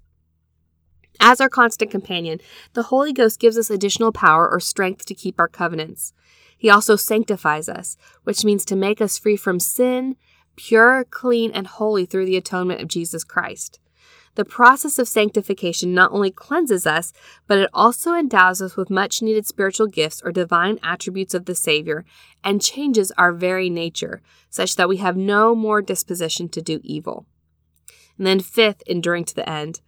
As 1.21 1.41
our 1.41 1.49
constant 1.49 1.91
companion, 1.91 2.41
the 2.75 2.85
Holy 2.85 3.13
Ghost 3.13 3.41
gives 3.41 3.57
us 3.59 3.71
additional 3.71 4.13
power 4.13 4.49
or 4.49 4.61
strength 4.61 5.07
to 5.07 5.15
keep 5.15 5.39
our 5.41 5.49
covenants. 5.49 6.13
He 6.57 6.71
also 6.71 6.97
sanctifies 6.97 7.69
us, 7.69 7.97
which 8.25 8.45
means 8.45 8.65
to 8.67 8.77
make 8.77 9.01
us 9.01 9.19
free 9.19 9.37
from 9.37 9.61
sin, 9.61 10.17
pure, 10.57 11.05
clean, 11.05 11.51
and 11.53 11.67
holy 11.67 12.07
through 12.07 12.27
the 12.27 12.37
atonement 12.37 12.81
of 12.81 12.89
Jesus 12.89 13.25
Christ. 13.25 13.81
The 14.37 14.45
process 14.45 14.99
of 14.99 15.07
sanctification 15.07 15.95
not 15.95 16.11
only 16.11 16.31
cleanses 16.31 16.87
us, 16.87 17.13
but 17.47 17.59
it 17.59 17.71
also 17.73 18.15
endows 18.15 18.61
us 18.61 18.77
with 18.77 18.91
much 18.91 19.23
needed 19.23 19.47
spiritual 19.47 19.87
gifts 19.87 20.21
or 20.25 20.33
divine 20.33 20.81
attributes 20.83 21.35
of 21.35 21.45
the 21.45 21.55
Savior 21.55 22.05
and 22.43 22.61
changes 22.61 23.13
our 23.13 23.33
very 23.33 23.71
nature, 23.71 24.23
such 24.51 24.75
that 24.75 24.89
we 24.89 24.97
have 24.97 25.17
no 25.17 25.55
more 25.55 25.81
disposition 25.81 26.49
to 26.49 26.61
do 26.61 26.81
evil. 26.83 27.27
And 28.19 28.27
then, 28.27 28.41
fifth, 28.41 28.83
enduring 28.87 29.25
to 29.27 29.35
the 29.35 29.49
end. 29.49 29.81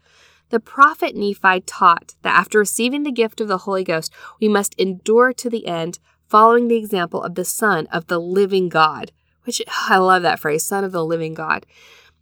The 0.50 0.60
prophet 0.60 1.16
Nephi 1.16 1.60
taught 1.62 2.14
that 2.22 2.38
after 2.38 2.60
receiving 2.60 3.02
the 3.02 3.10
gift 3.10 3.40
of 3.40 3.48
the 3.48 3.58
Holy 3.58 3.82
Ghost, 3.82 4.12
we 4.40 4.48
must 4.48 4.74
endure 4.78 5.32
to 5.32 5.50
the 5.50 5.66
end, 5.66 5.98
following 6.28 6.68
the 6.68 6.76
example 6.76 7.22
of 7.22 7.34
the 7.34 7.44
Son 7.44 7.86
of 7.88 8.06
the 8.06 8.20
living 8.20 8.68
God, 8.68 9.12
which 9.44 9.62
I 9.88 9.98
love 9.98 10.22
that 10.22 10.40
phrase, 10.40 10.64
Son 10.64 10.84
of 10.84 10.92
the 10.92 11.04
living 11.04 11.34
God. 11.34 11.66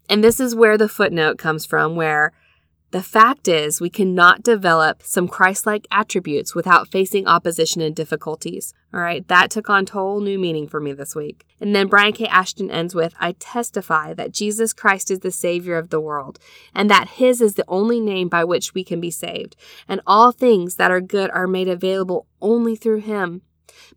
And 0.09 0.23
this 0.23 0.41
is 0.41 0.55
where 0.55 0.77
the 0.77 0.89
footnote 0.89 1.39
comes 1.39 1.65
from, 1.65 1.97
where 1.97 2.33
the 2.95 3.03
fact 3.03 3.49
is 3.49 3.81
we 3.81 3.91
cannot 3.91 4.45
develop 4.45 5.03
some 5.03 5.27
Christ 5.27 5.67
like 5.67 5.89
attributes 5.91 6.55
without 6.55 6.93
facing 6.93 7.27
opposition 7.27 7.83
and 7.83 7.93
difficulties. 7.93 8.73
All 8.93 9.01
right, 9.01 9.27
that 9.27 9.51
took 9.51 9.69
on 9.69 9.85
total 9.85 10.21
new 10.21 10.39
meaning 10.39 10.69
for 10.69 10.79
me 10.79 10.93
this 10.93 11.13
week. 11.17 11.45
And 11.61 11.75
then 11.75 11.89
Brian 11.89 12.13
K. 12.13 12.29
Ashton 12.29 12.71
ends 12.71 12.95
with 12.95 13.13
I 13.19 13.33
testify 13.33 14.15
that 14.15 14.31
Jesus 14.31 14.73
Christ 14.73 15.11
is 15.11 15.19
the 15.19 15.33
Savior 15.33 15.77
of 15.77 15.91
the 15.91 16.01
world, 16.01 16.39
and 16.73 16.89
that 16.89 17.09
His 17.09 17.41
is 17.41 17.55
the 17.55 17.65
only 17.67 17.99
name 17.99 18.29
by 18.29 18.45
which 18.45 18.75
we 18.75 18.85
can 18.85 19.01
be 19.01 19.11
saved. 19.11 19.57
And 19.89 20.01
all 20.07 20.31
things 20.31 20.77
that 20.77 20.93
are 20.93 21.01
good 21.01 21.33
are 21.33 21.49
made 21.49 21.67
available 21.67 22.29
only 22.41 22.77
through 22.77 23.01
Him. 23.01 23.43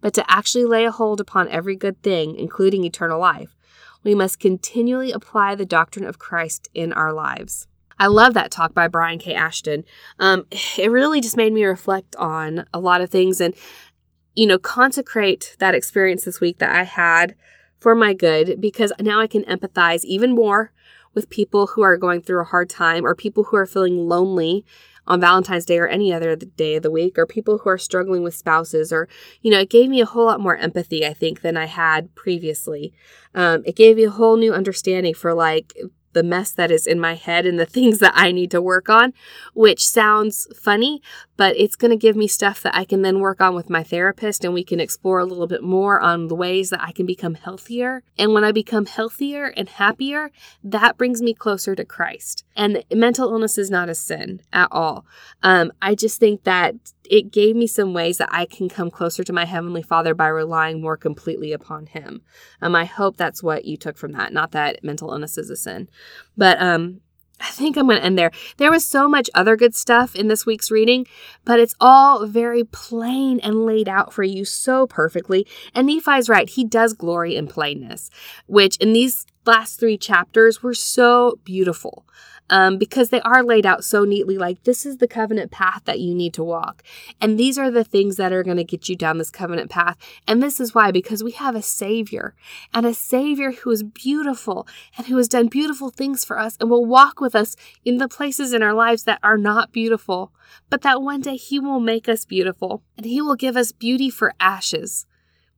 But 0.01 0.13
to 0.15 0.31
actually 0.31 0.65
lay 0.65 0.85
a 0.85 0.91
hold 0.91 1.19
upon 1.19 1.49
every 1.49 1.75
good 1.75 2.01
thing, 2.01 2.35
including 2.35 2.83
eternal 2.83 3.19
life, 3.19 3.55
we 4.03 4.15
must 4.15 4.39
continually 4.39 5.11
apply 5.11 5.55
the 5.55 5.65
doctrine 5.65 6.05
of 6.05 6.19
Christ 6.19 6.69
in 6.73 6.93
our 6.93 7.13
lives. 7.13 7.67
I 7.99 8.07
love 8.07 8.33
that 8.35 8.51
talk 8.51 8.73
by 8.73 8.88
Brian 8.88 9.19
K. 9.19 9.33
Ashton. 9.33 9.83
Um, 10.19 10.45
it 10.77 10.91
really 10.91 11.19
just 11.19 11.38
made 11.38 11.53
me 11.53 11.65
reflect 11.65 12.15
on 12.17 12.65
a 12.73 12.79
lot 12.79 13.01
of 13.01 13.09
things 13.09 13.41
and, 13.41 13.55
you 14.35 14.45
know, 14.45 14.59
consecrate 14.59 15.55
that 15.59 15.73
experience 15.73 16.25
this 16.25 16.39
week 16.39 16.59
that 16.59 16.75
I 16.75 16.83
had 16.83 17.35
for 17.79 17.95
my 17.95 18.13
good 18.13 18.61
because 18.61 18.93
now 18.99 19.19
I 19.19 19.27
can 19.27 19.43
empathize 19.43 20.03
even 20.03 20.35
more 20.35 20.71
with 21.18 21.32
people 21.32 21.65
who 21.65 21.82
are 21.82 21.97
going 21.97 22.22
through 22.22 22.39
a 22.39 22.45
hard 22.45 22.70
time 22.70 23.03
or 23.03 23.15
people 23.15 23.45
who 23.45 23.57
are 23.57 23.65
feeling 23.65 24.07
lonely 24.07 24.63
on 25.07 25.20
Valentine's 25.20 25.65
Day 25.65 25.80
or 25.80 25.88
any 25.88 26.13
other 26.13 26.36
day 26.36 26.76
of 26.76 26.84
the 26.84 26.91
week, 26.91 27.18
or 27.18 27.26
people 27.26 27.57
who 27.57 27.70
are 27.70 27.78
struggling 27.78 28.22
with 28.22 28.36
spouses, 28.36 28.93
or, 28.93 29.07
you 29.41 29.49
know, 29.49 29.59
it 29.61 29.70
gave 29.70 29.89
me 29.89 29.99
a 29.99 30.05
whole 30.05 30.26
lot 30.26 30.39
more 30.39 30.57
empathy, 30.57 31.05
I 31.07 31.13
think, 31.13 31.41
than 31.41 31.57
I 31.57 31.65
had 31.65 32.13
previously. 32.13 32.93
Um, 33.34 33.63
it 33.65 33.76
gave 33.76 33.95
me 33.95 34.03
a 34.03 34.11
whole 34.11 34.38
new 34.38 34.53
understanding 34.53 35.15
for 35.15 35.34
like 35.34 35.74
the 36.18 36.24
mess 36.24 36.51
that 36.51 36.72
is 36.72 36.88
in 36.88 36.99
my 36.99 37.13
head 37.13 37.45
and 37.45 37.59
the 37.59 37.65
things 37.78 37.99
that 37.99 38.13
I 38.15 38.32
need 38.32 38.49
to 38.51 38.61
work 38.61 38.89
on, 38.89 39.13
which 39.53 39.88
sounds 39.88 40.47
funny, 40.59 40.99
but 41.38 41.55
it's 41.55 41.76
going 41.76 41.91
to 41.91 41.97
give 41.97 42.15
me 42.15 42.28
stuff 42.28 42.63
that 42.63 42.76
I 42.76 42.86
can 42.86 43.03
then 43.03 43.20
work 43.20 43.39
on 43.39 43.53
with 43.53 43.70
my 43.70 43.84
therapist 43.84 44.43
and 44.43 44.51
we 44.51 44.63
can 44.63 44.80
explore 44.80 45.20
a 45.20 45.26
little 45.26 45.45
bit 45.45 45.61
more 45.61 46.01
on 46.01 46.28
the 46.28 46.36
ways 46.36 46.72
that 46.72 46.82
I 46.82 46.91
can 46.91 47.05
become 47.05 47.36
healthier. 47.36 48.01
And 48.18 48.34
when 48.34 48.43
I 48.43 48.51
become 48.51 48.88
healthier 48.88 49.53
and 49.55 49.70
happier, 49.70 50.32
that 50.63 50.97
brings 50.97 51.22
me 51.22 51.36
closer 51.36 51.76
to 51.76 51.86
Christ. 51.86 52.43
And 52.58 52.84
mental 52.91 53.32
illness 53.32 53.58
is 53.58 53.70
not 53.70 53.88
a 53.88 53.95
sin 53.95 54.41
at 54.51 54.68
all. 54.72 55.05
Um, 55.43 55.72
I 55.82 55.93
just 55.93 56.20
think 56.20 56.43
that 56.43 56.74
it 57.10 57.32
gave 57.32 57.55
me 57.55 57.68
some 57.68 57.93
ways 57.93 58.18
that 58.18 58.30
I 58.32 58.45
can 58.45 58.68
come 58.68 58.89
closer 58.89 59.24
to 59.24 59.32
my 59.32 59.45
Heavenly 59.45 59.84
Father 59.84 60.16
by 60.16 60.28
relying 60.28 60.82
more 60.82 60.97
completely 60.97 61.53
upon 61.53 61.86
Him. 61.86 62.24
Um, 62.62 62.76
I 62.76 62.86
hope 62.86 63.16
that's 63.16 63.43
what 63.43 63.66
you 63.66 63.78
took 63.78 63.95
from 63.95 64.12
that. 64.14 64.34
Not 64.34 64.51
that 64.51 64.84
mental 64.84 65.12
illness 65.12 65.38
is 65.38 65.51
a 65.51 65.55
sin, 65.55 65.88
but 66.36 66.60
um, 66.60 67.01
I 67.39 67.49
think 67.51 67.78
I'm 67.78 67.86
going 67.86 67.99
to 67.99 68.03
end 68.03 68.18
there. 68.18 68.32
There 68.58 68.72
was 68.72 68.86
so 68.86 69.08
much 69.08 69.30
other 69.36 69.55
good 69.55 69.76
stuff 69.76 70.16
in 70.16 70.28
this 70.28 70.45
week's 70.45 70.72
reading, 70.72 71.05
but 71.45 71.60
it's 71.60 71.76
all 71.80 72.26
very 72.26 72.64
plain 72.64 73.39
and 73.41 73.66
laid 73.66 73.88
out 73.88 74.12
for 74.12 74.24
you 74.24 74.43
so 74.43 74.88
perfectly. 74.88 75.45
And 75.76 75.88
Nephi's 75.88 76.30
right. 76.30 76.49
He 76.49 76.64
does 76.64 76.93
glory 76.93 77.36
in 77.36 77.47
plainness, 77.47 78.10
which 78.47 78.78
in 78.78 78.93
these 78.93 79.26
last 79.45 79.80
three 79.80 79.97
chapters 79.97 80.64
were 80.64 80.74
so 80.74 81.39
beautiful 81.43 82.05
um, 82.49 82.77
because 82.77 83.09
they 83.09 83.21
are 83.21 83.43
laid 83.43 83.65
out 83.65 83.83
so 83.83 84.05
neatly 84.05 84.37
like 84.37 84.63
this 84.63 84.85
is 84.85 84.97
the 84.97 85.07
covenant 85.07 85.51
path 85.51 85.81
that 85.85 85.99
you 85.99 86.13
need 86.13 86.33
to 86.35 86.43
walk. 86.43 86.83
And 87.19 87.39
these 87.39 87.57
are 87.57 87.69
the 87.69 87.83
things 87.83 88.15
that 88.17 88.31
are 88.31 88.43
going 88.43 88.57
to 88.57 88.63
get 88.63 88.89
you 88.89 88.95
down 88.95 89.17
this 89.17 89.29
covenant 89.29 89.69
path. 89.69 89.97
And 90.27 90.41
this 90.41 90.59
is 90.59 90.73
why, 90.73 90.91
because 90.91 91.23
we 91.23 91.31
have 91.31 91.55
a 91.55 91.61
Savior 91.61 92.35
and 92.73 92.85
a 92.85 92.93
Savior 92.93 93.51
who 93.51 93.71
is 93.71 93.83
beautiful 93.83 94.67
and 94.97 95.07
who 95.07 95.17
has 95.17 95.27
done 95.27 95.47
beautiful 95.47 95.89
things 95.89 96.23
for 96.23 96.39
us 96.39 96.57
and 96.59 96.69
will 96.69 96.85
walk 96.85 97.19
with 97.19 97.35
us 97.35 97.55
in 97.83 97.97
the 97.97 98.07
places 98.07 98.53
in 98.53 98.63
our 98.63 98.73
lives 98.73 99.03
that 99.03 99.19
are 99.23 99.37
not 99.37 99.71
beautiful, 99.71 100.31
but 100.69 100.81
that 100.81 101.01
one 101.01 101.21
day 101.21 101.35
He 101.35 101.59
will 101.59 101.79
make 101.79 102.07
us 102.07 102.25
beautiful 102.25 102.83
and 102.95 103.05
He 103.05 103.21
will 103.21 103.35
give 103.35 103.57
us 103.57 103.71
beauty 103.71 104.09
for 104.09 104.33
ashes. 104.39 105.05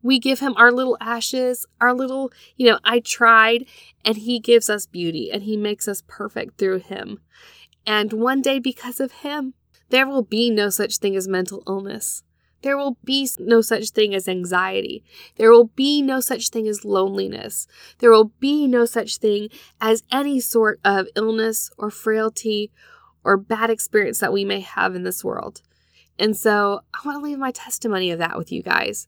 We 0.01 0.19
give 0.19 0.39
him 0.39 0.53
our 0.57 0.71
little 0.71 0.97
ashes, 1.01 1.65
our 1.81 1.93
little, 1.93 2.31
you 2.55 2.69
know, 2.69 2.79
I 2.83 2.99
tried, 2.99 3.65
and 4.05 4.17
he 4.17 4.39
gives 4.39 4.69
us 4.69 4.85
beauty 4.85 5.31
and 5.31 5.43
he 5.43 5.57
makes 5.57 5.87
us 5.87 6.03
perfect 6.07 6.57
through 6.57 6.79
him. 6.79 7.19
And 7.85 8.13
one 8.13 8.41
day, 8.41 8.59
because 8.59 8.99
of 8.99 9.11
him, 9.11 9.53
there 9.89 10.07
will 10.07 10.21
be 10.21 10.49
no 10.49 10.69
such 10.69 10.97
thing 10.97 11.15
as 11.15 11.27
mental 11.27 11.63
illness. 11.67 12.23
There 12.61 12.77
will 12.77 12.97
be 13.05 13.29
no 13.39 13.61
such 13.61 13.91
thing 13.91 14.13
as 14.13 14.27
anxiety. 14.27 15.03
There 15.37 15.51
will 15.51 15.65
be 15.75 16.01
no 16.01 16.19
such 16.19 16.49
thing 16.49 16.67
as 16.67 16.83
loneliness. 16.83 17.67
There 17.99 18.11
will 18.11 18.31
be 18.39 18.67
no 18.67 18.85
such 18.85 19.17
thing 19.17 19.49
as 19.79 20.03
any 20.11 20.39
sort 20.39 20.79
of 20.83 21.07
illness 21.15 21.71
or 21.77 21.89
frailty 21.89 22.71
or 23.23 23.37
bad 23.37 23.69
experience 23.69 24.19
that 24.19 24.33
we 24.33 24.43
may 24.43 24.59
have 24.59 24.93
in 24.93 25.03
this 25.03 25.23
world. 25.23 25.61
And 26.17 26.35
so 26.35 26.81
I 26.93 26.99
want 27.05 27.17
to 27.17 27.23
leave 27.23 27.39
my 27.39 27.51
testimony 27.51 28.11
of 28.11 28.19
that 28.19 28.37
with 28.37 28.51
you 28.51 28.61
guys. 28.61 29.07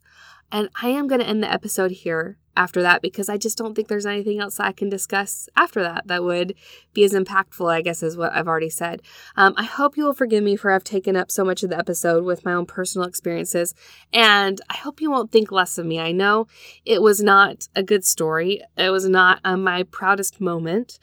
And 0.52 0.70
I 0.82 0.90
am 0.90 1.08
going 1.08 1.22
to 1.22 1.28
end 1.28 1.42
the 1.42 1.52
episode 1.52 1.92
here 1.92 2.38
after 2.58 2.82
that 2.82 3.02
because 3.02 3.30
I 3.30 3.38
just 3.38 3.58
don't 3.58 3.74
think 3.74 3.88
there's 3.88 4.06
anything 4.06 4.40
else 4.40 4.60
I 4.60 4.72
can 4.74 4.90
discuss 4.90 5.48
after 5.56 5.82
that 5.82 6.08
that 6.08 6.24
would 6.24 6.56
be 6.94 7.04
as 7.04 7.14
impactful, 7.14 7.72
I 7.72 7.82
guess, 7.82 8.04
as 8.04 8.18
what 8.18 8.34
I've 8.34 8.48
already 8.48 8.70
said. 8.70 9.02
Um, 9.36 9.54
I 9.56 9.64
hope 9.64 9.96
you 9.96 10.04
will 10.04 10.14
forgive 10.14 10.44
me 10.44 10.56
for 10.56 10.72
I've 10.72 10.84
taken 10.84 11.16
up 11.16 11.32
so 11.32 11.46
much 11.46 11.64
of 11.64 11.70
the 11.70 11.78
episode 11.78 12.24
with 12.24 12.44
my 12.44 12.54
own 12.54 12.66
personal 12.66 13.08
experiences, 13.08 13.74
and 14.12 14.60
I 14.70 14.76
hope 14.78 15.02
you 15.02 15.10
won't 15.10 15.32
think 15.32 15.52
less 15.52 15.78
of 15.78 15.86
me. 15.86 16.00
I 16.00 16.12
know 16.12 16.48
it 16.86 17.02
was 17.02 17.22
not 17.22 17.68
a 17.76 17.84
good 17.84 18.06
story, 18.06 18.62
it 18.78 18.90
was 18.90 19.08
not 19.08 19.40
uh, 19.44 19.58
my 19.58 19.84
proudest 19.84 20.42
moment. 20.42 21.00